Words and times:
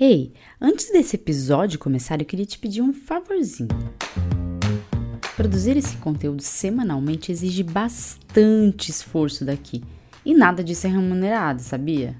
Ei, 0.00 0.32
antes 0.58 0.90
desse 0.90 1.16
episódio 1.16 1.78
começar, 1.78 2.18
eu 2.20 2.24
queria 2.24 2.46
te 2.46 2.58
pedir 2.58 2.80
um 2.80 2.94
favorzinho. 2.94 3.68
Produzir 5.36 5.76
esse 5.76 5.96
conteúdo 5.98 6.40
semanalmente 6.42 7.30
exige 7.30 7.62
bastante 7.62 8.90
esforço 8.90 9.44
daqui 9.44 9.82
e 10.24 10.34
nada 10.34 10.64
disso 10.64 10.86
é 10.86 10.90
remunerado, 10.90 11.60
sabia? 11.60 12.16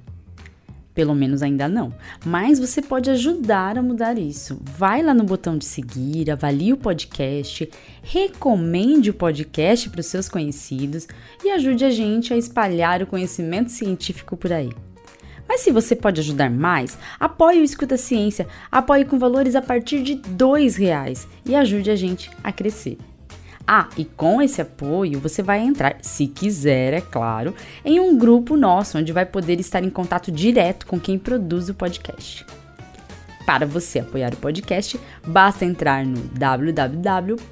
Pelo 0.95 1.15
menos 1.15 1.43
ainda 1.43 1.67
não. 1.67 1.95
Mas 2.23 2.59
você 2.59 2.83
pode 2.83 3.09
ajudar 3.09 3.79
a 3.79 3.83
mudar 3.83 4.19
isso. 4.19 4.61
Vai 4.63 5.03
lá 5.03 5.15
no 5.15 5.25
botão 5.25 5.57
de 5.57 5.65
seguir, 5.65 6.31
avalie 6.31 6.75
o 6.75 6.77
podcast, 6.77 7.71
recomende 8.03 9.09
o 9.09 9.15
podcast 9.15 9.89
para 9.89 10.01
os 10.01 10.07
seus 10.07 10.29
conhecidos 10.29 11.09
e 11.43 11.51
ajude 11.51 11.87
a 11.87 11.91
gente 11.91 12.35
a 12.35 12.37
espalhar 12.37 13.03
o 13.03 13.07
conhecimento 13.07 13.71
científico 13.71 14.37
por 14.37 14.53
aí. 14.53 14.71
Mas 15.53 15.61
se 15.61 15.71
você 15.71 15.95
pode 15.95 16.19
ajudar 16.19 16.49
mais, 16.49 16.97
apoie 17.21 17.61
o 17.61 17.63
Escuta 17.63 17.99
Ciência, 17.99 18.49
apoie 18.71 19.05
com 19.05 19.19
valores 19.19 19.55
a 19.55 19.61
partir 19.61 20.03
de 20.03 20.15
R$ 20.15 20.71
reais 20.79 21.29
e 21.45 21.55
ajude 21.55 21.91
a 21.91 21.95
gente 21.95 22.31
a 22.43 22.51
crescer. 22.51 22.97
Ah, 23.67 23.87
e 23.99 24.07
com 24.07 24.41
esse 24.41 24.63
apoio 24.63 25.21
você 25.21 25.43
vai 25.43 25.61
entrar, 25.61 25.99
se 26.01 26.27
quiser, 26.27 26.95
é 26.95 27.03
claro, 27.03 27.55
em 27.85 28.01
um 28.01 28.17
grupo 28.17 28.57
nosso 28.57 28.97
onde 28.97 29.13
vai 29.13 29.27
poder 29.27 29.61
estar 29.61 29.85
em 29.85 29.91
contato 29.91 30.33
direto 30.33 30.87
com 30.87 30.99
quem 30.99 31.19
produz 31.19 31.69
o 31.69 31.75
podcast. 31.75 32.47
Para 33.45 33.67
você 33.67 33.99
apoiar 33.99 34.33
o 34.33 34.39
podcast, 34.39 34.99
basta 35.27 35.67
entrar 35.67 36.07
no 36.07 36.17
www.apoia.se 36.29 37.43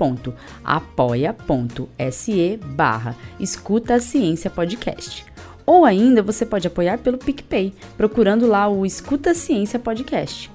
barra 2.65 3.15
Escuta 3.39 4.01
Ciência 4.01 4.49
Podcast. 4.49 5.30
Ou 5.71 5.85
ainda 5.85 6.21
você 6.21 6.45
pode 6.45 6.67
apoiar 6.67 6.99
pelo 6.99 7.17
PicPay, 7.17 7.73
procurando 7.97 8.45
lá 8.45 8.67
o 8.67 8.85
Escuta 8.85 9.33
Ciência 9.35 9.79
Podcast. 9.79 10.51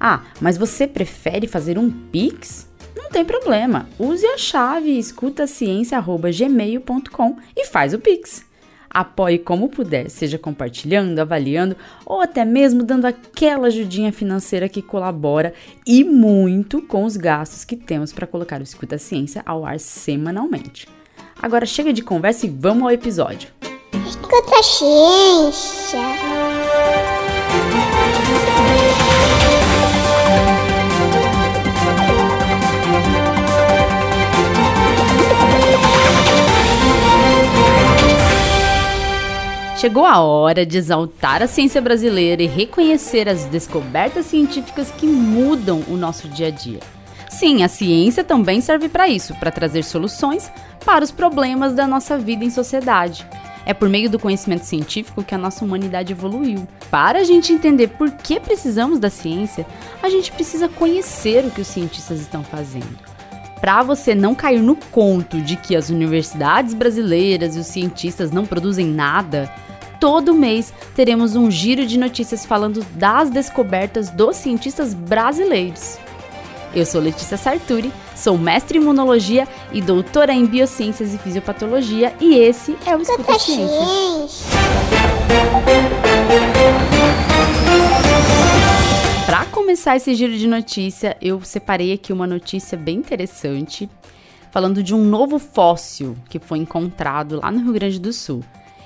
Ah, 0.00 0.22
mas 0.40 0.56
você 0.56 0.86
prefere 0.86 1.46
fazer 1.46 1.78
um 1.78 1.90
Pix? 1.90 2.66
Não 2.96 3.10
tem 3.10 3.22
problema. 3.22 3.86
Use 3.98 4.24
a 4.24 4.38
chave 4.38 4.98
escutaciência.gmail.com 4.98 7.36
e 7.54 7.66
faz 7.66 7.92
o 7.92 7.98
Pix. 7.98 8.46
Apoie 8.88 9.38
como 9.38 9.68
puder, 9.68 10.08
seja 10.08 10.38
compartilhando, 10.38 11.18
avaliando 11.18 11.76
ou 12.06 12.22
até 12.22 12.42
mesmo 12.42 12.82
dando 12.82 13.04
aquela 13.04 13.66
ajudinha 13.66 14.10
financeira 14.10 14.70
que 14.70 14.80
colabora 14.80 15.52
e 15.86 16.02
muito 16.02 16.80
com 16.80 17.04
os 17.04 17.18
gastos 17.18 17.62
que 17.62 17.76
temos 17.76 18.10
para 18.10 18.26
colocar 18.26 18.60
o 18.60 18.64
Escuta 18.64 18.96
Ciência 18.96 19.42
ao 19.44 19.66
ar 19.66 19.78
semanalmente. 19.78 20.88
Agora 21.42 21.66
chega 21.66 21.92
de 21.92 22.00
conversa 22.00 22.46
e 22.46 22.48
vamos 22.48 22.84
ao 22.84 22.90
episódio. 22.90 23.50
Escuta 24.36 24.62
ciência. 24.62 25.98
Chegou 39.78 40.04
a 40.04 40.20
hora 40.20 40.66
de 40.66 40.76
exaltar 40.76 41.42
a 41.42 41.46
ciência 41.46 41.80
brasileira 41.80 42.42
e 42.42 42.46
reconhecer 42.46 43.30
as 43.30 43.46
descobertas 43.46 44.26
científicas 44.26 44.90
que 44.90 45.06
mudam 45.06 45.82
o 45.88 45.96
nosso 45.96 46.28
dia 46.28 46.48
a 46.48 46.50
dia. 46.50 46.80
Sim, 47.30 47.62
a 47.62 47.68
ciência 47.68 48.22
também 48.22 48.60
serve 48.60 48.90
para 48.90 49.08
isso, 49.08 49.34
para 49.36 49.50
trazer 49.50 49.82
soluções 49.82 50.52
para 50.84 51.02
os 51.02 51.10
problemas 51.10 51.72
da 51.72 51.86
nossa 51.86 52.18
vida 52.18 52.44
em 52.44 52.50
sociedade. 52.50 53.26
É 53.66 53.74
por 53.74 53.88
meio 53.88 54.08
do 54.08 54.18
conhecimento 54.18 54.64
científico 54.64 55.24
que 55.24 55.34
a 55.34 55.38
nossa 55.38 55.64
humanidade 55.64 56.12
evoluiu. 56.12 56.68
Para 56.88 57.18
a 57.18 57.24
gente 57.24 57.52
entender 57.52 57.88
por 57.88 58.12
que 58.12 58.38
precisamos 58.38 59.00
da 59.00 59.10
ciência, 59.10 59.66
a 60.00 60.08
gente 60.08 60.30
precisa 60.30 60.68
conhecer 60.68 61.44
o 61.44 61.50
que 61.50 61.60
os 61.60 61.66
cientistas 61.66 62.20
estão 62.20 62.44
fazendo. 62.44 62.96
Para 63.60 63.82
você 63.82 64.14
não 64.14 64.36
cair 64.36 64.62
no 64.62 64.76
conto 64.76 65.40
de 65.40 65.56
que 65.56 65.74
as 65.74 65.90
universidades 65.90 66.74
brasileiras 66.74 67.56
e 67.56 67.58
os 67.58 67.66
cientistas 67.66 68.30
não 68.30 68.46
produzem 68.46 68.86
nada, 68.86 69.52
todo 69.98 70.32
mês 70.32 70.72
teremos 70.94 71.34
um 71.34 71.50
giro 71.50 71.84
de 71.84 71.98
notícias 71.98 72.46
falando 72.46 72.86
das 72.94 73.30
descobertas 73.30 74.10
dos 74.10 74.36
cientistas 74.36 74.94
brasileiros. 74.94 75.98
Eu 76.76 76.84
sou 76.84 77.00
Letícia 77.00 77.38
Sarturi, 77.38 77.90
sou 78.14 78.36
mestre 78.36 78.76
em 78.76 78.82
imunologia 78.82 79.48
e 79.72 79.80
doutora 79.80 80.34
em 80.34 80.44
biociências 80.44 81.14
e 81.14 81.16
fisiopatologia 81.16 82.14
e 82.20 82.34
esse 82.34 82.76
é 82.84 82.94
o 82.94 83.00
Escuta 83.00 83.38
Ciência. 83.38 84.46
Para 89.24 89.46
começar 89.46 89.96
esse 89.96 90.14
giro 90.14 90.36
de 90.36 90.46
notícia, 90.46 91.16
eu 91.18 91.40
separei 91.40 91.94
aqui 91.94 92.12
uma 92.12 92.26
notícia 92.26 92.76
bem 92.76 92.98
interessante, 92.98 93.88
falando 94.50 94.82
de 94.82 94.94
um 94.94 95.02
novo 95.02 95.38
fóssil 95.38 96.14
que 96.28 96.38
foi 96.38 96.58
encontrado 96.58 97.40
lá 97.40 97.50
no 97.50 97.62
Rio 97.62 97.72
Grande 97.72 97.98
do 97.98 98.12
Sul. 98.12 98.44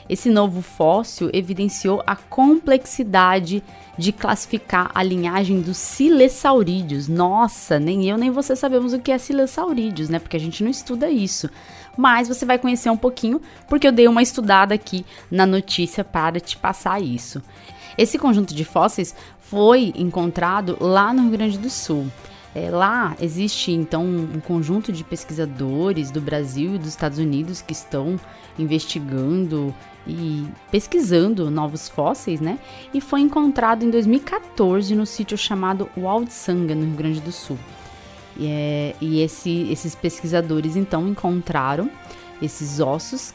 Esse 0.09 0.31
novo 0.31 0.63
fóssil 0.63 1.29
evidenciou 1.33 2.03
a 2.05 2.15
complexidade 2.15 3.65
de 4.01 4.13
classificar 4.13 4.91
a 4.95 5.03
linhagem 5.03 5.61
dos 5.61 5.77
silesaurídeos. 5.77 7.07
Nossa, 7.07 7.79
nem 7.79 8.09
eu 8.09 8.17
nem 8.17 8.31
você 8.31 8.57
sabemos 8.57 8.95
o 8.95 8.99
que 8.99 9.13
é 9.13 9.19
silesaurídeos, 9.19 10.09
né? 10.09 10.19
Porque 10.19 10.39
a 10.39 10.41
gente 10.41 10.65
não 10.65 10.71
estuda 10.71 11.11
isso. 11.11 11.51
Mas 11.97 12.27
você 12.27 12.47
vai 12.47 12.59
conhecer 12.59 12.89
um 12.89 12.97
pouquinho, 12.97 13.43
porque 13.69 13.87
eu 13.87 13.93
dei 13.93 14.09
uma 14.09 14.23
estudada 14.23 14.75
aqui 14.75 15.05
na 15.31 15.45
notícia 15.45 16.03
para 16.03 16.41
te 16.41 16.57
passar 16.57 17.01
isso. 17.01 17.43
Esse 17.99 18.19
conjunto 18.19 18.55
de 18.55 18.65
fósseis 18.65 19.15
foi 19.39 19.93
encontrado 19.95 20.79
lá 20.81 21.13
no 21.13 21.23
Rio 21.23 21.33
Grande 21.33 21.59
do 21.59 21.69
Sul. 21.69 22.07
É, 22.55 22.69
lá 22.69 23.17
existe 23.21 23.71
então 23.71 24.05
um 24.05 24.41
conjunto 24.41 24.93
de 24.93 25.05
pesquisadores 25.05 26.11
do 26.11 26.21
Brasil 26.21 26.75
e 26.75 26.79
dos 26.79 26.89
Estados 26.89 27.19
Unidos 27.19 27.63
que 27.63 27.73
estão 27.73 28.19
investigando 28.59 29.73
e 30.07 30.47
pesquisando 30.71 31.49
novos 31.49 31.89
fósseis, 31.89 32.41
né? 32.41 32.59
E 32.93 33.01
foi 33.01 33.21
encontrado 33.21 33.85
em 33.85 33.91
2014 33.91 34.95
no 34.97 35.07
sítio 35.07 35.39
chamado 35.39 35.89
Waldsanga, 35.97 36.75
no 36.75 36.87
Rio 36.87 36.97
Grande 36.97 37.21
do 37.21 37.31
Sul. 37.31 37.59
E, 38.37 38.47
é, 38.47 38.97
e 39.01 39.21
esse, 39.21 39.69
esses 39.71 39.95
pesquisadores 39.95 40.75
então 40.75 41.07
encontraram 41.07 41.89
esses 42.43 42.81
ossos 42.81 43.33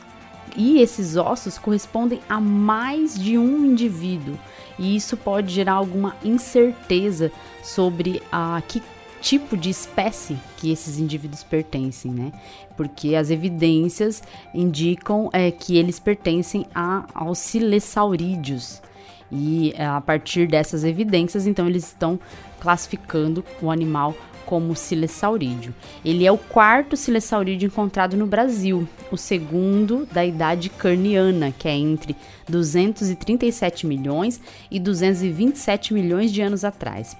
e 0.58 0.80
esses 0.80 1.16
ossos 1.16 1.58
correspondem 1.58 2.20
a 2.28 2.40
mais 2.40 3.18
de 3.18 3.38
um 3.38 3.66
indivíduo. 3.66 4.38
E 4.78 4.96
isso 4.96 5.16
pode 5.16 5.54
gerar 5.54 5.74
alguma 5.74 6.16
incerteza 6.24 7.32
sobre 7.64 8.22
a 8.32 8.62
que 8.68 8.82
tipo 9.26 9.58
de 9.58 9.72
espécie 9.72 10.38
que 10.58 10.72
esses 10.72 11.00
indivíduos 11.00 11.42
pertencem, 11.42 12.12
né? 12.12 12.32
Porque 12.78 13.16
as 13.16 13.32
evidências 13.32 14.22
indicam 14.54 15.32
é, 15.34 15.50
que 15.50 15.78
eles 15.78 15.98
pertencem 15.98 16.68
a, 16.76 17.08
aos 17.12 17.40
silesaurídeos. 17.40 18.84
E 19.32 19.74
é, 19.76 19.84
a 19.84 20.00
partir 20.00 20.48
dessas 20.48 20.84
evidências, 20.84 21.48
então, 21.48 21.68
eles 21.68 21.86
estão 21.86 22.20
classificando 22.60 23.44
o 23.60 23.72
animal 23.72 24.14
como 24.46 24.76
silesaurídeo. 24.76 25.74
Ele 26.04 26.24
é 26.24 26.32
o 26.32 26.38
quarto 26.38 26.96
silesaurídeo 26.96 27.66
encontrado 27.66 28.16
no 28.16 28.28
Brasil, 28.28 28.88
o 29.12 29.18
segundo 29.18 30.06
da 30.06 30.24
idade 30.24 30.70
carniana, 30.70 31.52
que 31.52 31.68
é 31.68 31.76
entre 31.76 32.16
237 32.48 33.88
milhões 33.88 34.40
e 34.70 34.80
227 34.80 35.96
milhões 35.96 36.32
de 36.32 36.44
anos 36.44 36.64
atrás. 36.64 37.18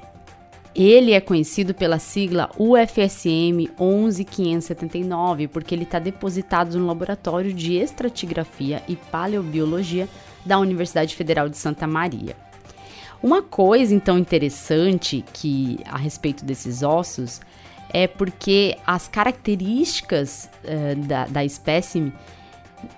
Ele 0.76 1.14
é 1.14 1.22
conhecido 1.22 1.74
pela 1.74 1.98
sigla 2.00 2.52
UFSM 2.60 3.70
11579 3.80 5.48
porque 5.48 5.74
ele 5.74 5.84
está 5.84 6.00
depositado 6.00 6.78
no 6.78 6.86
Laboratório 6.86 7.54
de 7.54 7.76
Estratigrafia 7.76 8.84
e 8.86 8.98
Paleobiologia 8.98 10.10
da 10.46 10.60
Universidade 10.60 11.16
Federal 11.16 11.48
de 11.48 11.58
Santa 11.58 11.88
Maria. 11.88 12.36
Uma 13.24 13.42
coisa 13.42 13.96
então 13.96 14.20
interessante 14.20 15.24
que 15.32 15.80
a 15.86 15.98
respeito 15.98 16.44
desses 16.44 16.84
ossos 16.84 17.40
é 17.90 18.06
porque 18.06 18.78
as 18.86 19.08
características 19.08 20.50
uh, 20.64 20.96
da, 21.08 21.26
da 21.26 21.46
espécime 21.46 22.12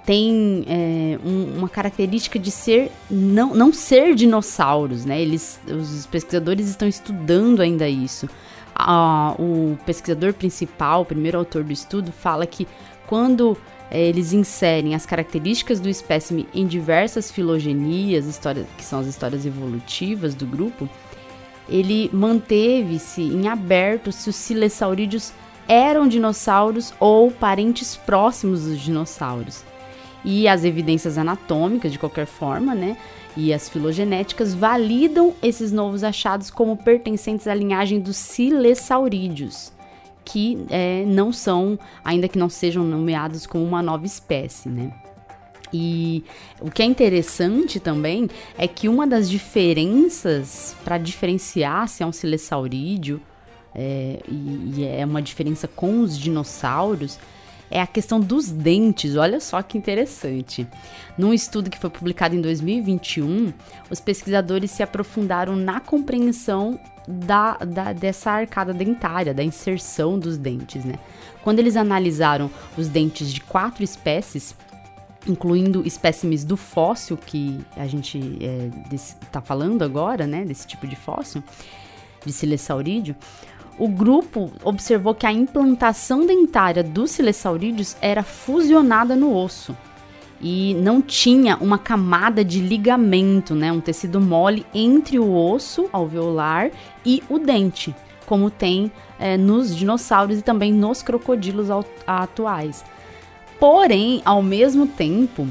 tem 0.06 0.66
é, 0.68 1.20
um, 1.26 1.58
uma 1.58 1.70
característica 1.70 2.38
de 2.38 2.52
ser 2.52 2.92
não, 3.10 3.54
não 3.54 3.72
ser 3.72 4.16
dinossauros, 4.16 5.06
né? 5.06 5.22
Eles, 5.22 5.60
os 5.68 6.06
pesquisadores 6.06 6.68
estão 6.68 6.88
estudando 6.88 7.62
ainda 7.62 7.88
isso. 7.88 8.28
Ah, 8.76 9.36
o 9.40 9.78
pesquisador 9.86 10.34
principal, 10.34 11.02
o 11.02 11.06
primeiro 11.06 11.38
autor 11.38 11.64
do 11.64 11.74
estudo, 11.74 12.12
fala 12.12 12.46
que 12.46 12.68
quando 13.08 13.58
é, 13.90 14.02
eles 14.02 14.34
inserem 14.34 14.94
as 14.94 15.06
características 15.06 15.80
do 15.80 15.90
espécime 15.90 16.48
em 16.54 16.68
diversas 16.68 17.32
filogenias, 17.32 18.26
histórias, 18.26 18.68
que 18.78 18.84
são 18.84 19.00
as 19.00 19.08
histórias 19.08 19.46
evolutivas 19.46 20.36
do 20.36 20.46
grupo, 20.46 20.90
ele 21.70 22.10
manteve-se 22.14 23.22
em 23.22 23.48
aberto 23.48 24.12
se 24.12 24.30
os 24.30 24.36
silesaurídeos 24.36 25.34
eram 25.68 26.08
dinossauros 26.08 26.94
ou 27.00 27.32
parentes 27.32 27.96
próximos 27.96 28.64
dos 28.64 28.80
dinossauros. 28.80 29.64
E 30.24 30.48
as 30.48 30.64
evidências 30.64 31.18
anatômicas, 31.18 31.92
de 31.92 32.00
qualquer 32.00 32.26
forma, 32.26 32.74
né? 32.74 32.98
E 33.36 33.54
as 33.54 33.70
filogenéticas 33.70 34.54
validam 34.54 35.34
esses 35.44 35.72
novos 35.72 36.04
achados 36.04 36.50
como 36.50 36.76
pertencentes 36.76 37.48
à 37.48 37.54
linhagem 37.54 38.00
dos 38.00 38.18
silesaurídeos, 38.18 39.72
que 40.26 40.66
é, 40.70 41.06
não 41.06 41.32
são, 41.32 41.78
ainda 42.04 42.28
que 42.28 42.40
não 42.40 42.50
sejam 42.50 42.84
nomeados 42.84 43.46
como 43.46 43.64
uma 43.64 43.82
nova 43.82 44.06
espécie, 44.06 44.70
né? 44.70 44.92
E 45.72 46.24
o 46.62 46.72
que 46.72 46.82
é 46.82 46.86
interessante 46.86 47.80
também 47.80 48.30
é 48.58 48.68
que 48.68 48.88
uma 48.88 49.06
das 49.06 49.30
diferenças 49.30 50.76
para 50.84 50.98
diferenciar 50.98 51.88
se 51.88 52.04
é 52.04 52.06
um 52.06 52.12
silesaurídeo 52.12 53.22
é, 53.78 54.20
e, 54.28 54.74
e 54.78 54.86
é 54.86 55.06
uma 55.06 55.22
diferença 55.22 55.68
com 55.68 56.02
os 56.02 56.18
dinossauros 56.18 57.20
é 57.70 57.82
a 57.82 57.88
questão 57.88 58.20
dos 58.20 58.50
dentes. 58.50 59.16
Olha 59.16 59.40
só 59.40 59.62
que 59.62 59.78
interessante. 59.78 60.68
Num 61.18 61.34
estudo 61.34 61.70
que 61.70 61.78
foi 61.78 61.90
publicado 61.90 62.36
em 62.36 62.42
2021, 62.42 63.54
os 63.90 64.00
pesquisadores 64.00 64.72
se 64.72 64.82
aprofundaram 64.82 65.56
na 65.56 65.80
compreensão 65.80 66.80
da, 67.08 67.56
da, 67.58 67.94
dessa 67.94 68.32
arcada 68.32 68.74
dentária, 68.74 69.34
da 69.34 69.44
inserção 69.44 70.20
dos 70.20 70.38
dentes, 70.38 70.84
né? 70.84 70.96
Quando 71.44 71.60
eles 71.60 71.78
analisaram 71.78 72.52
os 72.78 72.90
dentes 72.90 73.34
de 73.34 73.40
quatro 73.40 73.84
espécies, 73.84 74.56
incluindo 75.26 75.86
espécimes 75.86 76.44
do 76.44 76.58
fóssil 76.58 77.18
que 77.18 77.60
a 77.78 77.88
gente 77.88 78.20
está 78.92 79.40
é, 79.40 79.42
falando 79.42 79.84
agora, 79.84 80.28
né, 80.28 80.44
desse 80.44 80.68
tipo 80.68 80.86
de 80.86 80.96
fóssil, 80.96 81.42
de 82.26 82.34
silesaurídeo, 82.34 83.16
o 83.78 83.88
grupo 83.88 84.52
observou 84.64 85.14
que 85.14 85.26
a 85.26 85.32
implantação 85.32 86.26
dentária 86.26 86.84
dos 86.84 87.12
silesaurídeos 87.12 87.96
era 88.02 88.24
fusionada 88.24 89.16
no 89.16 89.36
osso 89.36 89.76
e 90.42 90.76
não 90.76 91.02
tinha 91.02 91.58
uma 91.58 91.78
camada 91.78 92.44
de 92.44 92.60
ligamento, 92.60 93.56
né, 93.56 93.72
um 93.72 93.82
tecido 93.82 94.20
mole 94.20 94.66
entre 94.74 95.18
o 95.20 95.36
osso 95.36 95.90
alveolar 95.92 96.72
e 97.06 97.24
o 97.30 97.40
dente, 97.40 97.96
como 98.26 98.50
tem 98.50 98.92
é, 99.20 99.38
nos 99.38 99.76
dinossauros 99.76 100.40
e 100.40 100.42
também 100.42 100.74
nos 100.74 101.02
crocodilos 101.02 101.68
atuais. 102.06 102.84
Porém, 103.60 104.22
ao 104.24 104.44
mesmo 104.44 104.86
tempo, 104.86 105.48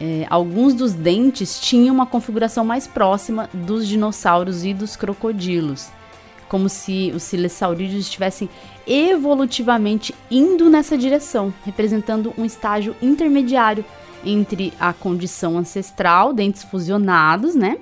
é, 0.00 0.26
alguns 0.28 0.74
dos 0.74 0.92
dentes 0.92 1.58
tinham 1.58 1.94
uma 1.94 2.06
configuração 2.06 2.64
mais 2.64 2.86
próxima 2.86 3.48
dos 3.52 3.88
dinossauros 3.88 4.64
e 4.64 4.74
dos 4.74 4.94
crocodilos, 4.94 5.90
como 6.48 6.68
se 6.68 7.12
os 7.14 7.22
silesaurídeos 7.22 8.02
estivessem 8.02 8.48
evolutivamente 8.86 10.14
indo 10.30 10.70
nessa 10.70 10.96
direção, 10.96 11.52
representando 11.64 12.32
um 12.38 12.44
estágio 12.44 12.96
intermediário 13.02 13.84
entre 14.24 14.72
a 14.80 14.92
condição 14.92 15.58
ancestral, 15.58 16.32
dentes 16.32 16.64
fusionados, 16.64 17.54
né? 17.54 17.78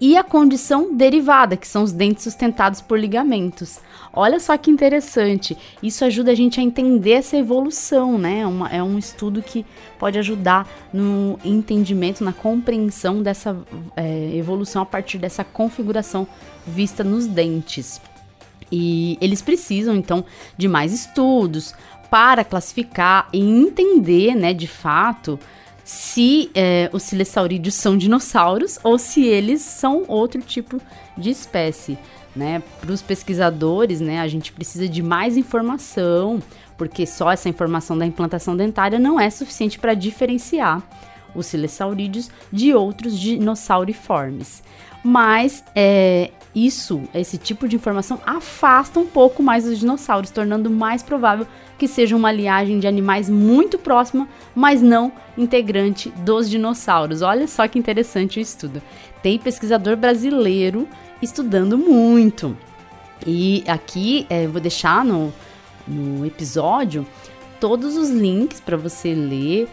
E 0.00 0.16
a 0.16 0.24
condição 0.24 0.92
derivada, 0.92 1.56
que 1.56 1.66
são 1.66 1.84
os 1.84 1.92
dentes 1.92 2.24
sustentados 2.24 2.80
por 2.80 2.98
ligamentos. 2.98 3.78
Olha 4.12 4.40
só 4.40 4.58
que 4.58 4.70
interessante. 4.70 5.56
Isso 5.82 6.04
ajuda 6.04 6.32
a 6.32 6.34
gente 6.34 6.58
a 6.58 6.62
entender 6.62 7.12
essa 7.12 7.36
evolução, 7.36 8.18
né? 8.18 8.44
Uma, 8.44 8.68
é 8.68 8.82
um 8.82 8.98
estudo 8.98 9.40
que 9.40 9.64
pode 9.98 10.18
ajudar 10.18 10.68
no 10.92 11.38
entendimento, 11.44 12.24
na 12.24 12.32
compreensão 12.32 13.22
dessa 13.22 13.56
é, 13.96 14.34
evolução 14.34 14.82
a 14.82 14.86
partir 14.86 15.18
dessa 15.18 15.44
configuração 15.44 16.26
vista 16.66 17.02
nos 17.02 17.26
dentes. 17.26 18.00
E 18.70 19.18
eles 19.20 19.42
precisam, 19.42 19.94
então, 19.94 20.24
de 20.56 20.66
mais 20.66 20.92
estudos 20.92 21.74
para 22.10 22.44
classificar 22.44 23.28
e 23.32 23.40
entender, 23.40 24.34
né, 24.34 24.52
de 24.52 24.66
fato, 24.66 25.38
se 25.84 26.50
é, 26.54 26.88
os 26.92 27.02
silesaurídeos 27.02 27.74
são 27.74 27.96
dinossauros 27.96 28.78
ou 28.82 28.98
se 28.98 29.24
eles 29.24 29.62
são 29.62 30.04
outro 30.08 30.40
tipo 30.40 30.80
de 31.16 31.30
espécie 31.30 31.98
né? 32.34 32.62
Para 32.80 32.92
os 32.92 33.02
pesquisadores, 33.02 34.00
né, 34.00 34.20
a 34.20 34.28
gente 34.28 34.52
precisa 34.52 34.88
de 34.88 35.02
mais 35.02 35.36
informação, 35.36 36.42
porque 36.76 37.06
só 37.06 37.30
essa 37.30 37.48
informação 37.48 37.96
da 37.96 38.06
implantação 38.06 38.56
dentária 38.56 38.98
não 38.98 39.20
é 39.20 39.28
suficiente 39.30 39.78
para 39.78 39.94
diferenciar 39.94 40.82
os 41.34 41.46
silesaurídeos 41.46 42.30
de 42.50 42.74
outros 42.74 43.18
dinossauриformes. 43.18 44.62
Mas 45.04 45.64
é, 45.74 46.30
isso, 46.54 47.02
esse 47.14 47.38
tipo 47.38 47.66
de 47.66 47.76
informação 47.76 48.20
afasta 48.26 49.00
um 49.00 49.06
pouco 49.06 49.42
mais 49.42 49.66
os 49.66 49.78
dinossauros, 49.78 50.30
tornando 50.30 50.68
mais 50.68 51.02
provável 51.02 51.46
que 51.78 51.88
seja 51.88 52.14
uma 52.14 52.30
linhagem 52.30 52.78
de 52.78 52.86
animais 52.86 53.30
muito 53.30 53.78
próxima, 53.78 54.28
mas 54.54 54.82
não 54.82 55.10
integrante 55.36 56.10
dos 56.18 56.50
dinossauros. 56.50 57.22
Olha 57.22 57.48
só 57.48 57.66
que 57.66 57.78
interessante 57.78 58.38
o 58.38 58.42
estudo. 58.42 58.82
Tem 59.22 59.38
pesquisador 59.38 59.96
brasileiro 59.96 60.86
estudando 61.22 61.78
muito. 61.78 62.56
E 63.26 63.64
aqui 63.66 64.26
é, 64.28 64.46
vou 64.46 64.60
deixar 64.60 65.04
no, 65.04 65.32
no 65.88 66.26
episódio 66.26 67.06
todos 67.58 67.96
os 67.96 68.10
links 68.10 68.60
para 68.60 68.76
você 68.76 69.14
ler 69.14 69.68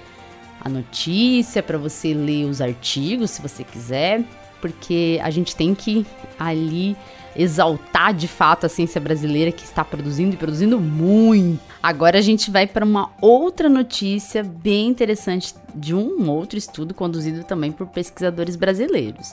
a 0.61 0.69
notícia, 0.69 1.61
para 1.61 1.77
você 1.77 2.13
ler 2.13 2.45
os 2.45 2.61
artigos, 2.61 3.31
se 3.31 3.41
você 3.41 3.63
quiser, 3.63 4.23
porque 4.61 5.19
a 5.23 5.29
gente 5.29 5.55
tem 5.55 5.73
que 5.73 6.05
ali 6.37 6.95
exaltar 7.35 8.13
de 8.13 8.27
fato 8.27 8.65
a 8.65 8.69
ciência 8.69 8.99
brasileira 8.99 9.51
que 9.51 9.63
está 9.63 9.83
produzindo 9.83 10.33
e 10.33 10.37
produzindo 10.37 10.79
muito. 10.79 11.61
Agora 11.81 12.17
a 12.17 12.21
gente 12.21 12.51
vai 12.51 12.67
para 12.67 12.85
uma 12.85 13.11
outra 13.21 13.69
notícia 13.69 14.43
bem 14.43 14.87
interessante 14.87 15.53
de 15.73 15.95
um 15.95 16.29
outro 16.29 16.57
estudo 16.57 16.93
conduzido 16.93 17.43
também 17.43 17.71
por 17.71 17.87
pesquisadores 17.87 18.55
brasileiros. 18.55 19.31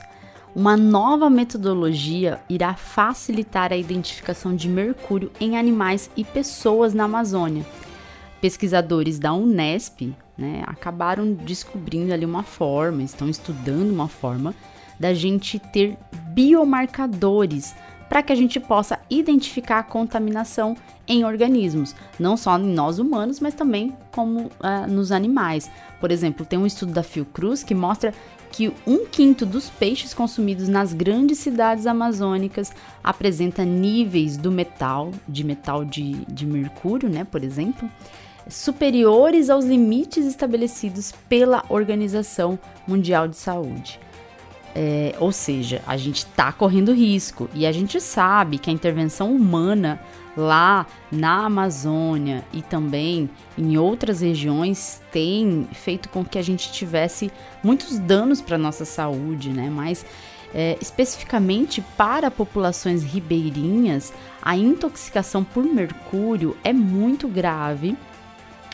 Uma 0.54 0.76
nova 0.76 1.28
metodologia 1.28 2.40
irá 2.48 2.74
facilitar 2.74 3.72
a 3.72 3.76
identificação 3.76 4.56
de 4.56 4.68
mercúrio 4.68 5.30
em 5.38 5.58
animais 5.58 6.08
e 6.16 6.24
pessoas 6.24 6.94
na 6.94 7.04
Amazônia. 7.04 7.66
Pesquisadores 8.40 9.18
da 9.18 9.34
Unesp 9.34 10.14
né, 10.38 10.62
acabaram 10.66 11.32
descobrindo 11.32 12.12
ali 12.12 12.24
uma 12.24 12.42
forma, 12.42 13.02
estão 13.02 13.28
estudando 13.28 13.90
uma 13.90 14.08
forma 14.08 14.54
da 14.98 15.14
gente 15.14 15.58
ter 15.58 15.96
biomarcadores 16.28 17.74
para 18.08 18.22
que 18.22 18.32
a 18.32 18.36
gente 18.36 18.60
possa 18.60 18.98
identificar 19.10 19.80
a 19.80 19.82
contaminação 19.82 20.76
em 21.08 21.24
organismos, 21.24 21.94
não 22.18 22.36
só 22.36 22.58
em 22.58 22.72
nós 22.72 22.98
humanos, 22.98 23.40
mas 23.40 23.54
também 23.54 23.96
como 24.12 24.42
uh, 24.42 24.86
nos 24.88 25.12
animais. 25.12 25.70
Por 26.00 26.10
exemplo, 26.10 26.46
tem 26.46 26.58
um 26.58 26.66
estudo 26.66 26.92
da 26.92 27.02
Fiocruz 27.02 27.62
que 27.62 27.74
mostra 27.74 28.12
que 28.50 28.72
um 28.86 29.06
quinto 29.06 29.44
dos 29.44 29.68
peixes 29.68 30.14
consumidos 30.14 30.68
nas 30.68 30.92
grandes 30.92 31.38
cidades 31.38 31.86
amazônicas 31.86 32.72
apresenta 33.02 33.64
níveis 33.64 34.36
do 34.36 34.50
metal, 34.50 35.10
de 35.28 35.44
metal 35.44 35.84
de, 35.84 36.12
de 36.26 36.46
mercúrio, 36.46 37.08
né, 37.08 37.24
por 37.24 37.42
exemplo, 37.42 37.90
superiores 38.48 39.50
aos 39.50 39.64
limites 39.64 40.24
estabelecidos 40.24 41.12
pela 41.28 41.64
Organização 41.68 42.58
Mundial 42.86 43.26
de 43.26 43.36
Saúde. 43.36 44.00
É, 44.78 45.14
ou 45.18 45.32
seja, 45.32 45.80
a 45.86 45.96
gente 45.96 46.18
está 46.18 46.52
correndo 46.52 46.92
risco 46.92 47.48
e 47.54 47.64
a 47.64 47.72
gente 47.72 47.98
sabe 47.98 48.58
que 48.58 48.68
a 48.68 48.72
intervenção 48.72 49.34
humana 49.34 49.98
lá 50.36 50.86
na 51.10 51.46
Amazônia 51.46 52.44
e 52.52 52.60
também 52.60 53.30
em 53.56 53.78
outras 53.78 54.20
regiões 54.20 55.00
tem 55.10 55.66
feito 55.72 56.10
com 56.10 56.22
que 56.22 56.38
a 56.38 56.42
gente 56.42 56.70
tivesse 56.70 57.32
muitos 57.64 57.98
danos 57.98 58.42
para 58.42 58.58
nossa 58.58 58.84
saúde, 58.84 59.48
né? 59.48 59.70
Mas 59.70 60.04
é, 60.54 60.76
especificamente 60.78 61.80
para 61.96 62.30
populações 62.30 63.02
ribeirinhas, 63.02 64.12
a 64.42 64.58
intoxicação 64.58 65.42
por 65.42 65.64
mercúrio 65.64 66.54
é 66.62 66.74
muito 66.74 67.28
grave 67.28 67.96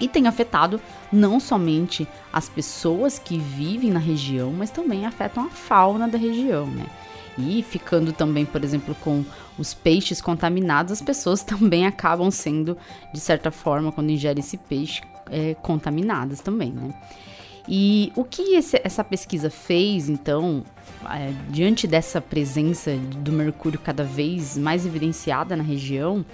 e 0.00 0.08
tem 0.08 0.26
afetado 0.26 0.80
não 1.12 1.38
somente 1.38 2.06
as 2.32 2.48
pessoas 2.48 3.18
que 3.18 3.38
vivem 3.38 3.90
na 3.90 3.98
região, 3.98 4.52
mas 4.52 4.70
também 4.70 5.06
afetam 5.06 5.46
a 5.46 5.50
fauna 5.50 6.08
da 6.08 6.18
região, 6.18 6.66
né? 6.66 6.86
E 7.38 7.62
ficando 7.62 8.12
também, 8.12 8.44
por 8.44 8.62
exemplo, 8.62 8.94
com 8.96 9.24
os 9.58 9.72
peixes 9.72 10.20
contaminados, 10.20 10.92
as 10.92 11.02
pessoas 11.02 11.42
também 11.44 11.86
acabam 11.86 12.30
sendo, 12.30 12.76
de 13.12 13.20
certa 13.20 13.50
forma, 13.50 13.92
quando 13.92 14.10
ingerem 14.10 14.40
esse 14.40 14.56
peixe, 14.56 15.02
é, 15.30 15.54
contaminadas 15.54 16.40
também, 16.40 16.72
né? 16.72 16.94
E 17.68 18.12
o 18.16 18.24
que 18.24 18.56
esse, 18.56 18.80
essa 18.82 19.04
pesquisa 19.04 19.48
fez, 19.48 20.08
então, 20.08 20.64
é, 21.08 21.32
diante 21.48 21.86
dessa 21.86 22.20
presença 22.20 22.96
do 22.96 23.30
mercúrio 23.30 23.78
cada 23.78 24.02
vez 24.02 24.58
mais 24.58 24.84
evidenciada 24.84 25.56
na 25.56 25.62
região, 25.62 26.24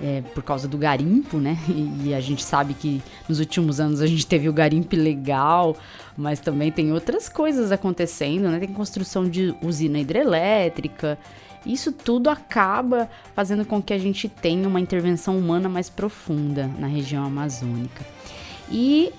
é, 0.00 0.22
por 0.34 0.42
causa 0.42 0.68
do 0.68 0.78
garimpo, 0.78 1.38
né? 1.38 1.58
E, 1.68 2.08
e, 2.08 2.14
a 2.14 2.20
gente 2.20 2.42
sabe 2.42 2.74
que 2.74 3.02
nos 3.28 3.38
últimos 3.38 3.80
anos 3.80 4.00
a 4.00 4.06
gente 4.06 4.26
teve 4.26 4.48
o 4.48 4.52
garimpo 4.52 4.96
legal, 4.96 5.76
mas 6.16 6.40
também 6.40 6.70
tem 6.70 6.92
outras 6.92 7.28
coisas 7.28 7.70
acontecendo, 7.72 8.48
né? 8.48 8.58
Tem 8.58 8.68
construção 8.68 9.28
de 9.28 9.54
usina 9.62 9.98
hidrelétrica. 9.98 11.18
Isso 11.66 11.92
tudo 11.92 12.30
acaba 12.30 13.08
fazendo 13.34 13.64
com 13.64 13.82
que 13.82 13.92
a 13.92 13.98
gente 13.98 14.28
tenha 14.28 14.66
uma 14.68 14.80
intervenção 14.80 15.36
humana 15.36 15.68
mais 15.68 15.90
profunda 15.90 16.70
na 16.78 16.86
região 16.86 17.24
amazônica. 17.24 18.04
E 18.70 19.12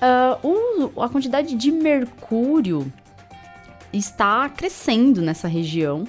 uh, 0.44 0.92
o, 0.96 1.02
a 1.02 1.10
quantidade 1.10 1.56
de 1.56 1.72
mercúrio 1.72 2.92
está 3.92 4.48
crescendo 4.50 5.22
nessa 5.22 5.48
região, 5.48 6.06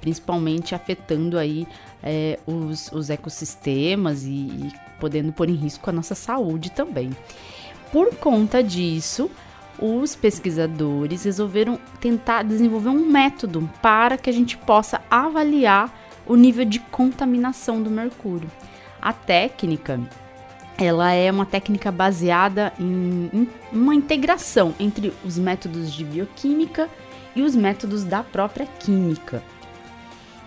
principalmente 0.00 0.74
afetando 0.74 1.38
aí 1.38 1.66
é, 2.02 2.38
os, 2.46 2.90
os, 2.92 3.10
ecossistemas 3.10 4.24
e, 4.24 4.28
e 4.28 4.72
podendo 4.98 5.32
pôr 5.32 5.48
em 5.48 5.54
risco 5.54 5.88
a 5.88 5.92
nossa 5.92 6.14
saúde 6.14 6.70
também. 6.70 7.10
Por 7.92 8.14
conta 8.16 8.62
disso, 8.62 9.30
os 9.78 10.14
pesquisadores 10.14 11.24
resolveram 11.24 11.78
tentar 12.00 12.42
desenvolver 12.42 12.90
um 12.90 13.06
método 13.06 13.68
para 13.82 14.16
que 14.18 14.30
a 14.30 14.32
gente 14.32 14.56
possa 14.56 15.00
avaliar 15.10 15.92
o 16.26 16.36
nível 16.36 16.64
de 16.64 16.78
contaminação 16.78 17.82
do 17.82 17.90
mercúrio. 17.90 18.50
A 19.00 19.12
técnica 19.12 19.98
ela 20.84 21.12
é 21.12 21.30
uma 21.30 21.44
técnica 21.44 21.92
baseada 21.92 22.72
em, 22.78 23.30
em, 23.34 23.48
uma 23.70 23.94
integração 23.94 24.74
entre 24.80 25.12
os 25.22 25.38
métodos 25.38 25.92
de 25.92 26.04
bioquímica 26.04 26.88
e 27.36 27.42
os 27.42 27.54
métodos 27.54 28.02
da 28.02 28.22
própria 28.22 28.66
química. 28.66 29.42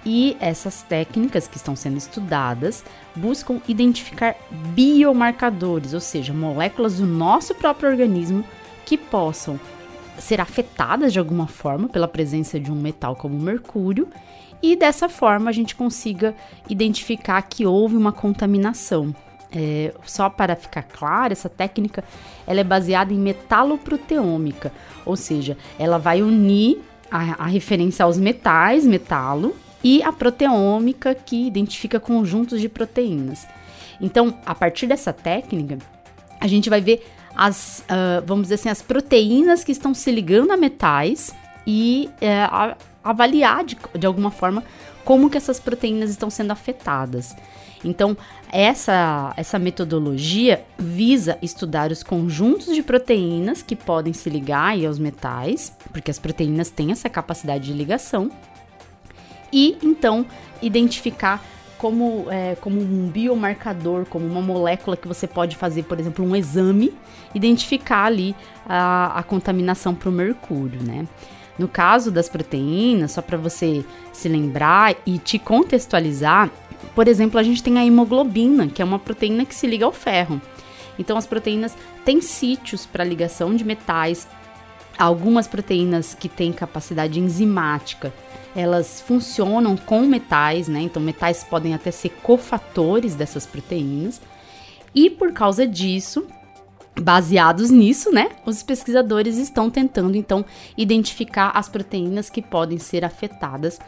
E 0.05 0.35
essas 0.39 0.81
técnicas 0.81 1.47
que 1.47 1.57
estão 1.57 1.75
sendo 1.75 1.97
estudadas 1.97 2.83
buscam 3.15 3.61
identificar 3.67 4.35
biomarcadores, 4.51 5.93
ou 5.93 5.99
seja, 5.99 6.33
moléculas 6.33 6.97
do 6.97 7.05
nosso 7.05 7.55
próprio 7.55 7.89
organismo 7.89 8.43
que 8.85 8.97
possam 8.97 9.59
ser 10.17 10.41
afetadas 10.41 11.13
de 11.13 11.19
alguma 11.19 11.47
forma 11.47 11.87
pela 11.87 12.07
presença 12.07 12.59
de 12.59 12.71
um 12.71 12.75
metal 12.75 13.15
como 13.15 13.35
o 13.35 13.41
mercúrio 13.41 14.07
e 14.61 14.75
dessa 14.75 15.09
forma 15.09 15.49
a 15.49 15.53
gente 15.53 15.75
consiga 15.75 16.35
identificar 16.69 17.41
que 17.41 17.65
houve 17.65 17.95
uma 17.95 18.11
contaminação. 18.11 19.13
É, 19.55 19.93
só 20.03 20.29
para 20.29 20.55
ficar 20.55 20.81
claro, 20.83 21.31
essa 21.31 21.47
técnica 21.47 22.03
ela 22.47 22.59
é 22.59 22.63
baseada 22.63 23.13
em 23.13 23.19
metaloproteômica, 23.19 24.71
ou 25.05 25.15
seja, 25.15 25.55
ela 25.77 25.99
vai 25.99 26.23
unir 26.23 26.81
a, 27.11 27.43
a 27.43 27.45
referência 27.45 28.03
aos 28.03 28.17
metais, 28.17 28.83
metalo, 28.83 29.55
e 29.83 30.01
a 30.01 30.11
proteômica, 30.11 31.13
que 31.13 31.47
identifica 31.47 31.99
conjuntos 31.99 32.61
de 32.61 32.69
proteínas. 32.69 33.47
Então, 33.99 34.37
a 34.45 34.55
partir 34.55 34.87
dessa 34.87 35.11
técnica, 35.11 35.77
a 36.39 36.47
gente 36.47 36.69
vai 36.69 36.81
ver 36.81 37.05
as, 37.35 37.83
uh, 37.89 38.23
vamos 38.25 38.43
dizer 38.43 38.55
assim, 38.55 38.69
as 38.69 38.81
proteínas 38.81 39.63
que 39.63 39.71
estão 39.71 39.93
se 39.93 40.11
ligando 40.11 40.51
a 40.51 40.57
metais 40.57 41.33
e 41.65 42.09
uh, 42.15 42.75
avaliar 43.03 43.63
de, 43.63 43.77
de 43.97 44.05
alguma 44.05 44.31
forma 44.31 44.63
como 45.03 45.29
que 45.29 45.37
essas 45.37 45.59
proteínas 45.59 46.09
estão 46.09 46.29
sendo 46.29 46.51
afetadas. 46.51 47.35
Então, 47.83 48.15
essa, 48.51 49.33
essa 49.35 49.59
metodologia 49.59 50.63
visa 50.77 51.37
estudar 51.41 51.91
os 51.91 52.01
conjuntos 52.01 52.73
de 52.73 52.81
proteínas 52.81 53.61
que 53.61 53.75
podem 53.75 54.13
se 54.13 54.29
ligar 54.29 54.77
aos 54.85 54.97
metais, 54.97 55.75
porque 55.91 56.09
as 56.09 56.19
proteínas 56.19 56.69
têm 56.69 56.91
essa 56.91 57.09
capacidade 57.09 57.65
de 57.65 57.73
ligação, 57.73 58.31
e 59.53 59.77
então 59.83 60.25
identificar 60.61 61.41
como, 61.77 62.27
é, 62.29 62.55
como 62.61 62.79
um 62.79 63.09
biomarcador, 63.09 64.05
como 64.05 64.25
uma 64.25 64.41
molécula 64.41 64.95
que 64.95 65.07
você 65.07 65.27
pode 65.27 65.57
fazer, 65.57 65.83
por 65.83 65.99
exemplo, 65.99 66.25
um 66.25 66.35
exame, 66.35 66.93
identificar 67.35 68.05
ali 68.05 68.35
a, 68.65 69.19
a 69.19 69.23
contaminação 69.23 69.93
para 69.93 70.09
o 70.09 70.11
mercúrio, 70.11 70.81
né? 70.81 71.05
No 71.59 71.67
caso 71.67 72.09
das 72.09 72.29
proteínas, 72.29 73.11
só 73.11 73.21
para 73.21 73.37
você 73.37 73.85
se 74.11 74.27
lembrar 74.27 74.95
e 75.05 75.19
te 75.19 75.37
contextualizar, 75.37 76.49
por 76.95 77.07
exemplo, 77.07 77.39
a 77.39 77.43
gente 77.43 77.61
tem 77.61 77.77
a 77.77 77.85
hemoglobina, 77.85 78.67
que 78.67 78.81
é 78.81 78.85
uma 78.85 78.97
proteína 78.97 79.45
que 79.45 79.53
se 79.53 79.67
liga 79.67 79.85
ao 79.85 79.91
ferro. 79.91 80.41
Então, 80.97 81.17
as 81.17 81.27
proteínas 81.27 81.75
têm 82.05 82.21
sítios 82.21 82.85
para 82.85 83.03
ligação 83.03 83.55
de 83.55 83.63
metais. 83.63 84.27
Algumas 84.97 85.47
proteínas 85.47 86.13
que 86.13 86.29
têm 86.29 86.53
capacidade 86.53 87.19
enzimática, 87.19 88.13
elas 88.55 89.01
funcionam 89.01 89.75
com 89.75 90.01
metais, 90.01 90.67
né? 90.67 90.81
Então, 90.81 91.01
metais 91.01 91.43
podem 91.43 91.73
até 91.73 91.91
ser 91.91 92.09
cofatores 92.21 93.15
dessas 93.15 93.45
proteínas. 93.45 94.21
E 94.93 95.09
por 95.09 95.33
causa 95.33 95.65
disso, 95.65 96.27
Baseados 96.99 97.71
nisso, 97.71 98.11
né, 98.11 98.29
os 98.45 98.61
pesquisadores 98.61 99.37
estão 99.37 99.67
tentando 99.67 100.15
então 100.15 100.45
identificar 100.77 101.49
as 101.55 101.67
proteínas 101.67 102.29
que 102.29 102.39
podem 102.39 102.77
ser 102.77 103.03
afetadas 103.03 103.79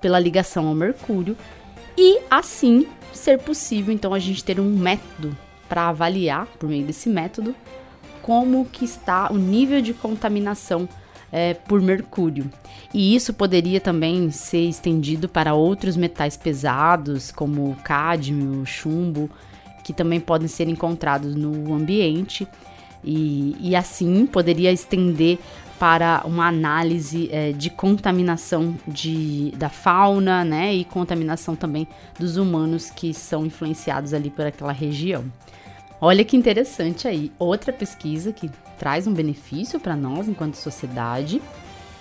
pela 0.00 0.18
ligação 0.18 0.66
ao 0.68 0.74
mercúrio 0.74 1.36
e 1.96 2.20
assim 2.30 2.86
ser 3.12 3.38
possível 3.38 3.92
então 3.92 4.14
a 4.14 4.18
gente 4.18 4.42
ter 4.42 4.58
um 4.58 4.70
método 4.70 5.36
para 5.68 5.88
avaliar 5.88 6.46
por 6.58 6.66
meio 6.66 6.86
desse 6.86 7.10
método 7.10 7.54
como 8.22 8.64
que 8.64 8.86
está 8.86 9.30
o 9.30 9.36
nível 9.36 9.82
de 9.82 9.92
contaminação 9.92 10.88
é, 11.34 11.52
por 11.52 11.82
mercúrio. 11.82 12.48
E 12.92 13.16
isso 13.16 13.34
poderia 13.34 13.80
também 13.80 14.30
ser 14.30 14.68
estendido 14.68 15.28
para 15.28 15.52
outros 15.52 15.96
metais 15.96 16.36
pesados, 16.36 17.32
como 17.32 17.76
cádmio, 17.82 18.64
chumbo, 18.64 19.28
que 19.82 19.92
também 19.92 20.20
podem 20.20 20.46
ser 20.46 20.68
encontrados 20.68 21.34
no 21.34 21.74
ambiente 21.74 22.46
e, 23.02 23.56
e 23.58 23.74
assim 23.74 24.24
poderia 24.26 24.70
estender 24.70 25.40
para 25.76 26.22
uma 26.24 26.46
análise 26.46 27.28
é, 27.32 27.50
de 27.50 27.68
contaminação 27.68 28.76
de, 28.86 29.52
da 29.56 29.68
fauna, 29.68 30.44
né, 30.44 30.72
e 30.72 30.84
contaminação 30.84 31.56
também 31.56 31.88
dos 32.16 32.36
humanos 32.36 32.90
que 32.90 33.12
são 33.12 33.44
influenciados 33.44 34.14
ali 34.14 34.30
por 34.30 34.46
aquela 34.46 34.72
região. 34.72 35.24
Olha 36.00 36.24
que 36.24 36.36
interessante 36.36 37.08
aí, 37.08 37.32
outra 37.40 37.72
pesquisa 37.72 38.32
que 38.32 38.48
traz 38.78 39.06
um 39.06 39.12
benefício 39.12 39.78
para 39.80 39.96
nós 39.96 40.28
enquanto 40.28 40.54
sociedade. 40.54 41.40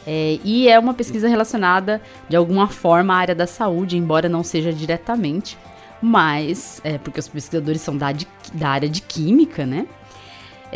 É, 0.05 0.37
e 0.43 0.67
é 0.67 0.77
uma 0.77 0.93
pesquisa 0.93 1.27
relacionada 1.27 2.01
de 2.27 2.35
alguma 2.35 2.67
forma 2.67 3.13
à 3.13 3.17
área 3.17 3.35
da 3.35 3.47
saúde, 3.47 3.97
embora 3.97 4.27
não 4.27 4.43
seja 4.43 4.73
diretamente, 4.73 5.57
mas 6.01 6.81
é 6.83 6.97
porque 6.97 7.19
os 7.19 7.27
pesquisadores 7.27 7.81
são 7.81 7.95
da, 7.95 8.11
de, 8.11 8.27
da 8.53 8.69
área 8.69 8.89
de 8.89 9.01
química, 9.01 9.65
né? 9.65 9.87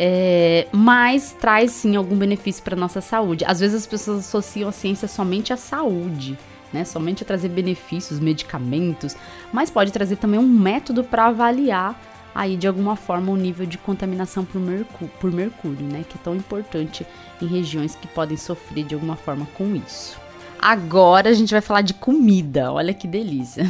É, 0.00 0.68
mas 0.72 1.32
traz 1.38 1.72
sim 1.72 1.96
algum 1.96 2.16
benefício 2.16 2.62
para 2.62 2.76
nossa 2.76 3.00
saúde. 3.00 3.44
Às 3.44 3.60
vezes 3.60 3.82
as 3.82 3.86
pessoas 3.86 4.20
associam 4.20 4.68
a 4.68 4.72
ciência 4.72 5.08
somente 5.08 5.52
à 5.52 5.56
saúde, 5.56 6.38
né? 6.72 6.84
Somente 6.84 7.22
a 7.22 7.26
trazer 7.26 7.48
benefícios, 7.48 8.18
medicamentos, 8.18 9.16
mas 9.52 9.70
pode 9.70 9.92
trazer 9.92 10.16
também 10.16 10.38
um 10.40 10.48
método 10.48 11.04
para 11.04 11.26
avaliar 11.26 12.00
aí 12.34 12.56
de 12.56 12.66
alguma 12.66 12.96
forma 12.96 13.32
o 13.32 13.36
nível 13.36 13.66
de 13.66 13.78
contaminação 13.78 14.44
por, 14.44 14.60
mercú 14.60 15.08
por 15.20 15.32
mercúrio, 15.32 15.86
né? 15.86 16.04
Que 16.08 16.16
é 16.16 16.20
tão 16.22 16.34
importante 16.34 17.06
em 17.40 17.46
regiões 17.46 17.94
que 17.94 18.06
podem 18.06 18.36
sofrer 18.36 18.84
de 18.84 18.94
alguma 18.94 19.16
forma 19.16 19.46
com 19.54 19.74
isso. 19.74 20.18
Agora 20.60 21.30
a 21.30 21.32
gente 21.32 21.52
vai 21.52 21.60
falar 21.60 21.82
de 21.82 21.94
comida, 21.94 22.72
olha 22.72 22.92
que 22.92 23.06
delícia. 23.06 23.64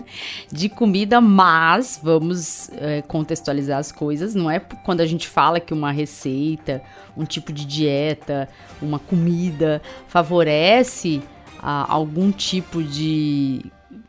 de 0.50 0.70
comida, 0.70 1.20
mas 1.20 2.00
vamos 2.02 2.70
é, 2.78 3.02
contextualizar 3.02 3.78
as 3.78 3.92
coisas. 3.92 4.34
Não 4.34 4.50
é 4.50 4.58
quando 4.58 5.02
a 5.02 5.06
gente 5.06 5.28
fala 5.28 5.60
que 5.60 5.74
uma 5.74 5.92
receita, 5.92 6.82
um 7.14 7.26
tipo 7.26 7.52
de 7.52 7.66
dieta, 7.66 8.48
uma 8.80 8.98
comida 8.98 9.82
favorece 10.08 11.20
a, 11.62 11.92
algum 11.92 12.32
tipo 12.32 12.82
de 12.82 13.60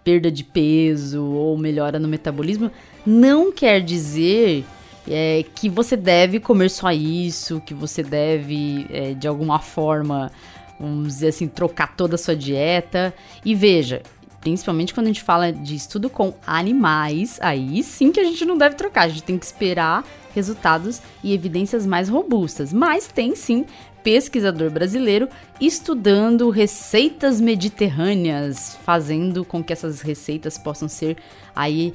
perda 0.02 0.32
de 0.32 0.44
peso 0.44 1.24
ou 1.24 1.58
melhora 1.58 2.00
no 2.00 2.08
metabolismo, 2.08 2.72
não 3.06 3.52
quer 3.52 3.82
dizer 3.82 4.66
é, 5.08 5.44
que 5.56 5.70
você 5.70 5.96
deve 5.96 6.40
comer 6.40 6.70
só 6.70 6.92
isso, 6.92 7.62
que 7.62 7.74
você 7.74 8.04
deve, 8.04 8.86
é, 8.90 9.14
de 9.14 9.28
alguma 9.28 9.60
forma, 9.60 10.32
vamos 10.80 11.08
dizer 11.08 11.30
assim, 11.30 11.48
trocar 11.48 11.96
toda 11.96 12.16
a 12.16 12.18
sua 12.18 12.36
dieta. 12.36 13.14
E 13.44 13.56
veja, 13.56 14.02
principalmente 14.40 14.94
quando 14.94 15.08
a 15.08 15.10
gente 15.10 15.24
fala 15.24 15.52
de 15.52 15.76
estudo 15.76 16.10
com 16.10 16.34
animais, 16.46 17.40
aí 17.42 17.84
sim 17.84 18.12
que 18.12 18.20
a 18.20 18.24
gente 18.24 18.44
não 18.46 18.58
deve 18.58 18.76
trocar, 18.76 19.04
a 19.04 19.10
gente 19.10 19.24
tem 19.24 19.38
que 19.38 19.46
esperar 19.46 20.04
resultados 20.34 21.02
e 21.24 21.34
evidências 21.34 21.86
mais 21.86 22.10
robustas. 22.10 22.72
Mas 22.74 23.08
tem 23.08 23.36
sim 23.36 23.66
pesquisador 24.04 24.70
brasileiro 24.70 25.28
estudando 25.60 26.50
receitas 26.50 27.40
mediterrâneas, 27.40 28.78
fazendo 28.84 29.46
com 29.46 29.64
que 29.64 29.74
essas 29.74 30.02
receitas 30.02 30.58
possam 30.58 30.88
ser 30.88 31.18
aí 31.56 31.94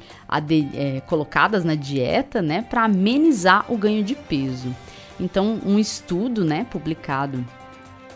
é, 0.75 1.00
colocadas 1.00 1.64
na 1.64 1.75
dieta, 1.75 2.40
né, 2.40 2.62
para 2.62 2.84
amenizar 2.84 3.64
o 3.68 3.76
ganho 3.76 4.02
de 4.02 4.14
peso. 4.14 4.75
Então, 5.18 5.60
um 5.64 5.78
estudo, 5.78 6.44
né, 6.44 6.66
publicado 6.70 7.44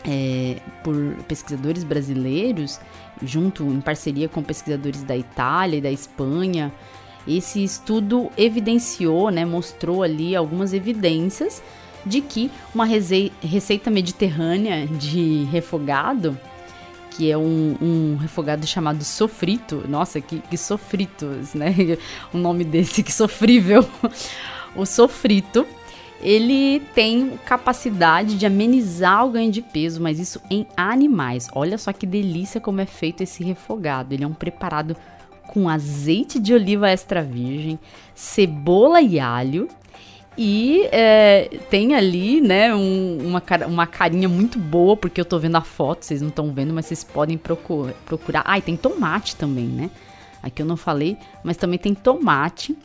é, 0.04 0.56
por 0.84 0.94
pesquisadores 1.26 1.84
brasileiros, 1.84 2.80
junto 3.22 3.64
em 3.64 3.80
parceria 3.80 4.28
com 4.28 4.42
pesquisadores 4.42 5.02
da 5.02 5.16
Itália 5.16 5.78
e 5.78 5.80
da 5.80 5.90
Espanha. 5.90 6.72
Esse 7.26 7.62
estudo 7.62 8.30
evidenciou, 8.36 9.30
né, 9.30 9.44
mostrou 9.44 10.02
ali 10.02 10.34
algumas 10.34 10.72
evidências 10.72 11.62
de 12.04 12.20
que 12.20 12.50
uma 12.74 12.84
receita 12.84 13.90
mediterrânea 13.90 14.86
de 14.86 15.44
refogado, 15.50 16.38
que 17.10 17.30
é 17.30 17.36
um, 17.36 17.76
um 17.80 18.16
refogado 18.16 18.66
chamado 18.66 19.04
sofrito, 19.04 19.84
nossa, 19.88 20.20
que, 20.20 20.38
que 20.38 20.56
sofritos, 20.56 21.54
né? 21.54 21.74
O 22.32 22.38
nome 22.38 22.64
desse, 22.64 23.02
que 23.02 23.12
sofrível. 23.12 23.86
o 24.74 24.86
sofrito 24.86 25.66
ele 26.22 26.80
tem 26.94 27.38
capacidade 27.46 28.36
de 28.36 28.44
amenizar 28.44 29.26
o 29.26 29.30
ganho 29.30 29.50
de 29.50 29.62
peso, 29.62 30.00
mas 30.00 30.18
isso 30.18 30.40
em 30.50 30.66
animais. 30.76 31.48
Olha 31.54 31.78
só 31.78 31.92
que 31.92 32.06
delícia 32.06 32.60
como 32.60 32.80
é 32.80 32.86
feito 32.86 33.22
esse 33.22 33.42
refogado. 33.42 34.12
Ele 34.12 34.24
é 34.24 34.26
um 34.26 34.34
preparado 34.34 34.96
com 35.48 35.68
azeite 35.68 36.38
de 36.38 36.52
oliva 36.54 36.88
extra 36.88 37.22
virgem, 37.22 37.78
cebola 38.14 39.00
e 39.00 39.18
alho. 39.18 39.66
E 40.38 40.88
é, 40.92 41.50
tem 41.68 41.94
ali, 41.94 42.40
né, 42.40 42.74
um, 42.74 43.18
uma, 43.20 43.42
uma 43.66 43.86
carinha 43.86 44.28
muito 44.28 44.58
boa, 44.58 44.96
porque 44.96 45.20
eu 45.20 45.24
tô 45.24 45.38
vendo 45.38 45.56
a 45.56 45.60
foto, 45.60 46.04
vocês 46.04 46.22
não 46.22 46.28
estão 46.28 46.52
vendo, 46.52 46.72
mas 46.72 46.86
vocês 46.86 47.04
podem 47.04 47.36
procurar. 47.36 47.92
procurar. 48.04 48.42
Ah, 48.46 48.58
e 48.58 48.62
tem 48.62 48.76
tomate 48.76 49.36
também, 49.36 49.66
né? 49.66 49.90
Aqui 50.42 50.62
eu 50.62 50.66
não 50.66 50.76
falei, 50.76 51.18
mas 51.44 51.56
também 51.56 51.78
tem 51.78 51.94
tomate 51.94 52.76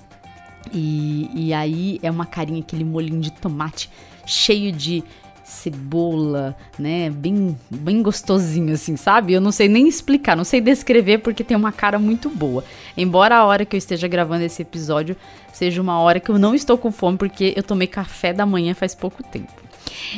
e, 0.74 1.30
e 1.34 1.54
aí 1.54 2.00
é 2.04 2.12
uma 2.12 2.26
carinha, 2.26 2.60
aquele 2.60 2.84
molinho 2.84 3.22
de 3.22 3.32
tomate 3.32 3.90
cheio 4.26 4.72
de 4.72 5.04
cebola, 5.46 6.58
né? 6.78 7.10
Bem, 7.12 7.56
bem 7.70 8.02
gostosinho, 8.02 8.74
assim, 8.74 8.98
sabe? 8.98 9.32
Eu 9.32 9.40
não 9.40 9.52
sei 9.52 9.68
nem 9.68 9.88
explicar, 9.88 10.36
não 10.36 10.44
sei 10.44 10.60
descrever 10.60 11.20
porque 11.20 11.44
tem 11.44 11.56
uma 11.56 11.72
cara 11.72 12.00
muito 12.00 12.30
boa. 12.30 12.64
Embora 12.98 13.38
a 13.38 13.46
hora 13.46 13.64
que 13.64 13.76
eu 13.76 13.78
esteja 13.78 14.08
gravando 14.08 14.44
esse 14.44 14.64
episódio 14.64 15.16
seja 15.54 15.80
uma 15.82 16.00
hora 16.00 16.20
que 16.20 16.30
eu 16.30 16.40
não 16.40 16.56
estou 16.56 16.78
com 16.78 16.92
fome 16.92 17.18
porque 17.18 17.54
eu 17.56 17.62
tomei 17.62 17.88
café 17.88 18.34
da 18.34 18.46
manhã 18.46 18.74
faz 18.74 18.96
pouco 18.96 19.22
tempo. 19.22 19.54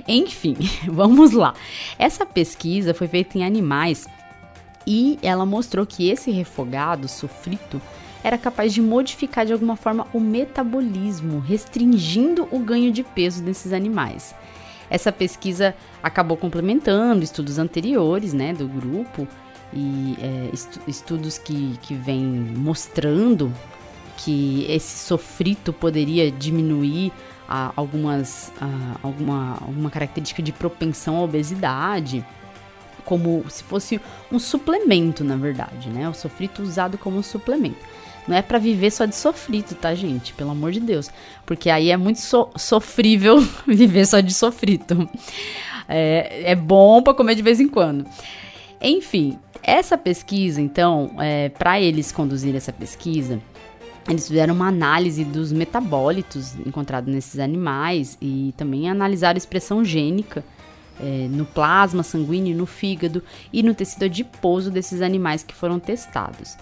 Enfim, 0.08 0.56
vamos 0.88 1.34
lá. 1.34 1.54
Essa 2.00 2.26
pesquisa 2.26 2.94
foi 2.94 3.10
feita 3.10 3.38
em 3.38 3.44
animais 3.44 4.08
e 4.86 5.20
ela 5.22 5.46
mostrou 5.46 5.86
que 5.86 6.10
esse 6.10 6.32
refogado 6.32 7.10
sofrito 7.10 7.82
era 8.24 8.38
capaz 8.38 8.74
de 8.74 8.82
modificar 8.82 9.46
de 9.46 9.52
alguma 9.52 9.76
forma 9.76 10.08
o 10.14 10.20
metabolismo, 10.20 11.40
restringindo 11.40 12.48
o 12.50 12.60
ganho 12.60 12.92
de 12.92 13.04
peso 13.04 13.44
desses 13.44 13.74
animais. 13.74 14.34
Essa 14.90 15.12
pesquisa 15.12 15.76
acabou 16.02 16.38
complementando 16.38 17.24
estudos 17.24 17.60
anteriores 17.60 18.34
né, 18.34 18.54
do 18.54 18.68
grupo 18.68 19.28
e 19.74 20.18
é, 20.22 20.50
estudos 20.88 21.38
que, 21.38 21.78
que 21.82 21.94
vêm 21.94 22.24
mostrando 22.24 23.52
que 24.18 24.66
esse 24.70 25.06
sofrito 25.06 25.72
poderia 25.72 26.32
diminuir 26.32 27.12
algumas, 27.48 28.52
ah, 28.60 28.96
alguma, 29.02 29.58
alguma 29.62 29.90
característica 29.90 30.42
de 30.42 30.52
propensão 30.52 31.18
à 31.18 31.22
obesidade, 31.22 32.26
como 33.06 33.46
se 33.50 33.64
fosse 33.64 34.02
um 34.30 34.38
suplemento, 34.38 35.24
na 35.24 35.38
verdade, 35.38 35.90
né? 35.90 36.10
O 36.10 36.14
sofrito 36.14 36.62
usado 36.62 36.98
como 36.98 37.24
suplemento. 37.24 37.78
Não 38.28 38.36
é 38.36 38.42
para 38.42 38.58
viver 38.58 38.92
só 38.92 39.06
de 39.06 39.16
sofrido, 39.16 39.74
tá, 39.76 39.96
gente? 39.96 40.34
Pelo 40.34 40.52
amor 40.52 40.72
de 40.72 40.80
Deus. 40.80 41.10
Porque 41.46 41.70
aí 41.70 41.90
é 41.90 41.98
muito 41.98 42.20
so 42.20 42.50
sofrível 42.56 43.40
viver 43.66 44.06
só 44.06 44.20
de 44.20 44.34
sofrito. 44.34 45.10
É, 45.88 46.52
é 46.52 46.56
bom 46.56 47.02
para 47.02 47.14
comer 47.14 47.36
de 47.36 47.42
vez 47.42 47.60
em 47.60 47.68
quando. 47.68 48.06
Enfim, 48.82 49.40
essa 49.64 49.98
pesquisa, 49.98 50.62
então, 50.62 51.12
é, 51.20 51.50
para 51.50 51.80
eles 51.80 52.12
conduzirem 52.12 52.58
essa 52.58 52.74
pesquisa, 52.74 53.40
eles 54.08 54.28
fizeram 54.28 54.54
uma 54.54 54.68
análise 54.68 55.24
dos 55.24 55.52
metabólitos 55.52 56.56
encontrados 56.66 57.14
nesses 57.14 57.40
animais 57.40 58.18
e 58.22 58.54
também 58.56 58.90
analisaram 58.90 59.36
a 59.36 59.38
expressão 59.38 59.84
gênica 59.84 60.44
é, 61.00 61.28
no 61.30 61.46
plasma 61.46 62.04
sanguíneo, 62.04 62.56
no 62.56 62.66
fígado 62.66 63.22
e 63.52 63.62
no 63.62 63.74
tecido 63.74 64.06
adiposo 64.06 64.72
desses 64.72 65.02
animais 65.02 65.44
que 65.44 65.54
foram 65.54 65.80
testados. 65.80 66.58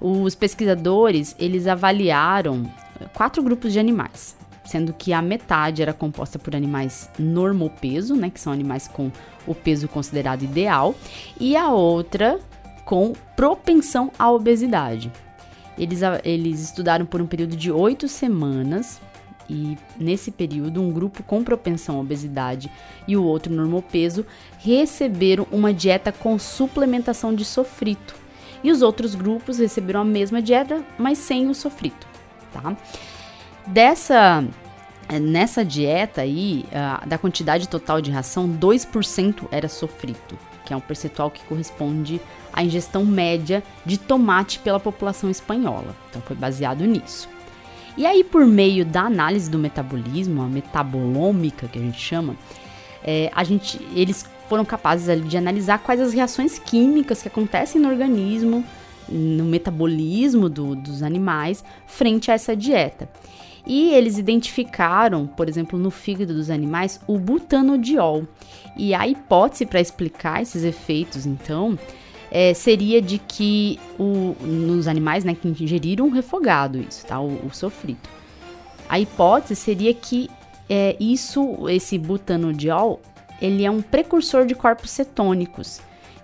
Os 0.00 0.34
pesquisadores, 0.34 1.34
eles 1.38 1.66
avaliaram 1.66 2.70
quatro 3.14 3.42
grupos 3.42 3.72
de 3.72 3.78
animais, 3.78 4.36
sendo 4.64 4.92
que 4.92 5.12
a 5.12 5.20
metade 5.20 5.82
era 5.82 5.92
composta 5.92 6.38
por 6.38 6.54
animais 6.54 7.10
normopeso, 7.18 8.14
né, 8.14 8.30
que 8.30 8.40
são 8.40 8.52
animais 8.52 8.86
com 8.86 9.10
o 9.46 9.54
peso 9.54 9.88
considerado 9.88 10.42
ideal, 10.42 10.94
e 11.40 11.56
a 11.56 11.70
outra 11.70 12.38
com 12.84 13.12
propensão 13.36 14.10
à 14.18 14.30
obesidade. 14.30 15.12
Eles, 15.76 16.00
eles 16.24 16.60
estudaram 16.60 17.06
por 17.06 17.20
um 17.20 17.26
período 17.26 17.56
de 17.56 17.70
oito 17.70 18.08
semanas 18.08 19.00
e 19.48 19.78
nesse 19.98 20.30
período 20.30 20.82
um 20.82 20.90
grupo 20.90 21.22
com 21.22 21.42
propensão 21.42 21.96
à 21.96 22.00
obesidade 22.00 22.70
e 23.06 23.16
o 23.16 23.24
outro 23.24 23.52
normopeso 23.52 24.26
receberam 24.58 25.46
uma 25.50 25.72
dieta 25.72 26.12
com 26.12 26.38
suplementação 26.38 27.34
de 27.34 27.44
sofrito 27.44 28.17
e 28.62 28.70
os 28.70 28.82
outros 28.82 29.14
grupos 29.14 29.58
receberam 29.58 30.00
a 30.00 30.04
mesma 30.04 30.42
dieta, 30.42 30.82
mas 30.98 31.18
sem 31.18 31.48
o 31.48 31.54
sofrito, 31.54 32.06
tá? 32.52 32.76
Dessa 33.66 34.44
nessa 35.18 35.64
dieta 35.64 36.20
aí, 36.20 36.66
da 37.06 37.16
quantidade 37.16 37.66
total 37.66 37.98
de 37.98 38.10
ração, 38.10 38.46
2% 38.46 39.46
era 39.50 39.66
sofrito, 39.66 40.38
que 40.66 40.74
é 40.74 40.76
um 40.76 40.80
percentual 40.80 41.30
que 41.30 41.42
corresponde 41.44 42.20
à 42.52 42.62
ingestão 42.62 43.06
média 43.06 43.62
de 43.86 43.96
tomate 43.96 44.58
pela 44.58 44.78
população 44.78 45.30
espanhola. 45.30 45.96
Então 46.10 46.20
foi 46.20 46.36
baseado 46.36 46.84
nisso. 46.84 47.26
E 47.96 48.04
aí, 48.04 48.22
por 48.22 48.46
meio 48.46 48.84
da 48.84 49.02
análise 49.02 49.50
do 49.50 49.58
metabolismo, 49.58 50.42
a 50.42 50.46
metabolômica 50.46 51.66
que 51.66 51.78
a 51.78 51.82
gente 51.82 51.98
chama, 51.98 52.36
é, 53.02 53.30
a 53.34 53.42
gente, 53.42 53.80
eles 53.94 54.24
foram 54.48 54.64
capazes 54.64 55.08
ali, 55.08 55.22
de 55.22 55.36
analisar 55.36 55.78
quais 55.78 56.00
as 56.00 56.12
reações 56.12 56.58
químicas 56.58 57.22
que 57.22 57.28
acontecem 57.28 57.80
no 57.80 57.88
organismo, 57.88 58.64
no 59.08 59.44
metabolismo 59.44 60.48
do, 60.48 60.74
dos 60.74 61.02
animais, 61.02 61.64
frente 61.86 62.30
a 62.30 62.34
essa 62.34 62.56
dieta. 62.56 63.08
E 63.66 63.90
eles 63.90 64.16
identificaram, 64.16 65.26
por 65.26 65.48
exemplo, 65.48 65.78
no 65.78 65.90
fígado 65.90 66.32
dos 66.32 66.48
animais, 66.48 66.98
o 67.06 67.18
butanodiol. 67.18 68.26
E 68.76 68.94
a 68.94 69.06
hipótese 69.06 69.66
para 69.66 69.80
explicar 69.80 70.40
esses 70.40 70.64
efeitos, 70.64 71.26
então, 71.26 71.78
é, 72.30 72.54
seria 72.54 73.02
de 73.02 73.18
que 73.18 73.78
o, 73.98 74.34
nos 74.40 74.88
animais 74.88 75.24
né, 75.24 75.34
que 75.34 75.48
ingeriram 75.48 76.08
refogado, 76.08 76.78
isso, 76.80 77.04
tá? 77.06 77.20
O, 77.20 77.46
o 77.46 77.50
sofrito. 77.52 78.08
A 78.88 78.98
hipótese 78.98 79.54
seria 79.54 79.92
que 79.92 80.30
é, 80.68 80.96
isso, 81.00 81.68
esse 81.68 81.98
butanodiol, 81.98 83.00
ele 83.40 83.64
é 83.64 83.70
um 83.70 83.82
precursor 83.82 84.46
de 84.46 84.54
corpos 84.54 84.90
cetônicos, 84.90 85.80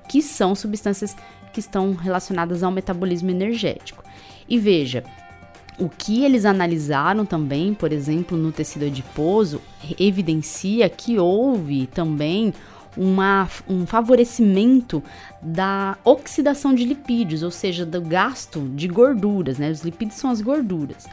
que 0.09 0.20
são 0.20 0.55
substâncias 0.55 1.16
que 1.53 1.61
estão 1.61 1.94
relacionadas 1.94 2.62
ao 2.62 2.70
metabolismo 2.70 3.31
energético. 3.31 4.03
E 4.48 4.59
veja, 4.59 5.05
o 5.79 5.88
que 5.88 6.24
eles 6.24 6.44
analisaram 6.44 7.24
também, 7.24 7.74
por 7.74 7.92
exemplo, 7.92 8.37
no 8.37 8.53
tecido 8.53 8.85
adiposo, 8.85 9.61
evidencia 9.98 10.88
que 10.88 11.18
houve 11.18 11.87
também 11.87 12.53
uma, 12.96 13.48
um 13.68 13.87
favorecimento 13.87 15.03
da 15.42 15.96
oxidação 16.05 16.74
de 16.74 16.85
lipídios, 16.85 17.42
ou 17.42 17.50
seja, 17.50 17.85
do 17.85 18.00
gasto 18.00 18.61
de 18.74 18.87
gorduras, 18.87 19.59
né? 19.59 19.70
Os 19.70 19.83
lipídios 19.83 20.18
são 20.18 20.31
as 20.31 20.40
gorduras. 20.40 21.07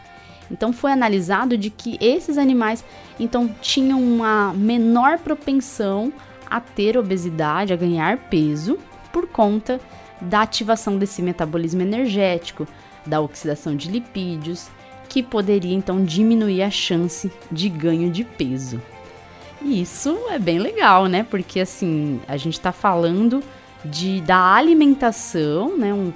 Então 0.51 0.73
foi 0.73 0.91
analisado 0.91 1.57
de 1.57 1.69
que 1.69 1.97
esses 2.01 2.37
animais 2.37 2.83
então 3.19 3.49
tinham 3.61 4.01
uma 4.01 4.53
menor 4.53 5.17
propensão 5.19 6.11
a 6.49 6.59
ter 6.59 6.97
obesidade, 6.97 7.71
a 7.71 7.77
ganhar 7.77 8.17
peso 8.29 8.77
por 9.13 9.27
conta 9.27 9.79
da 10.19 10.41
ativação 10.41 10.97
desse 10.97 11.21
metabolismo 11.21 11.81
energético, 11.81 12.67
da 13.05 13.21
oxidação 13.21 13.75
de 13.75 13.89
lipídios, 13.89 14.69
que 15.09 15.23
poderia 15.23 15.73
então 15.73 16.03
diminuir 16.03 16.61
a 16.61 16.69
chance 16.69 17.31
de 17.51 17.69
ganho 17.69 18.11
de 18.11 18.23
peso. 18.23 18.81
E 19.61 19.81
isso 19.81 20.17
é 20.29 20.39
bem 20.39 20.59
legal, 20.59 21.05
né? 21.07 21.23
Porque 21.23 21.59
assim, 21.59 22.19
a 22.27 22.37
gente 22.37 22.53
está 22.53 22.71
falando 22.71 23.43
de 23.83 24.21
da 24.21 24.55
alimentação, 24.55 25.77
né? 25.77 25.93
Um, 25.93 26.13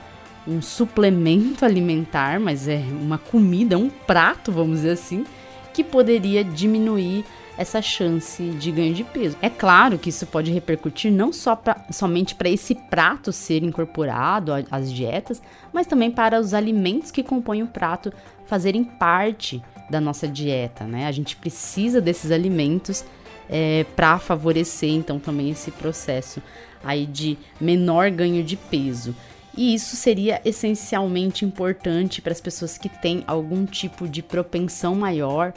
um 0.47 0.61
suplemento 0.61 1.65
alimentar, 1.65 2.39
mas 2.39 2.67
é 2.67 2.83
uma 3.01 3.17
comida, 3.17 3.77
um 3.77 3.89
prato, 3.89 4.51
vamos 4.51 4.77
dizer 4.77 4.91
assim, 4.91 5.25
que 5.73 5.83
poderia 5.83 6.43
diminuir 6.43 7.25
essa 7.57 7.81
chance 7.81 8.43
de 8.43 8.71
ganho 8.71 8.93
de 8.93 9.03
peso. 9.03 9.37
É 9.41 9.49
claro 9.49 9.97
que 9.97 10.09
isso 10.09 10.25
pode 10.25 10.51
repercutir 10.51 11.11
não 11.11 11.31
só 11.31 11.55
pra, 11.55 11.85
somente 11.89 12.35
para 12.35 12.49
esse 12.49 12.75
prato 12.75 13.31
ser 13.31 13.63
incorporado 13.63 14.51
às 14.69 14.91
dietas, 14.91 15.41
mas 15.71 15.87
também 15.87 16.11
para 16.11 16.39
os 16.39 16.53
alimentos 16.53 17.11
que 17.11 17.23
compõem 17.23 17.63
o 17.63 17.67
prato 17.67 18.11
fazerem 18.45 18.83
parte 18.83 19.63
da 19.89 20.01
nossa 20.01 20.27
dieta, 20.27 20.85
né? 20.85 21.07
A 21.07 21.11
gente 21.11 21.35
precisa 21.35 22.01
desses 22.01 22.31
alimentos 22.31 23.05
é, 23.49 23.85
para 23.95 24.19
favorecer 24.19 24.89
então 24.89 25.19
também 25.19 25.51
esse 25.51 25.71
processo 25.71 26.41
aí 26.83 27.05
de 27.05 27.37
menor 27.59 28.11
ganho 28.11 28.43
de 28.43 28.55
peso. 28.55 29.15
E 29.57 29.73
isso 29.73 29.95
seria 29.95 30.41
essencialmente 30.43 31.45
importante 31.45 32.21
para 32.21 32.31
as 32.31 32.41
pessoas 32.41 32.77
que 32.77 32.89
têm 32.89 33.23
algum 33.25 33.65
tipo 33.65 34.07
de 34.07 34.21
propensão 34.21 34.95
maior 34.95 35.53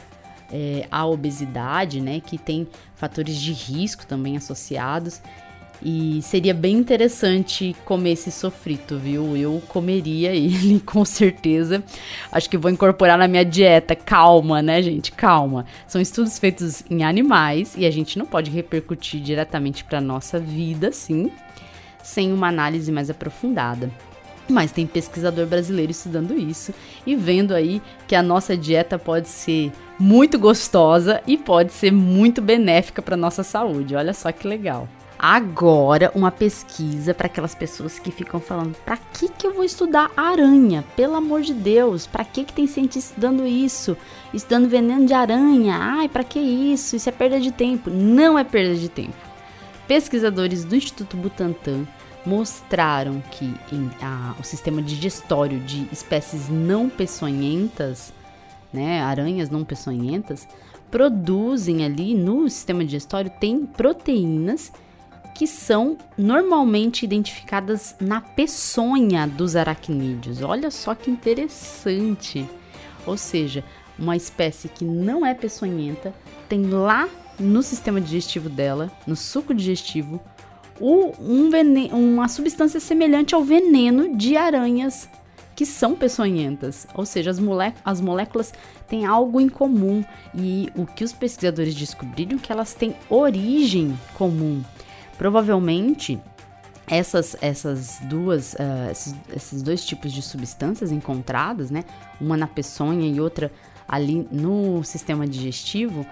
é, 0.51 0.87
à 0.89 1.05
obesidade, 1.05 1.99
né? 2.01 2.21
Que 2.25 2.37
tem 2.37 2.67
fatores 2.95 3.35
de 3.35 3.51
risco 3.51 4.05
também 4.05 4.37
associados. 4.37 5.21
E 5.81 6.21
seria 6.21 6.53
bem 6.53 6.75
interessante 6.75 7.73
comer 7.85 8.11
esse 8.11 8.31
sofrito, 8.31 8.97
viu? 8.97 9.37
Eu 9.37 9.61
comeria 9.69 10.31
ele 10.35 10.79
com 10.85 11.05
certeza. 11.05 11.83
Acho 12.31 12.49
que 12.49 12.57
vou 12.57 12.69
incorporar 12.69 13.17
na 13.17 13.27
minha 13.27 13.45
dieta. 13.45 13.95
Calma, 13.95 14.61
né, 14.61 14.81
gente? 14.81 15.11
Calma. 15.11 15.65
São 15.87 16.01
estudos 16.01 16.37
feitos 16.37 16.83
em 16.89 17.03
animais 17.03 17.75
e 17.77 17.85
a 17.85 17.91
gente 17.91 18.19
não 18.19 18.25
pode 18.25 18.51
repercutir 18.51 19.21
diretamente 19.21 19.83
para 19.83 20.01
nossa 20.01 20.37
vida, 20.37 20.91
sim, 20.91 21.31
sem 22.09 22.33
uma 22.33 22.47
análise 22.47 22.91
mais 22.91 23.09
aprofundada. 23.09 23.89
Mas 24.49 24.71
tem 24.71 24.87
pesquisador 24.87 25.45
brasileiro 25.45 25.91
estudando 25.91 26.37
isso 26.37 26.73
e 27.05 27.15
vendo 27.15 27.53
aí 27.53 27.81
que 28.07 28.15
a 28.15 28.23
nossa 28.23 28.57
dieta 28.57 28.97
pode 28.97 29.29
ser 29.29 29.71
muito 29.99 30.39
gostosa 30.39 31.21
e 31.27 31.37
pode 31.37 31.71
ser 31.71 31.91
muito 31.91 32.41
benéfica 32.41 33.01
para 33.01 33.15
nossa 33.15 33.43
saúde. 33.43 33.95
Olha 33.95 34.13
só 34.13 34.31
que 34.31 34.47
legal. 34.47 34.89
Agora, 35.21 36.11
uma 36.15 36.31
pesquisa 36.31 37.13
para 37.13 37.27
aquelas 37.27 37.53
pessoas 37.53 37.99
que 37.99 38.09
ficam 38.09 38.39
falando: 38.39 38.73
para 38.85 38.95
que, 38.95 39.27
que 39.27 39.45
eu 39.45 39.53
vou 39.53 39.65
estudar 39.65 40.09
aranha? 40.15 40.83
Pelo 40.95 41.15
amor 41.15 41.41
de 41.41 41.53
Deus, 41.53 42.07
para 42.07 42.23
que, 42.23 42.45
que 42.45 42.53
tem 42.53 42.65
cientista 42.65 43.11
estudando 43.11 43.45
isso? 43.45 43.97
Estudando 44.33 44.69
veneno 44.69 45.05
de 45.05 45.13
aranha? 45.13 45.77
Ai, 45.77 46.07
para 46.07 46.23
que 46.23 46.39
isso? 46.39 46.95
Isso 46.95 47.09
é 47.09 47.11
perda 47.11 47.37
de 47.37 47.51
tempo. 47.51 47.89
Não 47.89 48.39
é 48.39 48.45
perda 48.45 48.75
de 48.75 48.87
tempo. 48.87 49.17
Pesquisadores 49.89 50.63
do 50.63 50.75
Instituto 50.75 51.17
Butantan 51.17 51.85
mostraram 52.25 53.21
que 53.31 53.45
em, 53.71 53.89
a, 54.01 54.35
o 54.39 54.43
sistema 54.43 54.81
digestório 54.81 55.59
de 55.59 55.87
espécies 55.91 56.49
não 56.49 56.89
peçonhentas, 56.89 58.13
né, 58.71 59.01
aranhas 59.01 59.49
não 59.49 59.63
peçonhentas, 59.63 60.47
produzem 60.91 61.85
ali 61.85 62.13
no 62.13 62.49
sistema 62.49 62.83
digestório 62.83 63.31
tem 63.39 63.65
proteínas 63.65 64.71
que 65.35 65.47
são 65.47 65.97
normalmente 66.17 67.05
identificadas 67.05 67.95
na 67.99 68.19
peçonha 68.19 69.25
dos 69.25 69.55
aracnídeos. 69.55 70.41
Olha 70.41 70.69
só 70.69 70.93
que 70.93 71.09
interessante. 71.09 72.45
Ou 73.05 73.15
seja, 73.15 73.63
uma 73.97 74.17
espécie 74.17 74.67
que 74.67 74.83
não 74.83 75.25
é 75.25 75.33
peçonhenta 75.33 76.13
tem 76.49 76.65
lá 76.65 77.07
no 77.39 77.63
sistema 77.63 78.01
digestivo 78.01 78.49
dela, 78.49 78.91
no 79.07 79.15
suco 79.15 79.53
digestivo, 79.53 80.19
um 80.81 81.49
veneno, 81.49 81.97
uma 81.97 82.27
substância 82.27 82.79
semelhante 82.79 83.35
ao 83.35 83.43
veneno 83.43 84.15
de 84.15 84.37
aranhas 84.37 85.09
que 85.55 85.65
são 85.65 85.93
peçonhentas. 85.93 86.87
Ou 86.93 87.05
seja, 87.05 87.31
as, 87.31 87.37
molé 87.37 87.73
as 87.83 87.99
moléculas 87.99 88.53
têm 88.87 89.05
algo 89.05 89.41
em 89.41 89.49
comum 89.49 90.05
e 90.33 90.69
o 90.73 90.85
que 90.85 91.03
os 91.03 91.11
pesquisadores 91.11 91.75
descobriram 91.75 92.37
é 92.37 92.39
que 92.39 92.49
elas 92.49 92.73
têm 92.73 92.95
origem 93.09 93.97
comum. 94.13 94.63
Provavelmente 95.17 96.17
essas, 96.87 97.35
essas 97.41 97.99
duas, 98.03 98.53
uh, 98.53 98.89
esses, 98.89 99.15
esses, 99.35 99.61
dois 99.61 99.85
tipos 99.85 100.13
de 100.13 100.21
substâncias 100.21 100.93
encontradas, 100.93 101.69
né, 101.69 101.83
uma 102.21 102.37
na 102.37 102.47
peçonha 102.47 103.07
e 103.07 103.19
outra 103.19 103.51
ali 103.85 104.27
no 104.31 104.81
sistema 104.83 105.27
digestivo, 105.27 106.05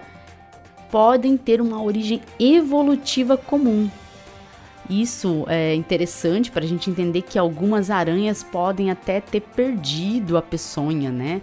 podem 0.90 1.38
ter 1.38 1.60
uma 1.62 1.82
origem 1.82 2.20
evolutiva 2.38 3.36
comum. 3.36 3.88
Isso 4.88 5.44
é 5.48 5.74
interessante 5.74 6.50
para 6.50 6.64
a 6.64 6.66
gente 6.66 6.90
entender 6.90 7.22
que 7.22 7.38
algumas 7.38 7.90
aranhas 7.90 8.42
podem 8.42 8.90
até 8.90 9.20
ter 9.20 9.40
perdido 9.40 10.36
a 10.36 10.42
peçonha, 10.42 11.10
né? 11.10 11.42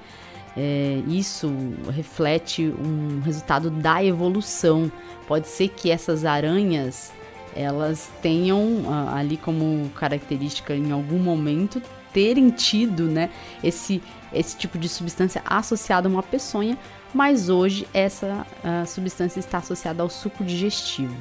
É, 0.57 1.01
isso 1.07 1.53
reflete 1.93 2.63
um 2.63 3.21
resultado 3.21 3.69
da 3.69 4.03
evolução. 4.03 4.91
Pode 5.27 5.47
ser 5.47 5.67
que 5.67 5.91
essas 5.91 6.25
aranhas 6.25 7.11
elas 7.53 8.11
tenham 8.21 8.83
ali 9.13 9.37
como 9.37 9.89
característica 9.89 10.75
em 10.75 10.91
algum 10.91 11.19
momento 11.19 11.81
terem 12.11 12.49
tido, 12.49 13.03
né, 13.03 13.29
esse 13.63 14.01
esse 14.33 14.57
tipo 14.57 14.77
de 14.77 14.89
substância 14.89 15.41
associada 15.45 16.09
a 16.09 16.11
uma 16.11 16.23
peçonha, 16.23 16.77
mas 17.13 17.47
hoje 17.47 17.87
essa 17.93 18.45
substância 18.85 19.39
está 19.39 19.59
associada 19.59 20.03
ao 20.03 20.09
suco 20.09 20.43
digestivo. 20.43 21.15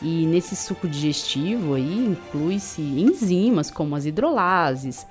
E 0.00 0.26
nesse 0.26 0.54
suco 0.54 0.86
digestivo 0.86 1.74
aí 1.74 2.06
inclui-se 2.06 2.80
enzimas 2.80 3.70
como 3.70 3.96
as 3.96 4.06
hidrolases, 4.06 5.06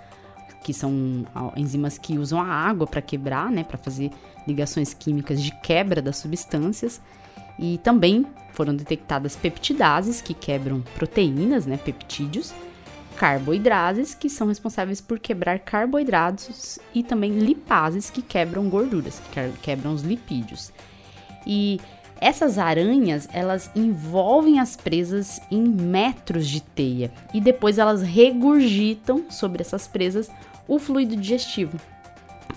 que 0.63 0.73
são 0.73 1.25
enzimas 1.55 1.97
que 1.97 2.17
usam 2.17 2.41
a 2.41 2.45
água 2.45 2.87
para 2.87 3.01
quebrar, 3.01 3.51
né, 3.51 3.63
para 3.63 3.77
fazer 3.77 4.11
ligações 4.47 4.93
químicas 4.93 5.41
de 5.41 5.51
quebra 5.61 6.01
das 6.01 6.17
substâncias. 6.17 7.01
E 7.59 7.77
também 7.79 8.25
foram 8.53 8.75
detectadas 8.75 9.35
peptidases, 9.35 10.21
que 10.21 10.33
quebram 10.33 10.81
proteínas, 10.95 11.65
né, 11.65 11.77
peptídeos, 11.77 12.53
carboidrases, 13.15 14.13
que 14.13 14.29
são 14.29 14.47
responsáveis 14.47 15.01
por 15.01 15.19
quebrar 15.19 15.59
carboidratos, 15.59 16.79
e 16.93 17.03
também 17.03 17.39
lipases, 17.39 18.09
que 18.09 18.21
quebram 18.21 18.69
gorduras, 18.69 19.19
que 19.19 19.51
quebram 19.61 19.93
os 19.93 20.01
lipídios. 20.01 20.71
E 21.45 21.79
essas 22.19 22.57
aranhas, 22.57 23.27
elas 23.31 23.69
envolvem 23.75 24.59
as 24.59 24.75
presas 24.75 25.39
em 25.51 25.61
metros 25.63 26.47
de 26.47 26.61
teia 26.61 27.11
e 27.33 27.39
depois 27.39 27.77
elas 27.77 28.01
regurgitam 28.01 29.25
sobre 29.29 29.61
essas 29.61 29.87
presas 29.87 30.29
o 30.67 30.79
fluido 30.79 31.15
digestivo, 31.15 31.79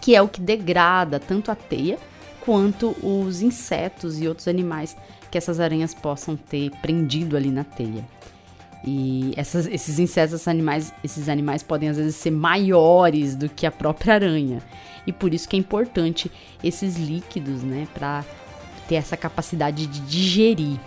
que 0.00 0.14
é 0.14 0.22
o 0.22 0.28
que 0.28 0.40
degrada 0.40 1.20
tanto 1.20 1.50
a 1.50 1.54
teia 1.54 1.98
quanto 2.40 2.96
os 3.02 3.42
insetos 3.42 4.20
e 4.20 4.26
outros 4.26 4.48
animais 4.48 4.96
que 5.30 5.38
essas 5.38 5.60
aranhas 5.60 5.94
possam 5.94 6.36
ter 6.36 6.70
prendido 6.82 7.36
ali 7.36 7.50
na 7.50 7.64
teia. 7.64 8.04
E 8.84 9.34
essas, 9.36 9.66
esses 9.66 9.98
insetos, 9.98 10.34
esses 10.34 10.48
animais, 10.48 10.92
esses 11.04 11.28
animais 11.28 11.62
podem 11.62 11.90
às 11.90 11.98
vezes 11.98 12.16
ser 12.16 12.30
maiores 12.30 13.36
do 13.36 13.48
que 13.48 13.66
a 13.66 13.70
própria 13.70 14.14
aranha. 14.14 14.62
E 15.06 15.12
por 15.12 15.34
isso 15.34 15.48
que 15.48 15.54
é 15.54 15.58
importante 15.58 16.30
esses 16.64 16.96
líquidos, 16.96 17.62
né, 17.62 17.86
para 17.92 18.24
ter 18.90 18.96
essa 18.96 19.16
capacidade 19.16 19.86
de 19.86 20.00
digerir. 20.00 20.78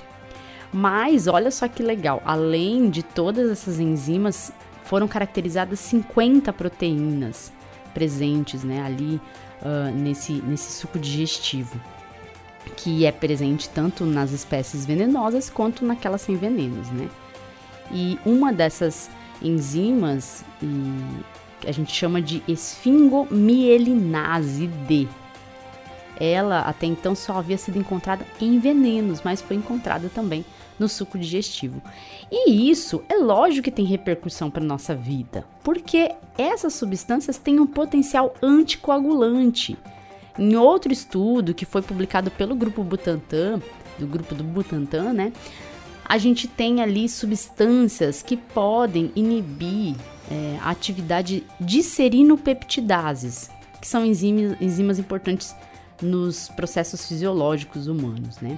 Mas 0.74 1.26
olha 1.26 1.50
só 1.50 1.70
que 1.70 1.82
legal, 1.82 2.22
além 2.26 2.90
de 2.90 3.02
todas 3.02 3.50
essas 3.50 3.80
enzimas, 3.80 4.52
foram 4.84 5.08
caracterizadas 5.08 5.80
50 5.80 6.52
proteínas 6.52 7.54
presentes, 7.94 8.66
né, 8.66 8.82
ali 8.82 9.22
uh, 9.62 9.90
nesse, 9.96 10.34
nesse 10.34 10.74
suco 10.74 11.00
digestivo, 11.00 11.80
que 12.76 13.06
é 13.06 13.12
presente 13.12 13.70
tanto 13.70 14.06
nas 14.06 14.32
espécies 14.32 14.86
venenosas 14.86 15.50
quanto 15.50 15.86
naquelas 15.86 16.20
sem 16.22 16.36
venenos, 16.36 16.90
né? 16.90 17.08
E 17.90 18.20
uma 18.26 18.52
dessas 18.52 19.10
enzimas 19.42 20.44
que 21.62 21.70
a 21.70 21.72
gente 21.72 21.94
chama 21.94 22.22
de 22.22 22.44
esfingomielinase 22.48 24.68
D. 24.68 25.08
Ela 26.20 26.62
até 26.62 26.86
então 26.86 27.16
só 27.16 27.38
havia 27.38 27.58
sido 27.58 27.80
encontrada 27.80 28.26
em 28.40 28.60
venenos, 28.60 29.22
mas 29.24 29.42
foi 29.42 29.56
encontrada 29.56 30.10
também 30.14 30.46
no 30.80 30.88
suco 30.88 31.18
digestivo. 31.18 31.82
E 32.32 32.70
isso 32.70 33.04
é 33.10 33.16
lógico 33.16 33.64
que 33.66 33.72
tem 33.72 33.86
repercussão 33.86 34.50
para 34.50 34.64
nossa 34.64 34.96
vida, 34.96 35.46
porque 35.64 36.12
essas 36.38 36.74
substâncias 36.74 37.38
têm 37.38 37.60
um 37.60 37.68
potencial 37.68 38.34
anticoagulante. 38.42 39.78
Em 40.38 40.56
outro 40.56 40.92
estudo 40.92 41.54
que 41.54 41.66
foi 41.66 41.82
publicado 41.82 42.32
pelo 42.32 42.56
grupo 42.56 42.84
Butantan, 42.84 43.62
do 44.00 44.08
grupo 44.08 44.34
do 44.34 44.44
Butantan, 44.44 45.14
né? 45.14 45.32
A 46.06 46.18
gente 46.18 46.48
tem 46.48 46.82
ali 46.82 47.08
substâncias 47.08 48.22
que 48.22 48.36
podem 48.36 49.12
inibir 49.16 49.96
é, 50.30 50.58
a 50.62 50.70
atividade 50.72 51.44
de 51.60 51.82
serinopeptidases, 51.82 53.50
que 53.80 53.88
são 53.88 54.06
enzimas, 54.06 54.60
enzimas 54.62 55.00
importantes 55.00 55.56
nos 56.04 56.50
processos 56.50 57.08
fisiológicos 57.08 57.88
humanos, 57.88 58.40
né? 58.42 58.58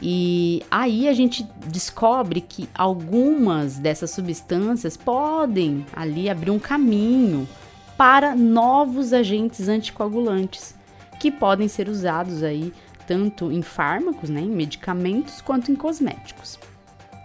E 0.00 0.62
aí 0.70 1.08
a 1.08 1.12
gente 1.14 1.48
descobre 1.68 2.40
que 2.40 2.68
algumas 2.74 3.78
dessas 3.78 4.10
substâncias 4.10 4.96
podem 4.96 5.86
ali 5.94 6.28
abrir 6.28 6.50
um 6.50 6.58
caminho 6.58 7.48
para 7.96 8.36
novos 8.36 9.14
agentes 9.14 9.68
anticoagulantes 9.68 10.74
que 11.18 11.30
podem 11.30 11.66
ser 11.66 11.88
usados 11.88 12.42
aí 12.42 12.72
tanto 13.06 13.50
em 13.50 13.62
fármacos, 13.62 14.28
né, 14.28 14.40
em 14.40 14.50
medicamentos, 14.50 15.40
quanto 15.40 15.70
em 15.70 15.76
cosméticos. 15.76 16.58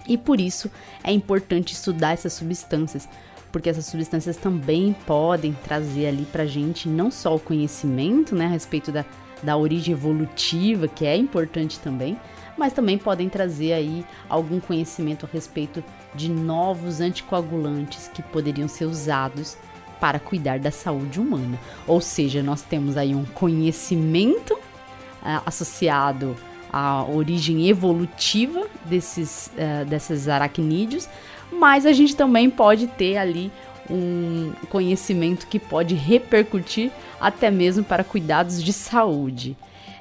E 0.07 0.17
por 0.17 0.39
isso 0.39 0.71
é 1.03 1.11
importante 1.11 1.73
estudar 1.73 2.11
essas 2.11 2.33
substâncias, 2.33 3.09
porque 3.51 3.69
essas 3.69 3.85
substâncias 3.85 4.37
também 4.37 4.95
podem 5.05 5.53
trazer 5.53 6.07
ali 6.07 6.23
para 6.25 6.45
gente 6.45 6.87
não 6.87 7.11
só 7.11 7.35
o 7.35 7.39
conhecimento, 7.39 8.35
né, 8.35 8.45
a 8.45 8.49
respeito 8.49 8.91
da, 8.91 9.03
da 9.43 9.57
origem 9.57 9.93
evolutiva, 9.93 10.87
que 10.87 11.05
é 11.05 11.15
importante 11.15 11.79
também, 11.79 12.17
mas 12.57 12.73
também 12.73 12.97
podem 12.97 13.29
trazer 13.29 13.73
aí 13.73 14.05
algum 14.29 14.59
conhecimento 14.59 15.25
a 15.25 15.29
respeito 15.31 15.83
de 16.13 16.29
novos 16.29 17.01
anticoagulantes 17.01 18.09
que 18.13 18.21
poderiam 18.21 18.67
ser 18.67 18.85
usados 18.85 19.57
para 19.99 20.19
cuidar 20.19 20.59
da 20.59 20.71
saúde 20.71 21.19
humana. 21.19 21.57
Ou 21.87 22.01
seja, 22.01 22.41
nós 22.41 22.61
temos 22.61 22.97
aí 22.97 23.15
um 23.15 23.25
conhecimento 23.25 24.53
uh, 24.53 25.41
associado 25.45 26.35
a 26.71 27.03
origem 27.03 27.67
evolutiva 27.67 28.65
desses, 28.85 29.51
uh, 29.55 29.85
desses 29.85 30.27
aracnídeos, 30.27 31.07
mas 31.51 31.85
a 31.85 31.91
gente 31.91 32.15
também 32.15 32.49
pode 32.49 32.87
ter 32.87 33.17
ali 33.17 33.51
um 33.89 34.53
conhecimento 34.69 35.47
que 35.47 35.59
pode 35.59 35.95
repercutir 35.95 36.91
até 37.21 37.51
mesmo 37.51 37.83
para 37.83 38.03
cuidados 38.03 38.61
de 38.61 38.73
saúde. 38.73 39.55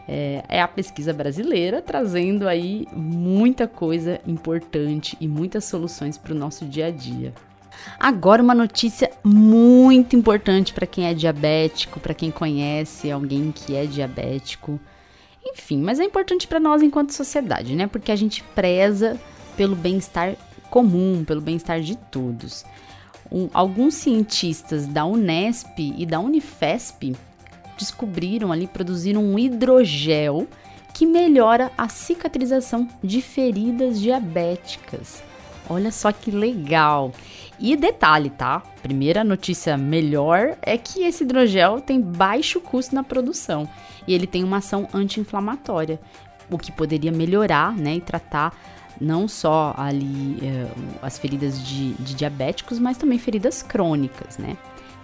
É, 0.08 0.42
é 0.48 0.62
a 0.62 0.66
pesquisa 0.66 1.12
brasileira 1.12 1.80
trazendo 1.80 2.48
aí 2.48 2.88
muita 2.92 3.68
coisa 3.68 4.20
importante 4.26 5.16
e 5.20 5.28
muitas 5.28 5.66
soluções 5.66 6.18
para 6.18 6.32
o 6.32 6.36
nosso 6.36 6.64
dia 6.64 6.86
a 6.86 6.90
dia. 6.90 7.32
Agora, 7.98 8.42
uma 8.42 8.54
notícia 8.54 9.10
muito 9.22 10.16
importante 10.16 10.72
para 10.72 10.86
quem 10.86 11.06
é 11.06 11.14
diabético, 11.14 12.00
para 12.00 12.14
quem 12.14 12.30
conhece 12.30 13.10
alguém 13.10 13.52
que 13.52 13.76
é 13.76 13.86
diabético. 13.86 14.80
Enfim, 15.44 15.80
mas 15.80 16.00
é 16.00 16.04
importante 16.04 16.46
para 16.46 16.60
nós 16.60 16.82
enquanto 16.82 17.12
sociedade, 17.12 17.74
né? 17.74 17.86
Porque 17.86 18.10
a 18.12 18.16
gente 18.16 18.42
preza 18.54 19.18
pelo 19.56 19.76
bem-estar 19.76 20.34
comum, 20.68 21.24
pelo 21.24 21.40
bem-estar 21.40 21.80
de 21.80 21.96
todos. 21.96 22.64
Um, 23.30 23.48
alguns 23.54 23.94
cientistas 23.94 24.86
da 24.86 25.04
Unesp 25.04 25.78
e 25.78 26.04
da 26.04 26.18
Unifesp 26.18 27.14
descobriram 27.78 28.52
ali, 28.52 28.66
produziram 28.66 29.24
um 29.24 29.38
hidrogel 29.38 30.46
que 30.92 31.06
melhora 31.06 31.70
a 31.78 31.88
cicatrização 31.88 32.88
de 33.02 33.22
feridas 33.22 34.00
diabéticas. 34.00 35.22
Olha 35.68 35.92
só 35.92 36.10
que 36.10 36.30
legal! 36.30 37.12
E 37.58 37.76
detalhe, 37.76 38.30
tá? 38.30 38.62
Primeira 38.82 39.22
notícia 39.22 39.76
melhor 39.76 40.56
é 40.62 40.76
que 40.76 41.02
esse 41.02 41.24
hidrogel 41.24 41.80
tem 41.80 42.00
baixo 42.00 42.60
custo 42.60 42.94
na 42.94 43.04
produção 43.04 43.68
e 44.06 44.14
ele 44.14 44.26
tem 44.26 44.42
uma 44.42 44.56
ação 44.56 44.88
anti-inflamatória, 44.92 46.00
o 46.50 46.58
que 46.58 46.72
poderia 46.72 47.12
melhorar, 47.12 47.76
né, 47.76 47.96
e 47.96 48.00
tratar 48.00 48.52
não 49.00 49.26
só 49.26 49.74
ali 49.76 50.38
eh, 50.42 50.66
as 51.00 51.18
feridas 51.18 51.64
de, 51.64 51.94
de 51.94 52.14
diabéticos, 52.14 52.78
mas 52.78 52.98
também 52.98 53.18
feridas 53.18 53.62
crônicas, 53.62 54.36
né? 54.36 54.56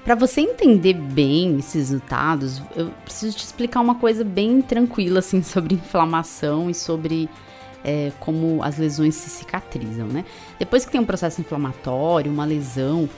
Para 0.05 0.15
você 0.15 0.41
entender 0.41 0.95
bem 0.95 1.59
esses 1.59 1.91
resultados, 1.91 2.63
eu 2.77 2.91
preciso 3.05 3.37
te 3.37 3.45
explicar 3.45 3.81
uma 3.81 3.97
coisa 3.97 4.23
bem 4.23 4.63
tranquila 4.63 5.19
assim 5.19 5.43
sobre 5.45 5.75
inflamação 5.75 6.71
e 6.71 6.75
sobre 6.75 7.29
é, 7.83 8.13
como 8.21 8.63
as 8.63 8.79
lesões 8.79 9.15
se 9.15 9.31
cicatrizam, 9.31 10.07
né? 10.07 10.25
Depois 10.59 10.85
que 10.85 10.93
tem 10.93 11.01
um 11.01 11.05
processo 11.05 11.41
inflamatório, 11.41 12.31
uma 12.31 12.45
lesão, 12.45 13.09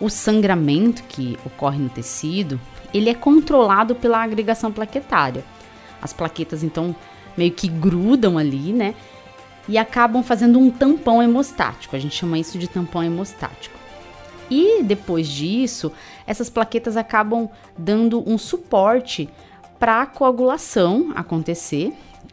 o 0.00 0.08
sangramento 0.08 1.02
que 1.04 1.38
ocorre 1.44 1.78
no 1.78 1.88
tecido, 1.88 2.60
ele 2.92 3.10
é 3.10 3.14
controlado 3.14 3.94
pela 3.94 4.22
agregação 4.22 4.72
plaquetária. 4.72 5.44
As 6.00 6.12
plaquetas, 6.12 6.62
então, 6.62 6.94
meio 7.36 7.52
que 7.52 7.68
grudam 7.68 8.38
ali, 8.38 8.72
né? 8.72 8.94
E 9.68 9.78
acabam 9.78 10.22
fazendo 10.22 10.58
um 10.58 10.70
tampão 10.70 11.22
hemostático. 11.22 11.96
A 11.96 11.98
gente 11.98 12.14
chama 12.14 12.38
isso 12.38 12.58
de 12.58 12.68
tampão 12.68 13.02
hemostático. 13.02 13.78
E 14.50 14.82
depois 14.82 15.26
disso, 15.26 15.90
essas 16.26 16.50
plaquetas 16.50 16.96
acabam 16.96 17.48
dando 17.76 18.22
um 18.28 18.36
suporte 18.36 19.28
para 19.78 20.02
a 20.02 20.06
coagulação 20.06 21.12
acontecer 21.14 21.92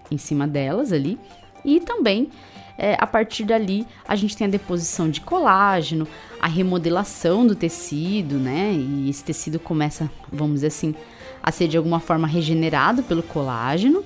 em 0.10 0.18
cima 0.18 0.48
delas 0.48 0.92
ali 0.92 1.18
e 1.64 1.80
também, 1.80 2.30
é, 2.78 2.96
a 3.00 3.06
partir 3.06 3.44
dali, 3.44 3.86
a 4.08 4.16
gente 4.16 4.36
tem 4.36 4.48
a 4.48 4.50
deposição 4.50 5.10
de 5.10 5.22
colágeno, 5.22 6.08
a 6.40 6.48
remodelação 6.48 7.46
do 7.46 7.56
tecido, 7.56 8.36
né? 8.36 8.74
E 8.74 9.10
esse 9.10 9.24
tecido 9.24 9.60
começa, 9.60 10.10
vamos 10.32 10.56
dizer 10.56 10.68
assim, 10.68 10.96
a 11.42 11.52
ser 11.52 11.68
de 11.68 11.78
alguma 11.78 12.00
forma 12.00 12.28
regenerado 12.28 13.04
pelo 13.04 13.24
colágeno. 13.24 14.04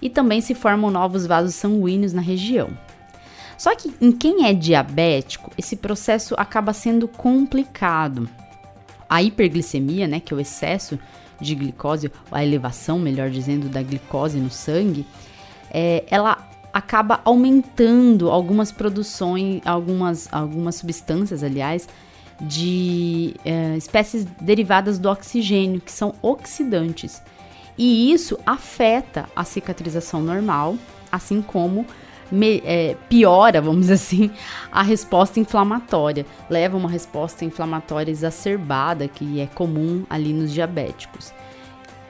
E 0.00 0.08
também 0.08 0.40
se 0.40 0.54
formam 0.54 0.90
novos 0.90 1.26
vasos 1.26 1.54
sanguíneos 1.54 2.12
na 2.12 2.22
região. 2.22 2.70
Só 3.58 3.76
que 3.76 3.92
em 4.00 4.10
quem 4.10 4.46
é 4.46 4.54
diabético, 4.54 5.50
esse 5.58 5.76
processo 5.76 6.34
acaba 6.38 6.72
sendo 6.72 7.06
complicado. 7.06 8.28
A 9.08 9.22
hiperglicemia, 9.22 10.08
né, 10.08 10.18
que 10.18 10.32
é 10.32 10.36
o 10.36 10.40
excesso 10.40 10.98
de 11.40 11.54
glicose, 11.54 12.10
a 12.30 12.44
elevação, 12.44 12.98
melhor 12.98 13.28
dizendo, 13.28 13.68
da 13.68 13.82
glicose 13.82 14.38
no 14.38 14.50
sangue, 14.50 15.06
é, 15.70 16.04
ela 16.10 16.48
acaba 16.72 17.20
aumentando 17.24 18.30
algumas 18.30 18.70
produções, 18.70 19.60
algumas, 19.66 20.28
algumas 20.32 20.76
substâncias, 20.76 21.42
aliás, 21.42 21.88
de 22.40 23.34
é, 23.44 23.76
espécies 23.76 24.24
derivadas 24.40 24.98
do 24.98 25.10
oxigênio, 25.10 25.80
que 25.80 25.92
são 25.92 26.14
oxidantes. 26.22 27.22
E 27.82 28.12
isso 28.12 28.38
afeta 28.44 29.26
a 29.34 29.42
cicatrização 29.42 30.20
normal, 30.20 30.76
assim 31.10 31.40
como 31.40 31.86
me, 32.30 32.62
é, 32.62 32.94
piora, 33.08 33.58
vamos 33.62 33.86
dizer 33.86 33.94
assim, 33.94 34.30
a 34.70 34.82
resposta 34.82 35.40
inflamatória. 35.40 36.26
Leva 36.50 36.76
uma 36.76 36.90
resposta 36.90 37.42
inflamatória 37.42 38.12
exacerbada, 38.12 39.08
que 39.08 39.40
é 39.40 39.46
comum 39.46 40.04
ali 40.10 40.34
nos 40.34 40.52
diabéticos. 40.52 41.32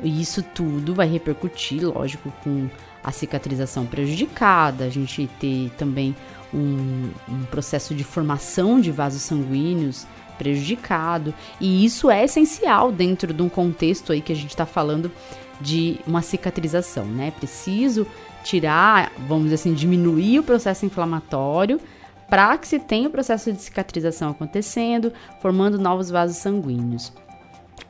E 0.03 0.21
isso 0.21 0.43
tudo 0.43 0.93
vai 0.93 1.07
repercutir, 1.07 1.87
lógico, 1.87 2.33
com 2.43 2.69
a 3.05 3.13
cicatrização 3.13 3.87
prejudicada, 3.87 4.87
a 4.87 4.91
gente 4.91 5.31
ter 5.39 5.71
também 5.79 6.17
um, 6.53 7.11
um 7.29 7.45
processo 7.45 7.95
de 7.95 8.03
formação 8.03 8.81
de 8.81 8.91
vasos 8.91 9.23
sanguíneos 9.23 10.05
prejudicado, 10.37 11.35
e 11.61 11.85
isso 11.85 12.11
é 12.11 12.25
essencial 12.25 12.91
dentro 12.91 13.35
de 13.35 13.43
um 13.43 13.49
contexto 13.49 14.11
aí 14.11 14.23
que 14.23 14.33
a 14.33 14.35
gente 14.35 14.49
está 14.49 14.65
falando 14.65 15.13
de 15.61 16.01
uma 16.07 16.23
cicatrização, 16.23 17.05
né? 17.05 17.31
Preciso 17.33 18.07
tirar, 18.43 19.13
vamos 19.29 19.45
dizer 19.45 19.57
assim, 19.57 19.75
diminuir 19.75 20.39
o 20.39 20.43
processo 20.43 20.87
inflamatório 20.87 21.81
para 22.29 22.57
que 22.57 22.67
se 22.67 22.79
tenha 22.79 23.09
o 23.09 23.11
processo 23.11 23.53
de 23.53 23.61
cicatrização 23.61 24.31
acontecendo, 24.31 25.13
formando 25.41 25.79
novos 25.79 26.11
vasos 26.11 26.37
sanguíneos. 26.37 27.13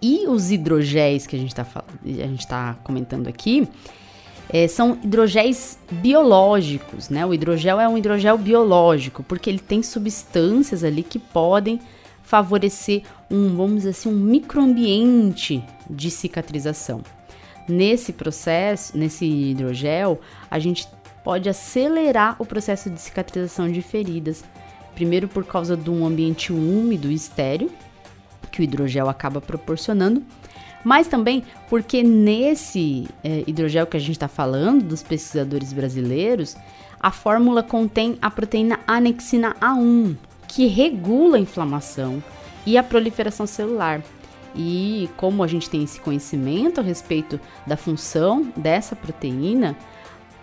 E 0.00 0.26
os 0.26 0.50
hidrogéis 0.50 1.26
que 1.26 1.36
a 1.36 1.38
gente 1.38 1.50
está 1.50 1.64
tá 2.48 2.76
comentando 2.82 3.28
aqui, 3.28 3.68
é, 4.48 4.66
são 4.66 4.98
hidrogéis 5.04 5.78
biológicos, 5.90 7.08
né? 7.08 7.24
O 7.24 7.32
hidrogel 7.34 7.78
é 7.78 7.88
um 7.88 7.96
hidrogel 7.96 8.36
biológico, 8.36 9.22
porque 9.22 9.48
ele 9.48 9.60
tem 9.60 9.82
substâncias 9.82 10.82
ali 10.82 11.02
que 11.02 11.18
podem 11.18 11.78
favorecer 12.22 13.02
um, 13.30 13.54
vamos 13.56 13.76
dizer 13.78 13.90
assim, 13.90 14.08
um 14.08 14.16
microambiente 14.16 15.62
de 15.88 16.10
cicatrização. 16.10 17.02
Nesse 17.70 18.12
processo, 18.12 18.96
nesse 18.96 19.24
hidrogel, 19.24 20.20
a 20.50 20.58
gente 20.58 20.88
pode 21.22 21.48
acelerar 21.48 22.36
o 22.38 22.46
processo 22.46 22.90
de 22.90 23.00
cicatrização 23.00 23.70
de 23.70 23.80
feridas. 23.80 24.44
Primeiro 24.94 25.28
por 25.28 25.44
causa 25.44 25.76
de 25.76 25.88
um 25.88 26.04
ambiente 26.04 26.52
úmido 26.52 27.10
e 27.10 27.14
estéreo, 27.14 27.70
que 28.50 28.60
o 28.60 28.64
hidrogel 28.64 29.08
acaba 29.08 29.40
proporcionando, 29.40 30.22
mas 30.84 31.06
também 31.06 31.44
porque 31.68 32.02
nesse 32.02 33.06
é, 33.22 33.44
hidrogel 33.46 33.86
que 33.86 33.96
a 33.96 34.00
gente 34.00 34.12
está 34.12 34.28
falando, 34.28 34.82
dos 34.82 35.02
pesquisadores 35.02 35.72
brasileiros, 35.72 36.56
a 36.98 37.10
fórmula 37.10 37.62
contém 37.62 38.18
a 38.20 38.30
proteína 38.30 38.80
anexina 38.86 39.54
A1, 39.60 40.16
que 40.48 40.66
regula 40.66 41.36
a 41.36 41.40
inflamação 41.40 42.22
e 42.66 42.76
a 42.76 42.82
proliferação 42.82 43.46
celular. 43.46 44.02
E 44.54 45.08
como 45.16 45.42
a 45.42 45.46
gente 45.46 45.70
tem 45.70 45.84
esse 45.84 46.00
conhecimento 46.00 46.80
a 46.80 46.82
respeito 46.82 47.40
da 47.66 47.76
função 47.76 48.52
dessa 48.56 48.96
proteína, 48.96 49.76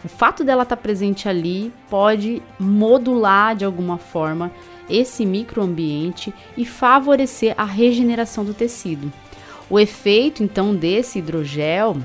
o 0.04 0.08
fato 0.08 0.44
dela 0.44 0.64
estar 0.64 0.76
tá 0.76 0.82
presente 0.82 1.28
ali 1.28 1.74
pode 1.90 2.42
modular 2.60 3.56
de 3.56 3.66
alguma 3.66 3.98
forma 3.98 4.52
esse 4.90 5.26
microambiente 5.26 6.34
e 6.56 6.66
favorecer 6.66 7.54
a 7.58 7.66
regeneração 7.66 8.46
do 8.46 8.54
tecido. 8.54 9.12
O 9.70 9.80
efeito, 9.80 10.44
então, 10.44 10.74
desse 10.74 11.20
hidrogel 11.20 11.98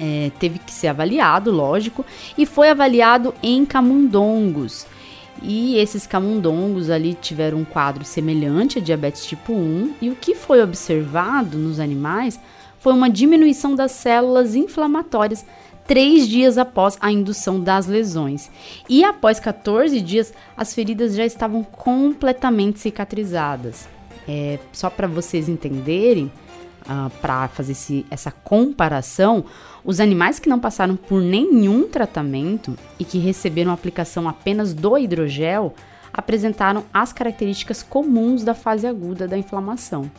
é, 0.00 0.30
teve 0.40 0.58
que 0.58 0.72
ser 0.72 0.88
avaliado, 0.88 1.52
lógico, 1.52 2.04
e 2.36 2.44
foi 2.44 2.70
avaliado 2.70 3.32
em 3.42 3.64
camundongos. 3.64 4.86
E 5.42 5.76
esses 5.76 6.06
camundongos 6.06 6.90
ali 6.90 7.14
tiveram 7.14 7.58
um 7.58 7.64
quadro 7.64 8.04
semelhante 8.04 8.78
a 8.78 8.82
diabetes 8.82 9.24
tipo 9.24 9.52
1, 9.52 9.94
e 10.02 10.10
o 10.10 10.16
que 10.16 10.34
foi 10.34 10.62
observado 10.62 11.56
nos 11.56 11.80
animais 11.80 12.38
foi 12.78 12.92
uma 12.92 13.08
diminuição 13.10 13.74
das 13.74 13.92
células 13.92 14.54
inflamatórias 14.54 15.44
três 15.86 16.28
dias 16.28 16.56
após 16.56 16.96
a 17.00 17.10
indução 17.10 17.60
das 17.60 17.86
lesões. 17.86 18.50
E 18.88 19.02
após 19.02 19.40
14 19.40 20.00
dias, 20.00 20.32
as 20.56 20.72
feridas 20.72 21.16
já 21.16 21.24
estavam 21.24 21.64
completamente 21.64 22.78
cicatrizadas. 22.78 23.88
É, 24.28 24.58
só 24.72 24.88
para 24.88 25.08
vocês 25.08 25.48
entenderem, 25.48 26.30
uh, 26.82 27.10
para 27.20 27.48
fazer 27.48 27.72
esse, 27.72 28.06
essa 28.10 28.30
comparação, 28.30 29.44
os 29.84 30.00
animais 30.00 30.38
que 30.38 30.48
não 30.48 30.58
passaram 30.58 30.96
por 30.96 31.20
nenhum 31.20 31.88
tratamento 31.88 32.76
e 32.98 33.04
que 33.04 33.18
receberam 33.18 33.72
aplicação 33.72 34.28
apenas 34.28 34.74
do 34.74 34.96
hidrogel 34.98 35.74
apresentaram 36.12 36.84
as 36.92 37.12
características 37.12 37.82
comuns 37.82 38.42
da 38.42 38.54
fase 38.54 38.86
aguda 38.86 39.28
da 39.28 39.38
inflamação, 39.38 40.10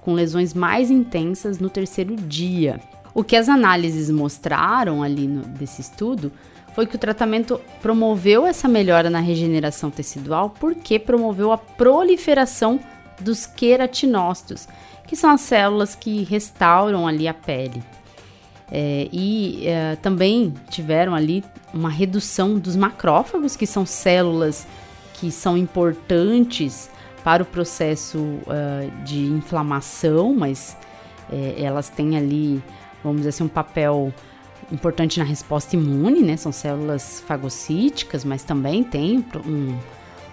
com 0.00 0.14
lesões 0.14 0.54
mais 0.54 0.90
intensas 0.90 1.58
no 1.58 1.68
terceiro 1.68 2.16
dia. 2.16 2.80
O 3.12 3.24
que 3.24 3.36
as 3.36 3.48
análises 3.48 4.08
mostraram 4.08 5.02
ali 5.02 5.26
no, 5.26 5.42
desse 5.42 5.80
estudo 5.80 6.32
foi 6.74 6.86
que 6.86 6.94
o 6.94 6.98
tratamento 6.98 7.60
promoveu 7.82 8.46
essa 8.46 8.68
melhora 8.68 9.10
na 9.10 9.18
regeneração 9.18 9.90
tecidual 9.90 10.50
porque 10.50 10.98
promoveu 10.98 11.52
a 11.52 11.58
proliferação 11.58 12.78
dos 13.20 13.46
queratinócitos, 13.46 14.68
que 15.06 15.16
são 15.16 15.30
as 15.30 15.40
células 15.40 15.94
que 15.94 16.22
restauram 16.24 17.06
ali 17.06 17.26
a 17.28 17.34
pele. 17.34 17.82
É, 18.72 19.08
e 19.12 19.66
é, 19.66 19.96
também 19.96 20.54
tiveram 20.68 21.14
ali 21.14 21.44
uma 21.74 21.90
redução 21.90 22.58
dos 22.58 22.76
macrófagos, 22.76 23.56
que 23.56 23.66
são 23.66 23.84
células 23.84 24.66
que 25.14 25.30
são 25.30 25.56
importantes 25.56 26.88
para 27.22 27.42
o 27.42 27.46
processo 27.46 28.18
uh, 28.18 29.04
de 29.04 29.20
inflamação, 29.26 30.34
mas 30.34 30.76
é, 31.30 31.62
elas 31.62 31.90
têm 31.90 32.16
ali, 32.16 32.62
vamos 33.02 33.18
dizer 33.18 33.30
assim, 33.30 33.44
um 33.44 33.48
papel 33.48 34.12
importante 34.72 35.18
na 35.18 35.24
resposta 35.24 35.76
imune, 35.76 36.22
né? 36.22 36.36
São 36.36 36.52
células 36.52 37.22
fagocíticas, 37.26 38.24
mas 38.24 38.42
também 38.42 38.82
tem 38.82 39.24
um, 39.46 39.76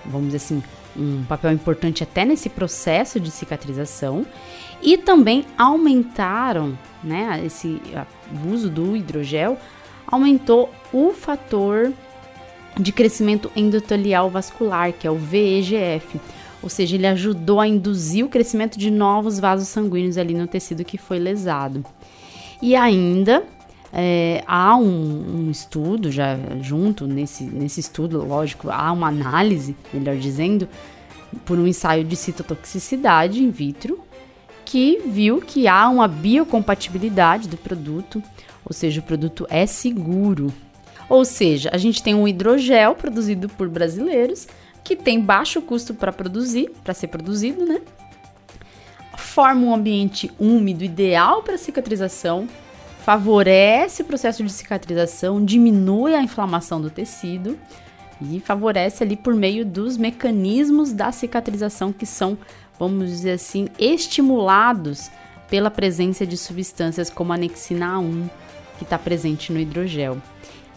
vamos 0.05 0.27
dizer 0.27 0.37
assim, 0.37 0.63
um 0.97 1.23
papel 1.23 1.51
importante 1.51 2.03
até 2.03 2.25
nesse 2.25 2.49
processo 2.49 3.19
de 3.19 3.31
cicatrização. 3.31 4.25
E 4.81 4.97
também 4.97 5.45
aumentaram, 5.57 6.77
né? 7.03 7.41
Esse 7.45 7.81
uso 8.47 8.69
do 8.69 8.95
hidrogel 8.95 9.57
aumentou 10.05 10.71
o 10.93 11.11
fator 11.11 11.91
de 12.79 12.91
crescimento 12.91 13.51
endotelial 13.55 14.29
vascular, 14.29 14.93
que 14.93 15.07
é 15.07 15.11
o 15.11 15.15
VEGF. 15.15 16.19
Ou 16.61 16.69
seja, 16.69 16.95
ele 16.95 17.07
ajudou 17.07 17.59
a 17.59 17.67
induzir 17.67 18.25
o 18.25 18.29
crescimento 18.29 18.77
de 18.77 18.91
novos 18.91 19.39
vasos 19.39 19.67
sanguíneos 19.67 20.17
ali 20.17 20.33
no 20.33 20.47
tecido 20.47 20.85
que 20.85 20.97
foi 20.97 21.19
lesado. 21.19 21.83
E 22.61 22.75
ainda 22.75 23.43
é, 23.91 24.43
há 24.45 24.75
um, 24.75 25.47
um, 25.47 25.51
estudo 25.51 26.11
já 26.11 26.37
junto 26.61 27.07
nesse, 27.07 27.43
nesse 27.43 27.79
estudo, 27.79 28.25
lógico, 28.25 28.69
há 28.69 28.91
uma 28.91 29.07
análise, 29.07 29.75
melhor 29.93 30.17
dizendo, 30.17 30.67
por 31.45 31.57
um 31.57 31.67
ensaio 31.67 32.03
de 32.03 32.15
citotoxicidade 32.15 33.41
in 33.41 33.49
vitro, 33.49 33.99
que 34.65 35.01
viu 35.05 35.39
que 35.39 35.67
há 35.67 35.87
uma 35.87 36.07
biocompatibilidade 36.07 37.47
do 37.47 37.55
produto, 37.55 38.21
ou 38.65 38.73
seja, 38.73 38.99
o 38.99 39.03
produto 39.03 39.47
é 39.49 39.65
seguro. 39.65 40.53
Ou 41.09 41.23
seja, 41.23 41.69
a 41.71 41.77
gente 41.77 42.03
tem 42.03 42.13
um 42.13 42.27
hidrogel 42.27 42.93
produzido 42.93 43.47
por 43.47 43.69
brasileiros 43.69 44.47
que 44.83 44.95
tem 44.95 45.21
baixo 45.21 45.61
custo 45.61 45.93
para 45.93 46.11
produzir, 46.11 46.69
para 46.83 46.93
ser 46.93 47.07
produzido, 47.07 47.65
né? 47.65 47.81
Forma 49.17 49.61
um 49.61 49.73
ambiente 49.73 50.29
úmido 50.37 50.83
ideal 50.83 51.43
para 51.43 51.57
cicatrização 51.57 52.47
favorece 53.07 54.01
o 54.01 54.05
processo 54.05 54.43
de 54.43 54.51
cicatrização, 54.51 55.41
diminui 55.45 56.13
a 56.13 56.21
inflamação 56.21 56.81
do 56.81 56.89
tecido 56.89 57.57
e 58.19 58.41
favorece 58.41 59.01
ali 59.01 59.15
por 59.15 59.33
meio 59.33 59.65
dos 59.65 59.95
mecanismos 59.95 60.91
da 60.91 61.09
cicatrização 61.13 61.93
que 61.93 62.05
são, 62.05 62.37
vamos 62.77 63.09
dizer 63.09 63.31
assim, 63.31 63.69
estimulados 63.79 65.09
pela 65.49 65.71
presença 65.71 66.27
de 66.27 66.35
substâncias 66.35 67.09
como 67.09 67.31
a 67.31 67.35
anexina 67.35 67.95
A1, 67.95 68.29
que 68.77 68.83
está 68.83 68.99
presente 68.99 69.53
no 69.53 69.59
hidrogel. 69.61 70.17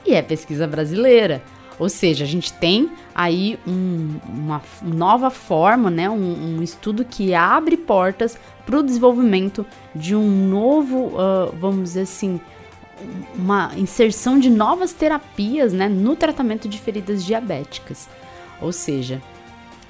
E 0.07 0.15
é 0.15 0.23
pesquisa 0.23 0.69
brasileira. 0.69 1.43
Ou 1.81 1.89
seja, 1.89 2.25
a 2.25 2.27
gente 2.27 2.53
tem 2.53 2.91
aí 3.15 3.59
um, 3.67 4.17
uma 4.29 4.61
nova 4.83 5.31
forma, 5.31 5.91
né, 5.91 6.11
um, 6.11 6.59
um 6.59 6.63
estudo 6.63 7.07
que 7.07 7.33
abre 7.35 7.75
portas 7.75 8.39
para 8.67 8.79
o 8.79 8.83
desenvolvimento 8.83 9.65
de 9.95 10.15
um 10.15 10.47
novo, 10.47 11.07
uh, 11.07 11.51
vamos 11.59 11.85
dizer 11.85 12.03
assim, 12.03 12.39
uma 13.35 13.73
inserção 13.79 14.39
de 14.39 14.51
novas 14.51 14.93
terapias 14.93 15.73
né, 15.73 15.89
no 15.89 16.15
tratamento 16.15 16.69
de 16.69 16.79
feridas 16.79 17.25
diabéticas. 17.25 18.11
Ou 18.61 18.73
seja, 18.73 19.23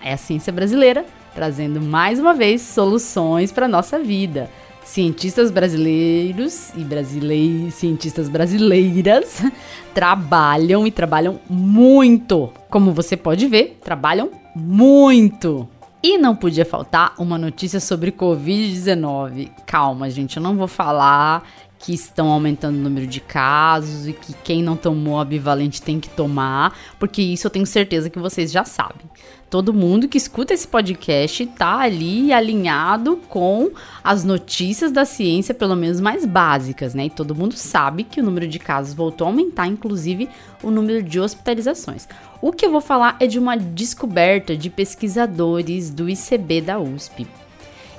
é 0.00 0.12
a 0.12 0.16
ciência 0.16 0.52
brasileira 0.52 1.04
trazendo 1.34 1.80
mais 1.80 2.20
uma 2.20 2.34
vez 2.34 2.62
soluções 2.62 3.50
para 3.50 3.66
a 3.66 3.68
nossa 3.68 3.98
vida 3.98 4.48
cientistas 4.90 5.52
brasileiros 5.52 6.70
e 6.74 6.82
brasileiros, 6.82 7.74
cientistas 7.74 8.28
brasileiras 8.28 9.40
trabalham 9.94 10.84
e 10.84 10.90
trabalham 10.90 11.38
muito. 11.48 12.50
Como 12.68 12.92
você 12.92 13.16
pode 13.16 13.46
ver, 13.46 13.78
trabalham 13.84 14.30
muito. 14.54 15.68
E 16.02 16.18
não 16.18 16.34
podia 16.34 16.64
faltar 16.64 17.14
uma 17.18 17.38
notícia 17.38 17.78
sobre 17.78 18.10
Covid-19. 18.10 19.50
Calma, 19.64 20.10
gente, 20.10 20.38
eu 20.38 20.42
não 20.42 20.56
vou 20.56 20.66
falar 20.66 21.44
que 21.78 21.94
estão 21.94 22.28
aumentando 22.28 22.76
o 22.76 22.82
número 22.82 23.06
de 23.06 23.20
casos 23.20 24.08
e 24.08 24.12
que 24.12 24.34
quem 24.42 24.60
não 24.60 24.76
tomou 24.76 25.20
a 25.20 25.24
bivalente 25.24 25.80
tem 25.80 26.00
que 26.00 26.10
tomar, 26.10 26.76
porque 26.98 27.22
isso 27.22 27.46
eu 27.46 27.50
tenho 27.50 27.64
certeza 27.64 28.10
que 28.10 28.18
vocês 28.18 28.50
já 28.50 28.64
sabem. 28.64 29.06
Todo 29.50 29.74
mundo 29.74 30.08
que 30.08 30.16
escuta 30.16 30.54
esse 30.54 30.66
podcast 30.66 31.44
tá 31.44 31.80
ali 31.80 32.32
alinhado 32.32 33.16
com 33.28 33.72
as 34.02 34.22
notícias 34.22 34.92
da 34.92 35.04
ciência, 35.04 35.52
pelo 35.52 35.74
menos 35.74 36.00
mais 36.00 36.24
básicas, 36.24 36.94
né? 36.94 37.06
E 37.06 37.10
todo 37.10 37.34
mundo 37.34 37.54
sabe 37.56 38.04
que 38.04 38.20
o 38.20 38.24
número 38.24 38.46
de 38.46 38.60
casos 38.60 38.94
voltou 38.94 39.26
a 39.26 39.30
aumentar, 39.30 39.66
inclusive 39.66 40.28
o 40.62 40.70
número 40.70 41.02
de 41.02 41.18
hospitalizações. 41.18 42.06
O 42.40 42.52
que 42.52 42.64
eu 42.64 42.70
vou 42.70 42.80
falar 42.80 43.16
é 43.18 43.26
de 43.26 43.40
uma 43.40 43.56
descoberta 43.56 44.56
de 44.56 44.70
pesquisadores 44.70 45.90
do 45.90 46.08
ICB 46.08 46.60
da 46.60 46.78
USP. 46.78 47.26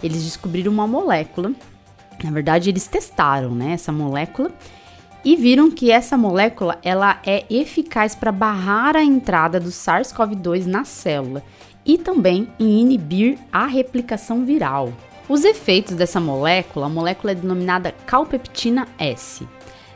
Eles 0.01 0.23
descobriram 0.23 0.71
uma 0.71 0.87
molécula 0.87 1.51
na 2.23 2.31
verdade, 2.31 2.69
eles 2.69 2.87
testaram 2.87 3.55
né, 3.55 3.73
essa 3.73 3.91
molécula 3.91 4.51
e 5.23 5.35
viram 5.35 5.69
que 5.69 5.91
essa 5.91 6.17
molécula 6.17 6.79
ela 6.83 7.19
é 7.25 7.45
eficaz 7.49 8.15
para 8.15 8.31
barrar 8.31 8.95
a 8.95 9.03
entrada 9.03 9.59
do 9.59 9.69
SARS-CoV-2 9.69 10.65
na 10.65 10.83
célula 10.83 11.43
e 11.85 11.97
também 11.97 12.47
em 12.59 12.81
inibir 12.81 13.37
a 13.51 13.65
replicação 13.65 14.43
viral. 14.45 14.91
Os 15.29 15.45
efeitos 15.45 15.95
dessa 15.95 16.19
molécula, 16.19 16.87
a 16.87 16.89
molécula 16.89 17.31
é 17.31 17.35
denominada 17.35 17.93
calpeptina 18.05 18.87
S. 18.97 19.47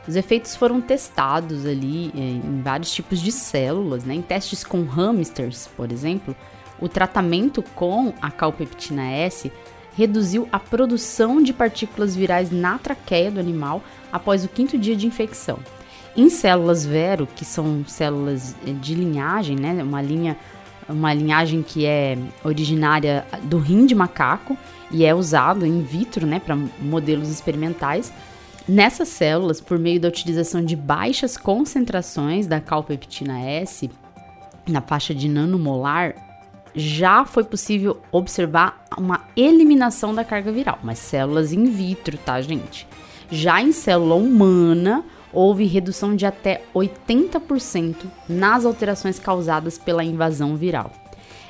Os 0.08 0.14
efeitos 0.14 0.54
foram 0.54 0.80
testados 0.80 1.66
ali 1.66 2.12
é, 2.14 2.20
em 2.20 2.62
vários 2.62 2.92
tipos 2.92 3.20
de 3.20 3.32
células, 3.32 4.04
né? 4.04 4.14
em 4.14 4.22
testes 4.22 4.62
com 4.62 4.84
hamsters, 4.84 5.68
por 5.76 5.90
exemplo. 5.90 6.34
O 6.80 6.88
tratamento 6.88 7.62
com 7.74 8.14
a 8.20 8.30
calpeptina 8.30 9.04
S 9.10 9.50
reduziu 9.96 10.48
a 10.52 10.58
produção 10.58 11.42
de 11.42 11.52
partículas 11.52 12.14
virais 12.14 12.50
na 12.50 12.78
traqueia 12.78 13.30
do 13.30 13.40
animal 13.40 13.82
após 14.12 14.44
o 14.44 14.48
quinto 14.48 14.76
dia 14.76 14.94
de 14.94 15.06
infecção. 15.06 15.58
Em 16.16 16.28
células 16.30 16.84
vero, 16.84 17.26
que 17.26 17.44
são 17.44 17.84
células 17.86 18.54
eh, 18.66 18.72
de 18.72 18.94
linhagem, 18.94 19.56
né, 19.56 19.82
uma 19.82 20.02
linha 20.02 20.36
uma 20.88 21.12
linhagem 21.12 21.62
que 21.62 21.84
é 21.84 22.16
originária 22.44 23.26
do 23.42 23.58
rim 23.58 23.86
de 23.86 23.94
macaco 23.94 24.56
e 24.90 25.04
é 25.04 25.12
usado 25.12 25.66
in 25.66 25.82
vitro, 25.82 26.24
né, 26.24 26.38
para 26.38 26.56
modelos 26.80 27.28
experimentais. 27.28 28.12
Nessas 28.68 29.08
células, 29.08 29.60
por 29.60 29.78
meio 29.80 30.00
da 30.00 30.06
utilização 30.06 30.64
de 30.64 30.76
baixas 30.76 31.36
concentrações 31.36 32.46
da 32.46 32.60
calpeptina 32.60 33.40
S, 33.40 33.90
na 34.66 34.80
faixa 34.80 35.12
de 35.14 35.28
nanomolar, 35.28 36.14
já 36.76 37.24
foi 37.24 37.42
possível 37.42 38.02
observar 38.12 38.84
uma 38.98 39.22
eliminação 39.34 40.14
da 40.14 40.22
carga 40.22 40.52
viral, 40.52 40.78
mas 40.82 40.98
células 40.98 41.50
in 41.50 41.64
vitro, 41.64 42.18
tá, 42.18 42.38
gente? 42.42 42.86
Já 43.30 43.62
em 43.62 43.72
célula 43.72 44.14
humana, 44.14 45.02
houve 45.32 45.64
redução 45.64 46.14
de 46.14 46.26
até 46.26 46.62
80% 46.74 48.04
nas 48.28 48.66
alterações 48.66 49.18
causadas 49.18 49.78
pela 49.78 50.04
invasão 50.04 50.54
viral. 50.54 50.92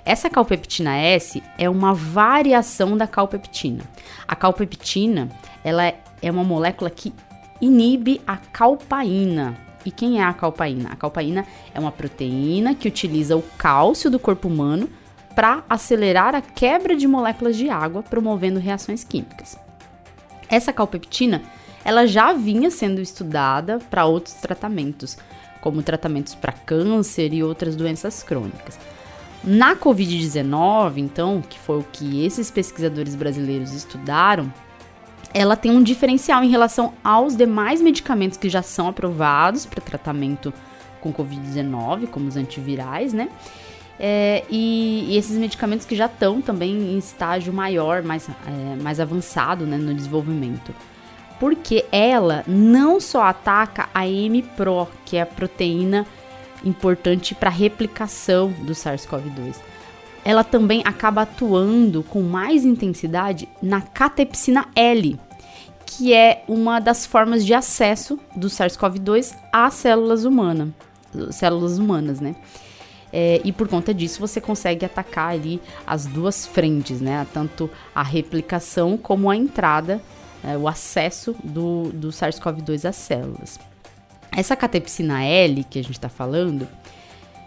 Essa 0.05 0.31
calpeptina 0.31 0.97
S 0.97 1.43
é 1.59 1.69
uma 1.69 1.93
variação 1.93 2.97
da 2.97 3.09
calpeptina. 3.09 3.83
A 4.29 4.37
calpeptina, 4.37 5.29
ela 5.65 5.93
é 6.23 6.31
uma 6.31 6.45
molécula 6.45 6.89
que 6.89 7.13
inibe 7.61 8.21
a 8.25 8.37
calpaína. 8.37 9.57
E 9.85 9.91
quem 9.91 10.21
é 10.21 10.25
a 10.25 10.33
calpaína? 10.33 10.91
A 10.93 10.97
calpaína 10.97 11.45
é 11.75 11.81
uma 11.81 11.91
proteína 11.91 12.75
que 12.77 12.87
utiliza 12.87 13.37
o 13.37 13.43
cálcio 13.59 14.09
do 14.09 14.19
corpo 14.21 14.47
humano 14.47 14.89
para 15.37 15.63
acelerar 15.69 16.35
a 16.35 16.41
quebra 16.41 16.97
de 16.97 17.07
moléculas 17.07 17.57
de 17.59 17.69
água, 17.69 18.03
promovendo 18.03 18.59
reações 18.59 19.05
químicas. 19.05 19.59
Essa 20.49 20.73
calpeptina, 20.73 21.43
ela 21.85 22.07
já 22.07 22.33
vinha 22.33 22.71
sendo 22.71 23.03
estudada 23.03 23.79
para 23.91 24.07
outros 24.07 24.35
tratamentos, 24.37 25.19
como 25.61 25.83
tratamentos 25.83 26.35
para 26.35 26.53
câncer 26.53 27.35
e 27.35 27.43
outras 27.43 27.77
doenças 27.77 28.23
crônicas. 28.23 28.79
Na 29.45 29.77
COVID-19, 29.77 30.97
então, 30.97 31.43
que 31.43 31.59
foi 31.59 31.81
o 31.81 31.87
que 31.93 32.25
esses 32.25 32.51
pesquisadores 32.51 33.15
brasileiros 33.15 33.75
estudaram, 33.75 34.51
ela 35.35 35.55
tem 35.55 35.71
um 35.71 35.83
diferencial 35.83 36.43
em 36.43 36.49
relação 36.49 36.95
aos 37.05 37.37
demais 37.37 37.83
medicamentos 37.83 38.39
que 38.39 38.49
já 38.49 38.63
são 38.63 38.89
aprovados 38.89 39.67
para 39.67 39.83
tratamento 39.83 40.51
com 40.99 41.13
COVID-19, 41.13 42.07
como 42.07 42.27
os 42.27 42.39
antivirais, 42.39 43.13
né? 43.13 43.29
É, 43.99 44.45
e, 44.51 45.07
e, 45.09 45.17
esses 45.17 45.37
medicamentos 45.37 45.87
que 45.87 45.97
já 45.97 46.07
estão 46.07 46.43
também 46.43 46.71
em 46.71 46.99
estágio 46.99 47.53
maior, 47.53 48.03
mais, 48.03 48.29
é, 48.29 48.83
mais 48.83 49.01
avançado 49.01 49.67
né, 49.67 49.77
no 49.77 49.95
desenvolvimento. 49.95 50.75
porque 51.39 51.85
ela 51.93 52.45
não 52.47 52.99
só 52.99 53.23
ataca 53.23 53.89
a 53.95 54.07
M-Pro, 54.07 54.89
que 55.05 55.17
é 55.17 55.23
a 55.23 55.27
proteína 55.27 56.07
importante 56.65 57.35
para 57.35 57.51
replicação 57.51 58.51
do 58.63 58.73
SARS-CoV-2. 58.73 59.57
Ela 60.25 60.43
também 60.43 60.83
acaba 60.85 61.23
atuando 61.23 62.03
com 62.03 62.23
mais 62.23 62.65
intensidade 62.65 63.49
na 63.63 63.81
catepsina 63.81 64.67
L, 64.75 65.21
que 65.85 66.13
é 66.13 66.43
uma 66.49 66.81
das 66.81 67.07
formas 67.07 67.45
de 67.45 67.55
acesso 67.55 68.19
do 68.35 68.49
SARS-CoV-2 68.49 69.37
às 69.53 69.75
células 69.75 70.25
humanas, 70.25 70.71
células 71.31 71.79
humanas, 71.79 72.21
né? 72.21 72.35
É, 73.19 73.41
e 73.43 73.51
por 73.51 73.67
conta 73.67 73.95
disso 73.95 74.21
você 74.21 74.43
consegue 74.43 74.85
atacar 74.85 75.31
ali 75.31 75.59
as 75.87 76.05
duas 76.05 76.47
frentes, 76.47 77.01
né? 77.01 77.27
Tanto 77.33 77.71
a 77.95 78.03
replicação 78.03 78.99
como 78.99 79.31
a 79.31 79.35
entrada, 79.35 80.03
é, 80.45 80.55
o 80.55 80.69
acesso 80.69 81.35
do, 81.43 81.85
do 81.95 82.09
SARS-CoV-2 82.09 82.87
às 82.87 82.97
células. 82.97 83.59
Essa 84.31 84.55
catepsina 84.55 85.25
L 85.25 85.65
que 85.65 85.79
a 85.79 85.83
gente 85.83 85.95
está 85.95 86.11
falando 86.11 86.69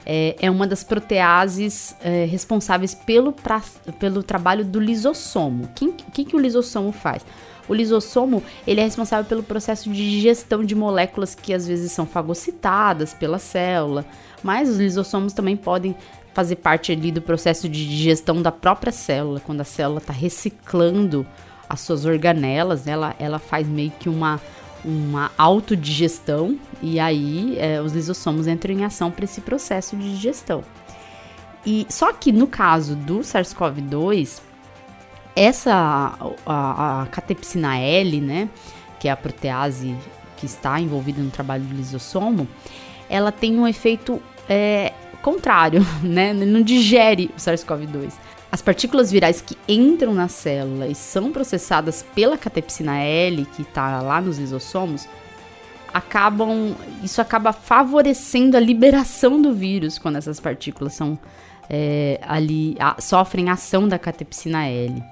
é, 0.04 0.36
é, 0.40 0.50
uma 0.50 0.66
das 0.66 0.84
proteases 0.84 1.96
é, 2.02 2.26
responsáveis 2.26 2.96
pelo, 2.96 3.32
pra, 3.32 3.62
pelo 4.00 4.24
trabalho 4.24 4.66
do 4.66 4.80
lisossomo. 4.80 5.66
O 5.66 5.68
que, 5.68 5.92
que, 6.12 6.26
que 6.26 6.36
o 6.36 6.40
lisossomo 6.40 6.92
faz? 6.92 7.24
O 7.68 7.76
lisossomo 7.76 8.42
ele 8.66 8.82
é 8.82 8.84
responsável 8.84 9.24
pelo 9.30 9.44
processo 9.44 9.88
de 9.92 10.10
digestão 10.10 10.66
de 10.66 10.74
moléculas 10.74 11.36
que 11.36 11.54
às 11.54 11.68
vezes 11.68 11.92
são 11.92 12.08
fagocitadas 12.08 13.14
pela 13.14 13.38
célula, 13.38 14.04
mas 14.44 14.70
os 14.70 14.78
lisossomos 14.78 15.34
também 15.34 15.58
podem 15.58 15.96
fazer 16.34 16.58
parte 16.58 16.92
ali 16.92 17.12
do 17.12 17.22
processo 17.22 17.68
de 17.68 17.88
digestão 17.88 18.42
da 18.42 18.52
própria 18.52 18.92
célula, 18.92 19.40
quando 19.40 19.62
a 19.62 19.66
célula 19.66 20.00
está 20.00 20.14
reciclando 20.14 21.26
as 21.68 21.82
suas 21.82 22.06
organelas, 22.06 22.88
ela, 22.88 23.16
ela 23.20 23.40
faz 23.40 23.68
meio 23.68 23.92
que 23.92 24.10
uma 24.10 24.40
uma 24.84 25.32
autodigestão 25.38 26.58
e 26.82 27.00
aí 27.00 27.58
é, 27.60 27.82
os 27.82 27.94
lisossomos 27.94 28.48
entram 28.48 28.74
em 28.74 28.86
ação 28.86 29.12
para 29.12 29.26
esse 29.26 29.42
processo 29.42 29.96
de 29.96 30.16
digestão. 30.16 30.64
E 31.66 31.86
só 31.90 32.14
que 32.14 32.32
no 32.32 32.48
caso 32.48 32.96
do 32.96 33.20
SARS-CoV-2, 33.20 34.42
essa 35.36 36.18
a, 36.46 37.02
a, 37.02 37.06
catepsina 37.08 37.78
L, 37.78 38.22
né, 38.22 38.50
que 39.00 39.08
é 39.08 39.12
a 39.12 39.18
protease 39.18 39.96
que 40.38 40.46
está 40.46 40.80
envolvida 40.80 41.22
no 41.22 41.30
trabalho 41.30 41.64
do 41.64 41.76
lisossomo, 41.76 42.48
ela 43.10 43.32
tem 43.32 43.60
um 43.60 43.68
efeito 43.68 44.22
é, 44.50 44.94
contrário, 45.22 45.86
né? 46.02 46.34
Não 46.34 46.62
digere 46.62 47.30
o 47.36 47.40
SARS-CoV-2. 47.40 48.14
As 48.52 48.64
partículas 48.64 49.12
virais 49.12 49.42
que 49.42 49.56
entram 49.68 50.12
na 50.14 50.28
célula 50.28 50.88
e 50.88 50.96
são 50.96 51.32
processadas 51.32 52.04
pela 52.16 52.36
catepsina 52.36 52.98
L, 52.98 53.46
que 53.46 53.62
está 53.62 54.02
lá 54.02 54.20
nos 54.20 54.40
lisossomos, 54.40 55.08
acabam. 55.94 56.76
Isso 57.04 57.22
acaba 57.22 57.54
favorecendo 57.54 58.58
a 58.58 58.60
liberação 58.60 59.40
do 59.40 59.54
vírus 59.54 60.00
quando 60.00 60.16
essas 60.16 60.40
partículas 60.40 60.94
são 60.94 61.18
é, 61.70 62.20
ali 62.24 62.76
a, 62.80 63.00
sofrem 63.00 63.50
ação 63.50 63.88
da 63.88 64.00
catepsina 64.00 64.66
L. 64.66 65.04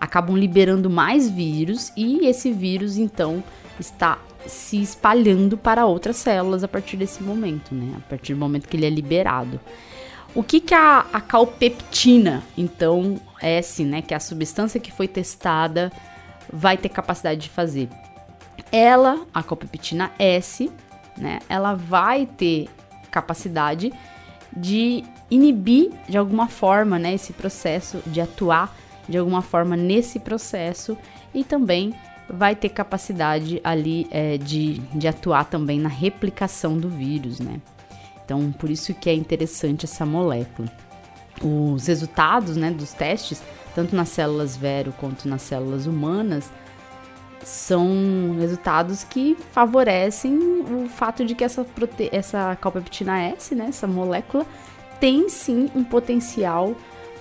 Acabam 0.00 0.36
liberando 0.36 0.88
mais 0.88 1.28
vírus 1.28 1.92
e 1.94 2.26
esse 2.26 2.50
vírus 2.52 2.96
então 2.96 3.44
está 3.78 4.18
se 4.46 4.80
espalhando 4.80 5.56
para 5.56 5.86
outras 5.86 6.16
células 6.16 6.64
a 6.64 6.68
partir 6.68 6.96
desse 6.96 7.22
momento, 7.22 7.74
né? 7.74 7.94
A 7.96 8.08
partir 8.08 8.34
do 8.34 8.40
momento 8.40 8.68
que 8.68 8.76
ele 8.76 8.86
é 8.86 8.90
liberado. 8.90 9.60
O 10.34 10.42
que, 10.42 10.60
que 10.60 10.74
a, 10.74 11.06
a 11.12 11.20
calpeptina, 11.20 12.42
então, 12.56 13.20
S, 13.40 13.82
né, 13.82 14.02
que 14.02 14.12
é 14.12 14.16
a 14.16 14.20
substância 14.20 14.78
que 14.78 14.92
foi 14.92 15.08
testada, 15.08 15.90
vai 16.52 16.76
ter 16.76 16.90
capacidade 16.90 17.40
de 17.40 17.48
fazer? 17.48 17.88
Ela, 18.70 19.26
a 19.32 19.42
calpeptina 19.42 20.12
S, 20.18 20.70
né, 21.16 21.38
ela 21.48 21.74
vai 21.74 22.26
ter 22.26 22.68
capacidade 23.10 23.92
de 24.54 25.02
inibir 25.30 25.90
de 26.08 26.18
alguma 26.18 26.46
forma, 26.46 26.98
né, 26.98 27.14
esse 27.14 27.32
processo, 27.32 28.02
de 28.06 28.20
atuar 28.20 28.76
de 29.08 29.16
alguma 29.16 29.40
forma 29.40 29.76
nesse 29.76 30.20
processo 30.20 30.96
e 31.32 31.42
também 31.42 31.94
vai 32.28 32.54
ter 32.54 32.68
capacidade 32.68 33.60
ali 33.64 34.06
é, 34.10 34.36
de, 34.36 34.78
de 34.94 35.08
atuar 35.08 35.44
também 35.44 35.80
na 35.80 35.88
replicação 35.88 36.78
do 36.78 36.88
vírus, 36.88 37.40
né? 37.40 37.60
Então, 38.24 38.52
por 38.52 38.70
isso 38.70 38.92
que 38.92 39.08
é 39.08 39.14
interessante 39.14 39.86
essa 39.86 40.04
molécula. 40.04 40.70
Os 41.42 41.86
resultados 41.86 42.56
né, 42.56 42.70
dos 42.70 42.92
testes, 42.92 43.42
tanto 43.74 43.96
nas 43.96 44.10
células 44.10 44.56
vero 44.56 44.92
quanto 44.98 45.26
nas 45.26 45.40
células 45.42 45.86
humanas, 45.86 46.50
são 47.42 48.36
resultados 48.38 49.04
que 49.04 49.36
favorecem 49.52 50.36
o 50.36 50.88
fato 50.88 51.24
de 51.24 51.34
que 51.34 51.42
essa, 51.42 51.64
prote... 51.64 52.10
essa 52.12 52.54
calpeptina 52.56 53.18
S, 53.22 53.54
né, 53.54 53.66
essa 53.68 53.86
molécula, 53.86 54.44
tem 55.00 55.28
sim 55.30 55.70
um 55.74 55.82
potencial 55.82 56.74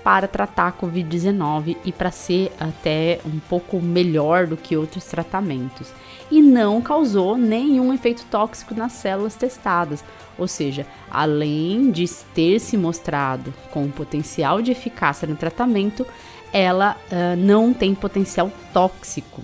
para 0.08 0.26
tratar 0.26 0.70
a 0.70 0.72
Covid-19 0.72 1.76
e 1.84 1.91
para 1.91 2.12
ser 2.12 2.53
até 2.58 3.20
um 3.26 3.39
pouco 3.39 3.82
melhor 3.82 4.47
do 4.47 4.55
que 4.55 4.78
outros 4.78 5.03
tratamentos. 5.03 5.91
E 6.32 6.41
não 6.41 6.82
causou 6.82 7.38
nenhum 7.38 7.93
efeito 7.93 8.24
tóxico 8.32 8.74
nas 8.74 8.93
células 8.93 9.36
testadas, 9.36 10.05
ou 10.38 10.47
seja, 10.47 10.88
além 11.12 11.91
de 11.91 12.08
ter 12.34 12.58
se 12.62 12.78
mostrado 12.78 13.53
com 13.70 13.91
potencial 13.91 14.62
de 14.62 14.72
eficácia 14.72 15.28
no 15.28 15.36
tratamento, 15.36 16.08
ela 16.53 16.95
uh, 17.12 17.36
não 17.36 17.74
tem 17.74 17.93
potencial 17.93 18.49
tóxico. 18.72 19.41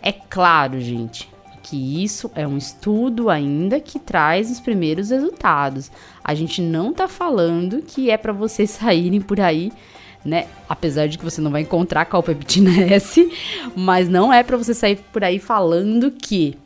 É 0.00 0.12
claro, 0.12 0.80
gente, 0.80 1.28
que 1.62 2.02
isso 2.02 2.30
é 2.34 2.46
um 2.46 2.58
estudo 2.58 3.30
ainda 3.30 3.80
que 3.80 3.98
traz 3.98 4.50
os 4.50 4.60
primeiros 4.60 5.10
resultados. 5.10 5.90
A 6.22 6.34
gente 6.34 6.60
não 6.60 6.92
tá 6.92 7.06
falando 7.06 7.82
que 7.82 8.10
é 8.10 8.16
para 8.16 8.32
vocês 8.32 8.70
saírem 8.72 9.20
por 9.20 9.40
aí, 9.40 9.72
né? 10.24 10.46
Apesar 10.68 11.06
de 11.06 11.18
que 11.18 11.24
você 11.24 11.40
não 11.40 11.50
vai 11.50 11.62
encontrar 11.62 12.04
calpeptina 12.04 12.70
S, 12.92 13.30
mas 13.76 14.08
não 14.08 14.32
é 14.32 14.42
para 14.42 14.56
você 14.56 14.74
sair 14.74 14.96
por 15.12 15.22
aí 15.22 15.38
falando 15.38 16.10
que 16.10 16.58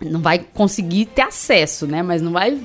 não 0.00 0.20
vai 0.20 0.38
conseguir 0.38 1.06
ter 1.06 1.22
acesso, 1.22 1.86
né? 1.86 2.02
Mas 2.02 2.22
não 2.22 2.32
vai 2.32 2.58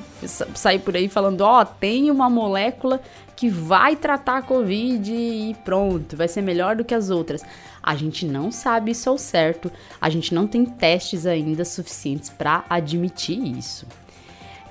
sair 0.53 0.79
por 0.79 0.95
aí 0.95 1.09
falando, 1.09 1.41
ó, 1.41 1.61
oh, 1.61 1.65
tem 1.65 2.09
uma 2.09 2.29
molécula 2.29 3.01
que 3.35 3.49
vai 3.49 3.95
tratar 3.95 4.37
a 4.37 4.41
Covid 4.41 5.11
e 5.11 5.55
pronto, 5.65 6.15
vai 6.15 6.27
ser 6.27 6.41
melhor 6.41 6.75
do 6.75 6.85
que 6.85 6.93
as 6.93 7.09
outras. 7.09 7.43
A 7.83 7.95
gente 7.95 8.25
não 8.25 8.51
sabe 8.51 8.91
isso 8.91 9.09
ao 9.09 9.17
certo, 9.17 9.71
a 9.99 10.09
gente 10.09 10.33
não 10.33 10.47
tem 10.47 10.65
testes 10.65 11.25
ainda 11.25 11.65
suficientes 11.65 12.29
para 12.29 12.63
admitir 12.69 13.39
isso. 13.57 13.85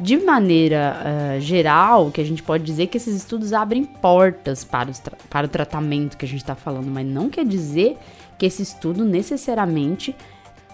De 0.01 0.17
maneira 0.17 0.97
uh, 1.37 1.41
geral, 1.41 2.11
que 2.11 2.21
a 2.21 2.25
gente 2.25 2.43
pode 2.43 2.65
dizer 2.65 2.89
que 2.89 2.97
esses 2.97 3.15
estudos 3.15 3.53
abrem 3.53 3.85
portas 3.85 4.65
para, 4.65 4.91
para 5.31 5.47
o 5.47 5.49
tratamento 5.49 6.17
que 6.17 6.25
a 6.25 6.29
gente 6.29 6.41
está 6.41 6.57
falando, 6.57 6.91
mas 6.91 7.07
não 7.07 7.31
quer 7.31 7.45
dizer 7.45 7.97
que 8.37 8.45
esse 8.45 8.63
estudo 8.63 9.05
necessariamente 9.05 10.17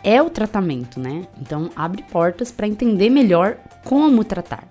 é 0.03 0.23
o 0.23 0.31
tratamento, 0.31 0.99
né? 0.99 1.27
Então 1.39 1.69
abre 1.77 2.03
portas 2.03 2.51
para 2.51 2.67
entender 2.67 3.11
melhor 3.11 3.59
como 3.85 4.25
tratar. 4.25 4.67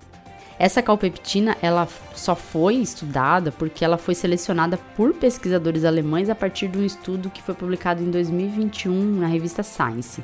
Essa 0.60 0.82
calpeptina, 0.82 1.56
ela 1.62 1.88
só 2.14 2.36
foi 2.36 2.74
estudada 2.74 3.50
porque 3.50 3.82
ela 3.82 3.96
foi 3.96 4.14
selecionada 4.14 4.76
por 4.94 5.14
pesquisadores 5.14 5.86
alemães 5.86 6.28
a 6.28 6.34
partir 6.34 6.68
de 6.68 6.76
um 6.76 6.84
estudo 6.84 7.30
que 7.30 7.40
foi 7.40 7.54
publicado 7.54 8.02
em 8.02 8.10
2021 8.10 8.92
na 8.92 9.26
revista 9.26 9.62
Science. 9.62 10.22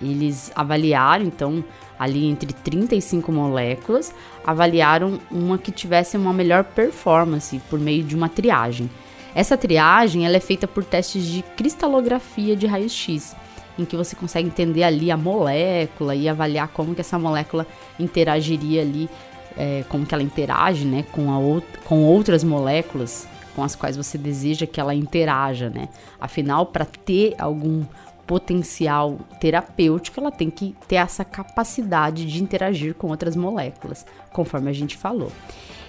Eles 0.00 0.52
avaliaram, 0.54 1.24
então, 1.24 1.64
ali 1.98 2.26
entre 2.26 2.52
35 2.52 3.32
moléculas, 3.32 4.14
avaliaram 4.46 5.18
uma 5.32 5.58
que 5.58 5.72
tivesse 5.72 6.16
uma 6.16 6.32
melhor 6.32 6.62
performance 6.62 7.60
por 7.68 7.80
meio 7.80 8.04
de 8.04 8.14
uma 8.14 8.28
triagem. 8.28 8.88
Essa 9.34 9.56
triagem 9.56 10.24
ela 10.24 10.36
é 10.36 10.40
feita 10.40 10.68
por 10.68 10.84
testes 10.84 11.24
de 11.24 11.42
cristalografia 11.42 12.54
de 12.54 12.68
raio-x 12.68 13.34
em 13.78 13.84
que 13.84 13.96
você 13.96 14.16
consegue 14.16 14.48
entender 14.48 14.82
ali 14.82 15.10
a 15.10 15.16
molécula 15.16 16.14
e 16.14 16.28
avaliar 16.28 16.68
como 16.68 16.94
que 16.94 17.00
essa 17.00 17.18
molécula 17.18 17.66
interagiria 17.98 18.82
ali, 18.82 19.08
é, 19.56 19.84
como 19.88 20.06
que 20.06 20.14
ela 20.14 20.22
interage, 20.22 20.84
né, 20.84 21.04
com, 21.12 21.30
a 21.30 21.36
out 21.36 21.66
com 21.84 22.04
outras 22.04 22.44
moléculas 22.44 23.28
com 23.54 23.64
as 23.64 23.74
quais 23.74 23.96
você 23.96 24.18
deseja 24.18 24.66
que 24.66 24.78
ela 24.78 24.94
interaja, 24.94 25.70
né? 25.70 25.88
Afinal, 26.20 26.66
para 26.66 26.84
ter 26.84 27.34
algum 27.38 27.84
potencial 28.26 29.18
terapêutico, 29.40 30.20
ela 30.20 30.30
tem 30.30 30.50
que 30.50 30.76
ter 30.86 30.96
essa 30.96 31.24
capacidade 31.24 32.26
de 32.26 32.42
interagir 32.42 32.94
com 32.94 33.08
outras 33.08 33.34
moléculas, 33.34 34.04
conforme 34.30 34.68
a 34.68 34.74
gente 34.74 34.94
falou. 34.94 35.32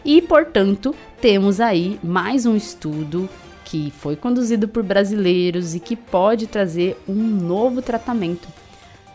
E, 0.05 0.22
portanto, 0.22 0.95
temos 1.20 1.59
aí 1.59 1.99
mais 2.01 2.45
um 2.45 2.55
estudo 2.55 3.28
que 3.65 3.91
foi 3.91 4.15
conduzido 4.15 4.70
por 4.70 4.82
brasileiros 4.82 5.76
e 5.76 5.80
que 5.82 5.97
pode 5.97 6.47
trazer 6.47 6.97
um 7.05 7.15
novo 7.15 7.82
tratamento 7.82 8.47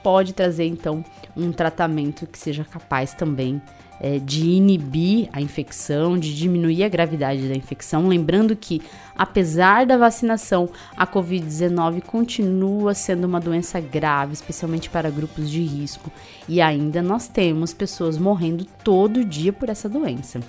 pode 0.03 0.33
trazer 0.33 0.67
então 0.67 1.05
um 1.37 1.53
tratamento 1.53 2.27
que 2.27 2.39
seja 2.39 2.65
capaz 2.65 3.15
também 3.15 3.63
é, 4.03 4.19
de 4.19 4.51
inibir 4.51 5.29
a 5.33 5.41
infecção, 5.41 6.19
de 6.19 6.35
diminuir 6.37 6.83
a 6.83 6.89
gravidade 6.89 7.49
da 7.49 7.55
infecção. 7.55 8.09
Lembrando 8.09 8.57
que, 8.57 8.83
apesar 9.17 9.87
da 9.87 9.97
vacinação, 9.97 10.69
a 10.97 11.07
Covid-19 11.07 12.03
continua 12.03 12.95
sendo 12.95 13.29
uma 13.29 13.39
doença 13.39 13.79
grave, 13.79 14.33
especialmente 14.33 14.91
para 14.91 15.09
grupos 15.09 15.49
de 15.49 15.63
risco, 15.63 16.11
e 16.49 16.61
ainda 16.61 17.01
nós 17.01 17.29
temos 17.29 17.73
pessoas 17.73 18.19
morrendo 18.19 18.65
todo 18.83 19.25
dia 19.25 19.53
por 19.53 19.69
essa 19.69 19.89
doença. 19.89 20.41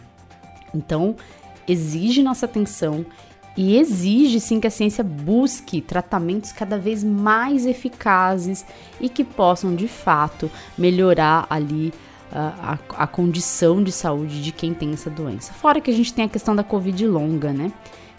Então, 0.73 1.15
exige 1.67 2.23
nossa 2.23 2.47
atenção 2.47 3.05
e 3.55 3.77
exige 3.77 4.39
sim 4.39 4.59
que 4.59 4.65
a 4.65 4.71
ciência 4.71 5.03
busque 5.03 5.79
tratamentos 5.79 6.51
cada 6.51 6.75
vez 6.75 7.03
mais 7.03 7.67
eficazes 7.67 8.65
e 8.99 9.07
que 9.07 9.23
possam 9.23 9.75
de 9.75 9.87
fato 9.87 10.49
melhorar 10.75 11.45
ali 11.51 11.93
a, 12.33 12.77
a, 12.97 13.07
condição 13.07 13.83
de 13.83 13.91
saúde 13.91 14.41
de 14.41 14.51
quem 14.51 14.73
tem 14.73 14.91
essa 14.93 15.09
doença. 15.09 15.53
Fora 15.53 15.79
que 15.79 15.91
a 15.91 15.93
gente 15.93 16.13
tem 16.13 16.25
a 16.25 16.29
questão 16.29 16.55
da 16.55 16.63
Covid 16.63 17.05
longa, 17.07 17.53
né? 17.53 17.71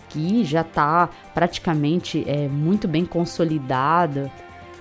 Que 0.08 0.44
já 0.44 0.60
está 0.60 1.08
praticamente 1.34 2.24
é, 2.26 2.46
muito 2.46 2.86
bem 2.86 3.04
consolidada 3.04 4.30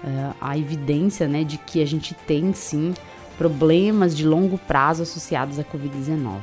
é, 0.04 0.34
a 0.40 0.58
evidência 0.58 1.28
né, 1.28 1.44
de 1.44 1.58
que 1.58 1.82
a 1.82 1.88
gente 1.88 2.14
tem 2.14 2.54
sim 2.54 2.94
problemas 3.38 4.16
de 4.16 4.28
longo 4.28 4.58
prazo 4.58 5.02
associados 5.02 5.58
à 5.58 5.64
Covid-19. 5.64 6.40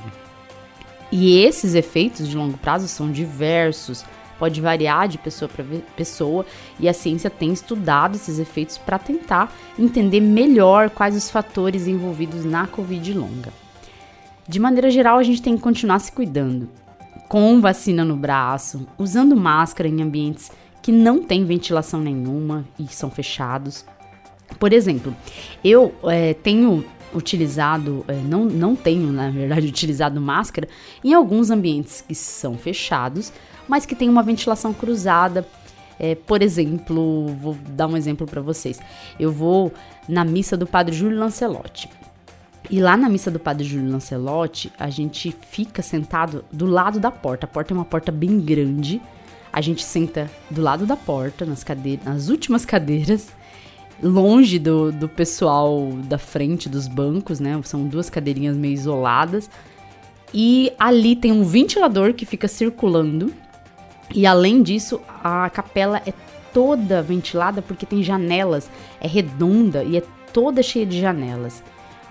E 1.12 1.38
esses 1.41 1.74
efeitos 1.74 2.28
de 2.28 2.36
longo 2.36 2.57
prazo 2.59 2.88
são 2.88 3.11
diversos, 3.11 4.05
pode 4.41 4.59
variar 4.59 5.07
de 5.07 5.18
pessoa 5.18 5.51
para 5.51 5.62
pessoa 5.95 6.47
e 6.80 6.88
a 6.88 6.95
ciência 6.95 7.28
tem 7.28 7.53
estudado 7.53 8.16
esses 8.16 8.38
efeitos 8.38 8.78
para 8.78 8.99
tentar 8.99 9.55
entender 9.78 10.20
melhor 10.20 10.88
quais 10.88 11.14
os 11.14 11.30
fatores 11.30 11.86
envolvidos 11.86 12.43
na 12.43 12.66
Covid 12.66 13.12
longa. 13.12 13.53
De 14.49 14.59
maneira 14.59 14.91
geral, 14.91 15.18
a 15.18 15.22
gente 15.22 15.43
tem 15.43 15.57
que 15.57 15.62
continuar 15.62 15.99
se 15.99 16.11
cuidando, 16.11 16.70
com 17.28 17.61
vacina 17.61 18.03
no 18.03 18.16
braço, 18.16 18.86
usando 18.99 19.36
máscara 19.36 19.88
em 19.88 20.01
ambientes 20.01 20.51
que 20.80 20.91
não 20.91 21.22
têm 21.22 21.45
ventilação 21.45 22.01
nenhuma 22.01 22.64
e 22.78 22.88
são 22.88 23.11
fechados. 23.11 23.84
Por 24.59 24.72
exemplo, 24.72 25.14
eu 25.62 25.95
é, 26.05 26.32
tenho 26.32 26.82
utilizado, 27.14 28.05
é, 28.09 28.14
não, 28.14 28.45
não 28.45 28.76
tenho, 28.76 29.12
na 29.12 29.30
verdade, 29.30 29.66
utilizado 29.68 30.20
máscara 30.20 30.68
em 31.05 31.12
alguns 31.12 31.51
ambientes 31.51 32.03
que 32.07 32.14
são 32.14 32.57
fechados, 32.57 33.32
mas 33.71 33.87
que 33.87 33.95
tem 33.95 34.09
uma 34.09 34.23
ventilação 34.25 34.75
cruzada. 34.75 35.47
É, 35.97 36.16
por 36.16 36.43
exemplo, 36.43 37.29
vou 37.41 37.57
dar 37.68 37.87
um 37.87 37.97
exemplo 37.97 38.27
para 38.27 38.41
vocês. 38.41 38.81
Eu 39.18 39.31
vou 39.31 39.73
na 40.09 40.25
missa 40.25 40.57
do 40.57 40.66
Padre 40.66 40.93
Júlio 40.93 41.16
Lancelotti. 41.16 41.89
E 42.68 42.81
lá 42.81 42.97
na 42.97 43.09
missa 43.09 43.31
do 43.31 43.39
Padre 43.39 43.64
Júlio 43.64 43.93
Lancelotti, 43.93 44.73
a 44.77 44.91
gente 44.91 45.33
fica 45.51 45.83
sentado 45.83 46.45
do 46.51 46.66
lado 46.66 46.99
da 46.99 47.12
porta. 47.12 47.47
A 47.47 47.49
porta 47.49 47.73
é 47.73 47.75
uma 47.77 47.85
porta 47.85 48.11
bem 48.11 48.41
grande. 48.41 49.01
A 49.53 49.61
gente 49.61 49.85
senta 49.85 50.29
do 50.51 50.61
lado 50.61 50.85
da 50.85 50.97
porta, 50.97 51.47
nas 51.47 51.62
cadeiras, 51.62 52.05
nas 52.05 52.29
últimas 52.29 52.64
cadeiras, 52.64 53.29
longe 54.03 54.59
do, 54.59 54.91
do 54.91 55.09
pessoal 55.09 55.93
da 56.09 56.18
frente 56.18 56.68
dos 56.68 56.89
bancos, 56.89 57.39
né? 57.39 57.61
São 57.62 57.87
duas 57.87 58.11
cadeirinhas 58.11 58.57
meio 58.57 58.75
isoladas. 58.75 59.49
E 60.35 60.73
ali 60.77 61.14
tem 61.14 61.31
um 61.31 61.45
ventilador 61.45 62.14
que 62.14 62.27
fica 62.27 62.49
circulando 62.49 63.33
e 64.14 64.26
além 64.26 64.62
disso, 64.62 65.00
a 65.22 65.48
capela 65.50 66.02
é 66.04 66.12
toda 66.52 67.02
ventilada 67.02 67.62
porque 67.62 67.86
tem 67.86 68.02
janelas, 68.02 68.70
é 69.00 69.06
redonda 69.06 69.84
e 69.84 69.96
é 69.96 70.02
toda 70.32 70.62
cheia 70.62 70.86
de 70.86 71.00
janelas. 71.00 71.62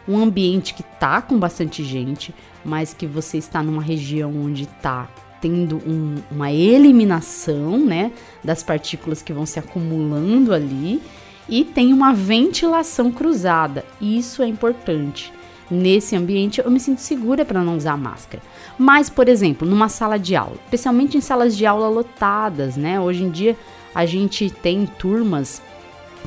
Um 0.08 0.18
ambiente 0.18 0.74
que 0.74 0.84
tá 0.84 1.22
com 1.22 1.38
bastante 1.38 1.84
gente, 1.84 2.34
mas 2.64 2.94
que 2.94 3.06
você 3.06 3.38
está 3.38 3.62
numa 3.62 3.82
região 3.82 4.34
onde 4.36 4.66
tá 4.66 5.08
tendo 5.42 5.78
um, 5.78 6.16
uma 6.32 6.52
eliminação, 6.52 7.78
né, 7.78 8.12
das 8.44 8.62
partículas 8.62 9.22
que 9.22 9.32
vão 9.32 9.46
se 9.46 9.60
acumulando 9.60 10.54
ali 10.54 11.02
e 11.48 11.64
tem 11.64 11.94
uma 11.94 12.14
ventilação 12.14 13.12
cruzada. 13.12 13.86
Isso 14.02 14.44
é 14.44 14.48
importante 14.48 15.32
nesse 15.70 16.16
ambiente, 16.16 16.60
eu 16.60 16.72
me 16.72 16.80
sinto 16.80 17.00
segura 17.00 17.46
para 17.46 17.64
não 17.64 17.78
usar 17.78 17.98
máscara. 17.98 18.42
Mas, 18.80 19.10
por 19.10 19.28
exemplo, 19.28 19.68
numa 19.68 19.90
sala 19.90 20.18
de 20.18 20.38
aula, 20.38 20.56
especialmente 20.64 21.18
em 21.18 21.22
salas 21.22 21.58
de 21.58 21.66
aula 21.66 21.90
lotadas, 21.90 22.78
né? 22.78 22.98
Hoje 22.98 23.26
em 23.26 23.30
dia 23.30 23.58
a 23.94 24.06
gente 24.06 24.50
tem 24.50 24.86
turmas 24.86 25.62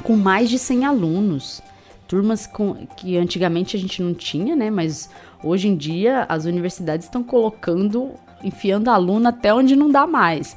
com 0.03 0.15
mais 0.17 0.51
de 0.51 0.59
100 0.59 0.85
alunos. 0.85 1.63
Turmas 2.07 2.47
com, 2.47 2.87
que 2.95 3.17
antigamente 3.17 3.75
a 3.75 3.81
gente 3.81 4.03
não 4.03 4.13
tinha, 4.13 4.55
né? 4.55 4.71
Mas 4.71 5.09
hoje 5.43 5.67
em 5.67 5.75
dia 5.75 6.27
as 6.29 6.45
universidades 6.45 7.07
estão 7.07 7.25
colocando, 7.25 8.11
enfiando 8.45 8.91
aluno 8.91 9.29
até 9.29 9.55
onde 9.55 9.75
não 9.75 9.91
dá 9.91 10.07
mais. 10.07 10.55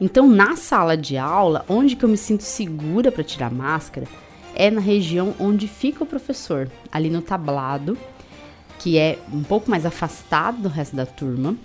Então, 0.00 0.28
na 0.28 0.54
sala 0.54 0.96
de 0.96 1.18
aula, 1.18 1.64
onde 1.68 1.96
que 1.96 2.04
eu 2.04 2.08
me 2.08 2.16
sinto 2.16 2.44
segura 2.44 3.10
para 3.10 3.24
tirar 3.24 3.50
máscara, 3.50 4.06
é 4.54 4.70
na 4.70 4.80
região 4.80 5.34
onde 5.40 5.66
fica 5.66 6.04
o 6.04 6.06
professor, 6.06 6.70
ali 6.92 7.10
no 7.10 7.20
tablado, 7.20 7.98
que 8.82 8.98
é 8.98 9.16
um 9.32 9.44
pouco 9.44 9.70
mais 9.70 9.86
afastado 9.86 10.62
do 10.62 10.68
resto 10.68 10.96
da 10.96 11.06
turma, 11.06 11.56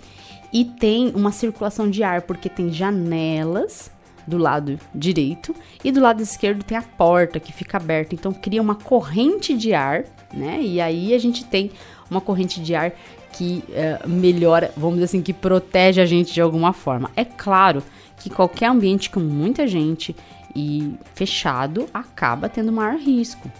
e 0.52 0.64
tem 0.64 1.10
uma 1.14 1.32
circulação 1.32 1.90
de 1.90 2.02
ar, 2.02 2.22
porque 2.22 2.48
tem 2.48 2.72
janelas 2.72 3.90
do 4.24 4.38
lado 4.38 4.78
direito 4.94 5.54
e 5.82 5.90
do 5.90 6.00
lado 6.00 6.22
esquerdo 6.22 6.62
tem 6.62 6.76
a 6.76 6.82
porta 6.82 7.40
que 7.40 7.52
fica 7.52 7.76
aberta, 7.76 8.14
então 8.14 8.32
cria 8.32 8.62
uma 8.62 8.74
corrente 8.74 9.56
de 9.56 9.74
ar, 9.74 10.04
né? 10.32 10.60
E 10.62 10.80
aí 10.80 11.12
a 11.12 11.18
gente 11.18 11.44
tem 11.44 11.72
uma 12.10 12.20
corrente 12.20 12.60
de 12.60 12.74
ar 12.74 12.92
que 13.32 13.64
uh, 13.68 14.08
melhora, 14.08 14.70
vamos 14.76 14.94
dizer 14.94 15.06
assim, 15.06 15.22
que 15.22 15.32
protege 15.32 16.00
a 16.00 16.06
gente 16.06 16.32
de 16.32 16.40
alguma 16.40 16.72
forma. 16.72 17.10
É 17.16 17.24
claro 17.24 17.82
que 18.18 18.30
qualquer 18.30 18.66
ambiente 18.66 19.10
com 19.10 19.20
muita 19.20 19.66
gente 19.66 20.14
e 20.54 20.94
fechado 21.14 21.88
acaba 21.92 22.48
tendo 22.48 22.72
maior 22.72 22.96
risco 22.96 23.50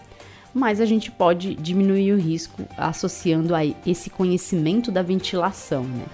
mas 0.54 0.80
a 0.80 0.86
gente 0.86 1.10
pode 1.10 1.54
diminuir 1.54 2.12
o 2.12 2.18
risco 2.18 2.62
associando 2.76 3.54
a 3.54 3.64
esse 3.86 4.10
conhecimento 4.10 4.90
da 4.90 5.02
ventilação, 5.02 5.84
né? 5.84 6.04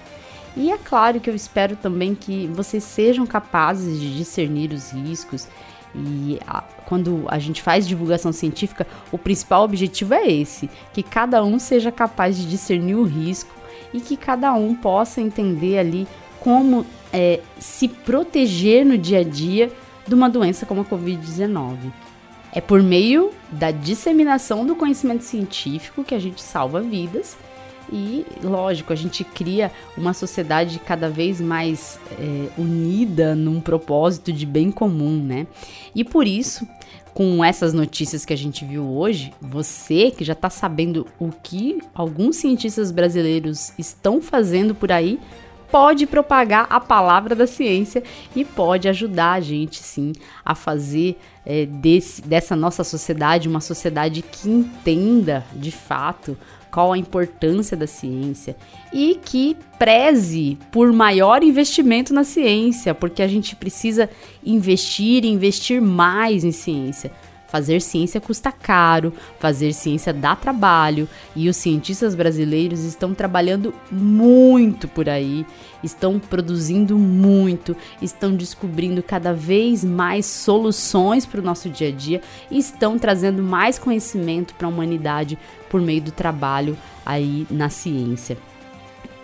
E 0.57 0.71
é 0.71 0.79
claro 0.79 1.19
que 1.19 1.29
eu 1.29 1.35
espero 1.35 1.77
também 1.77 2.15
que 2.15 2.47
vocês 2.49 2.85
sejam 2.85 3.27
capazes 3.27 3.99
de 3.99 4.17
discernir 4.17 4.73
os 4.73 4.93
riscos. 4.93 5.49
E 5.95 6.39
a, 6.47 6.63
quando 6.87 7.25
a 7.29 7.39
gente 7.39 7.61
faz 7.61 7.87
divulgação 7.87 8.33
científica, 8.33 8.87
o 9.11 9.19
principal 9.19 9.65
objetivo 9.65 10.15
é 10.15 10.27
esse: 10.27 10.71
que 10.93 11.03
cada 11.03 11.43
um 11.45 11.59
seja 11.59 11.91
capaz 11.91 12.37
de 12.37 12.47
discernir 12.49 12.95
o 12.95 13.05
risco 13.05 13.55
e 13.93 14.01
que 14.01 14.17
cada 14.17 14.53
um 14.55 14.75
possa 14.75 15.21
entender 15.21 15.79
ali 15.79 16.07
como 16.41 16.87
é, 17.13 17.41
se 17.59 17.89
proteger 17.89 18.85
no 18.85 18.99
dia 18.99 19.21
a 19.21 19.25
dia 19.25 19.73
de 20.07 20.15
uma 20.15 20.29
doença 20.29 20.67
como 20.67 20.83
a 20.83 20.85
Covid-19. 20.85 21.79
É 22.55 22.61
por 22.61 22.83
meio 22.83 23.33
da 23.51 23.71
disseminação 23.71 24.65
do 24.65 24.77
conhecimento 24.77 25.25
científico 25.25 26.05
que 26.05 26.15
a 26.15 26.19
gente 26.19 26.41
salva 26.41 26.81
vidas 26.81 27.37
e, 27.93 28.25
lógico, 28.43 28.93
a 28.93 28.97
gente 28.97 29.25
cria 29.25 29.71
uma 29.97 30.15
sociedade 30.15 30.79
cada 30.79 31.09
vez 31.09 31.41
mais 31.41 31.99
é, 32.13 32.49
unida 32.57 33.35
num 33.35 33.61
propósito 33.61 34.33
de 34.33 34.47
bem 34.47 34.71
comum, 34.71 35.23
né? 35.23 35.47
E 35.95 36.05
por 36.05 36.27
isso, 36.27 36.67
com 37.13 37.45
essas 37.45 37.75
notícias 37.75 38.25
que 38.25 38.33
a 38.33 38.37
gente 38.37 38.65
viu 38.65 38.85
hoje, 38.85 39.33
você 39.41 40.11
que 40.11 40.25
já 40.25 40.33
está 40.33 40.49
sabendo 40.49 41.07
o 41.19 41.31
que 41.31 41.79
alguns 41.95 42.37
cientistas 42.37 42.91
brasileiros 42.91 43.73
estão 43.79 44.23
fazendo 44.23 44.75
por 44.75 44.91
aí, 44.91 45.21
pode 45.71 46.07
propagar 46.07 46.67
a 46.71 46.81
palavra 46.81 47.35
da 47.35 47.47
ciência 47.47 48.03
e 48.35 48.45
pode 48.45 48.89
ajudar 48.89 49.33
a 49.33 49.41
gente, 49.41 49.83
sim, 49.83 50.13
a 50.45 50.55
fazer 50.55 51.19
é, 51.45 51.67
desse, 51.67 52.23
dessa 52.23 52.57
nossa 52.57 52.85
sociedade 52.85 53.49
uma 53.49 53.61
sociedade 53.61 54.23
que 54.23 54.49
entenda 54.49 55.45
de 55.53 55.71
fato 55.71 56.37
qual 56.75 56.93
a 56.93 56.99
importância 56.99 57.77
da 57.77 57.87
ciência 57.87 58.57
e 58.93 59.21
que 59.25 59.57
preze 59.79 60.59
por 60.73 60.93
maior 60.93 61.45
investimento 61.45 62.13
na 62.13 62.25
ciência, 62.25 62.93
porque 62.93 63.23
a 63.23 63.29
gente 63.29 63.55
precisa 63.55 64.11
investir 64.45 65.25
e 65.25 65.29
investir 65.29 65.81
mais 65.81 66.43
em 66.43 66.51
ciência. 66.51 67.13
Fazer 67.55 67.81
ciência 67.81 68.21
custa 68.21 68.51
caro, 68.51 69.13
fazer 69.39 69.73
ciência 69.73 70.13
dá 70.13 70.35
trabalho 70.35 71.09
e 71.37 71.49
os 71.49 71.57
cientistas 71.57 72.13
brasileiros 72.13 72.81
estão 72.81 73.15
trabalhando 73.15 73.73
muito 73.93 74.89
por 74.89 75.09
aí, 75.09 75.47
estão 75.81 76.19
produzindo 76.19 76.99
muito, 76.99 77.77
estão 78.03 78.35
descobrindo 78.35 79.05
cada 79.05 79.33
vez 79.33 79.85
mais 79.85 80.27
soluções 80.27 81.25
para 81.25 81.39
o 81.39 81.45
nosso 81.45 81.71
dia 81.71 81.91
a 81.91 81.93
dia 81.93 82.21
e 82.51 82.59
estão 82.59 82.99
trazendo 82.99 83.41
mais 83.41 83.79
conhecimento 83.79 84.53
para 84.57 84.67
a 84.67 84.71
humanidade 84.71 85.39
por 85.71 85.81
meio 85.81 86.03
do 86.03 86.11
trabalho 86.11 86.77
aí 87.07 87.47
na 87.49 87.71
ciência. 87.71 88.37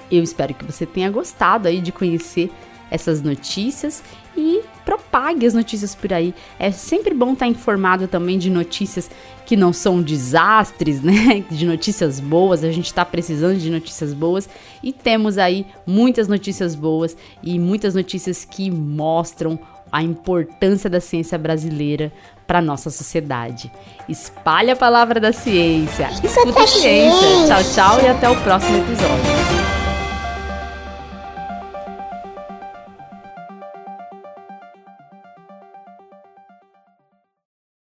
Eu 0.09 0.22
espero 0.22 0.55
que 0.55 0.64
você 0.64 0.87
tenha 0.87 1.11
gostado 1.11 1.66
aí 1.66 1.81
de 1.81 1.91
conhecer 1.91 2.49
essas 2.93 3.22
notícias 3.22 4.05
e 4.37 4.61
propague 4.91 5.47
as 5.47 5.55
notícias 5.55 5.95
por 5.95 6.12
aí. 6.12 6.34
É 6.59 6.72
sempre 6.72 7.14
bom 7.14 7.32
estar 7.32 7.47
informado 7.47 8.09
também 8.09 8.36
de 8.36 8.51
notícias 8.51 9.09
que 9.47 9.57
não 9.57 9.72
são 9.72 10.03
desastres, 10.03 11.01
né? 11.03 11.45
De 11.49 11.64
notícias 11.64 12.18
boas, 12.18 12.64
a 12.64 12.72
gente 12.72 12.86
está 12.86 13.05
precisando 13.05 13.57
de 13.57 13.70
notícias 13.70 14.12
boas 14.12 14.49
e 14.82 14.93
temos 14.93 15.38
aí 15.38 15.64
muitas 15.86 16.26
notícias 16.26 16.74
boas 16.74 17.16
e 17.41 17.57
muitas 17.57 17.95
notícias 17.95 18.45
que 18.45 18.68
mostram 18.68 19.61
a 19.93 20.03
importância 20.03 20.91
da 20.91 21.01
ciência 21.01 21.38
brasileira 21.38 22.12
para 22.49 22.61
nossa 22.61 22.91
sociedade. 22.91 23.70
Espalhe 24.09 24.72
a 24.72 24.76
palavra 24.76 25.20
da 25.20 25.32
ciência. 25.32 26.11
Escuta 26.24 26.62
a 26.62 26.66
ciência. 26.66 27.47
Tchau, 27.47 27.62
tchau 27.74 28.05
e 28.05 28.09
até 28.09 28.28
o 28.28 28.36
próximo 28.43 28.78
episódio. 28.78 29.89